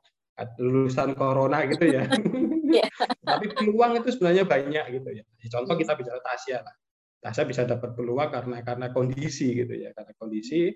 lulusan 0.59 1.13
corona 1.13 1.61
gitu 1.69 1.85
ya. 1.87 2.09
yeah. 2.77 2.89
Tapi 3.21 3.53
peluang 3.53 4.01
itu 4.01 4.09
sebenarnya 4.17 4.43
banyak 4.49 4.85
gitu 4.97 5.09
ya. 5.13 5.23
Contoh 5.53 5.77
kita 5.77 5.93
bicara 5.93 6.19
Tasya 6.19 6.57
lah. 6.65 6.75
Tasya 7.23 7.43
bisa 7.47 7.63
dapat 7.63 7.95
peluang 7.95 8.33
karena 8.33 8.59
karena 8.65 8.87
kondisi 8.91 9.53
gitu 9.55 9.71
ya, 9.77 9.93
karena 9.95 10.11
kondisi 10.17 10.73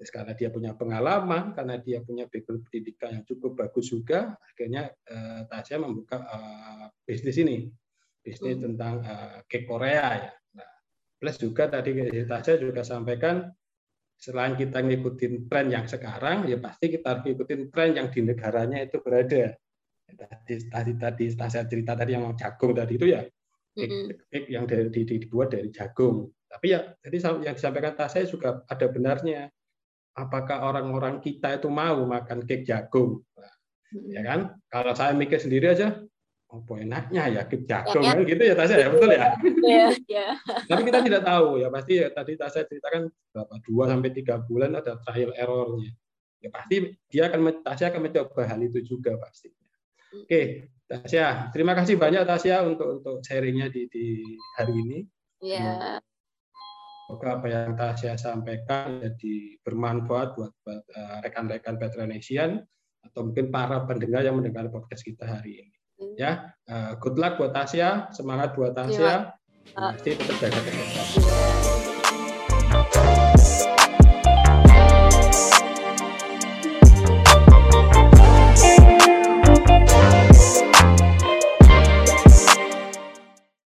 Terus 0.00 0.16
karena 0.16 0.32
dia 0.32 0.48
punya 0.48 0.72
pengalaman, 0.72 1.52
karena 1.52 1.76
dia 1.76 2.00
punya 2.00 2.24
background 2.24 2.64
pendidikan 2.64 3.20
yang 3.20 3.24
cukup 3.28 3.52
bagus 3.52 3.92
juga, 3.92 4.32
akhirnya 4.48 4.88
eh, 4.88 5.44
Tasya 5.44 5.76
membuka 5.76 6.24
eh, 6.24 6.88
bisnis 7.04 7.36
ini, 7.36 7.68
bisnis 8.24 8.56
hmm. 8.56 8.64
tentang 8.64 9.04
eh, 9.04 9.44
ke 9.44 9.68
Korea 9.68 10.08
ya. 10.16 10.32
Plus 11.20 11.36
juga 11.36 11.68
tadi 11.68 11.92
saya 12.24 12.56
juga 12.56 12.80
sampaikan 12.80 13.52
selain 14.16 14.56
kita 14.56 14.80
ngikutin 14.80 15.52
tren 15.52 15.68
yang 15.68 15.84
sekarang, 15.84 16.48
ya 16.48 16.56
pasti 16.56 16.88
kita 16.88 17.12
harus 17.12 17.24
ngikutin 17.28 17.68
tren 17.68 17.96
yang 17.96 18.08
di 18.08 18.20
negaranya 18.24 18.80
itu 18.80 19.00
berada. 19.04 19.52
Tadi 20.08 20.54
tadi 20.72 20.92
tadi 20.96 21.24
saya 21.36 21.68
cerita 21.68 21.92
tadi 21.92 22.16
yang 22.16 22.32
jagung 22.36 22.72
tadi 22.72 22.96
itu 22.96 23.06
ya, 23.12 23.20
mm-hmm. 23.76 24.48
yang 24.48 24.64
dari, 24.64 24.88
di, 24.88 25.04
dibuat 25.04 25.52
dari 25.52 25.68
jagung. 25.68 26.28
Tapi 26.50 26.66
ya, 26.72 26.88
jadi 27.04 27.16
yang 27.46 27.54
disampaikan 27.54 27.94
saya 28.08 28.24
juga 28.24 28.64
ada 28.64 28.86
benarnya. 28.88 29.52
Apakah 30.16 30.66
orang-orang 30.66 31.22
kita 31.22 31.60
itu 31.60 31.70
mau 31.70 32.02
makan 32.02 32.42
cake 32.42 32.66
jagung? 32.66 33.22
Nah, 33.38 33.54
ya 34.10 34.20
kan? 34.26 34.58
Kalau 34.66 34.92
saya 34.98 35.14
mikir 35.14 35.38
sendiri 35.38 35.70
aja, 35.70 36.02
apa 36.50 36.72
enaknya 36.82 37.22
ya 37.30 37.42
jagung 37.46 38.02
ya, 38.02 38.18
ya. 38.18 38.26
gitu 38.26 38.42
ya 38.42 38.54
Tasya 38.58 38.76
ya 38.82 38.88
betul 38.90 39.10
ya. 39.14 39.26
Iya, 39.62 39.86
iya. 40.10 40.26
Tapi 40.66 40.82
kita 40.82 40.98
tidak 41.06 41.22
tahu 41.22 41.62
ya 41.62 41.68
pasti 41.70 41.92
ya 42.02 42.10
tadi 42.10 42.34
Tasya 42.34 42.66
ceritakan 42.66 43.06
berapa 43.30 43.54
dua 43.62 43.84
sampai 43.86 44.10
tiga 44.10 44.42
bulan 44.42 44.74
ada 44.74 44.98
trial 45.06 45.30
errornya. 45.38 45.94
Ya 46.42 46.50
pasti 46.50 46.90
dia 47.06 47.30
akan 47.30 47.62
Tasya 47.62 47.94
akan 47.94 48.00
mencoba 48.02 48.42
hal 48.50 48.60
itu 48.66 48.82
juga 48.82 49.14
pasti. 49.22 49.54
Oke, 50.10 50.66
Tasya, 50.90 51.54
terima 51.54 51.78
kasih 51.78 51.94
banyak 51.94 52.26
Tasya 52.26 52.66
untuk 52.66 52.98
untuk 52.98 53.22
sharingnya 53.22 53.70
di 53.70 53.86
di 53.86 54.26
hari 54.58 54.74
ini. 54.74 54.98
Iya. 55.38 56.02
Semoga 57.06 57.38
apa 57.38 57.46
yang 57.46 57.78
Tasya 57.78 58.18
sampaikan 58.18 59.02
jadi 59.02 59.58
bermanfaat 59.62 60.28
buat, 60.34 60.54
uh, 60.66 61.18
rekan-rekan 61.22 61.78
Petronesian 61.78 62.62
atau 63.02 63.30
mungkin 63.30 63.50
para 63.50 63.82
pendengar 63.86 64.22
yang 64.22 64.38
mendengar 64.38 64.66
podcast 64.70 65.02
kita 65.02 65.26
hari 65.26 65.62
ini. 65.62 65.79
Ya, 66.16 66.56
uh, 66.68 66.96
good 66.96 67.20
luck 67.20 67.36
buat 67.36 67.52
Tasya, 67.52 68.12
semangat 68.12 68.56
buat 68.56 68.72
Tasya. 68.72 69.36
Pasti 69.76 70.16
tetap 70.16 70.36
jaga 70.40 70.60
kesehatan. 70.64 71.69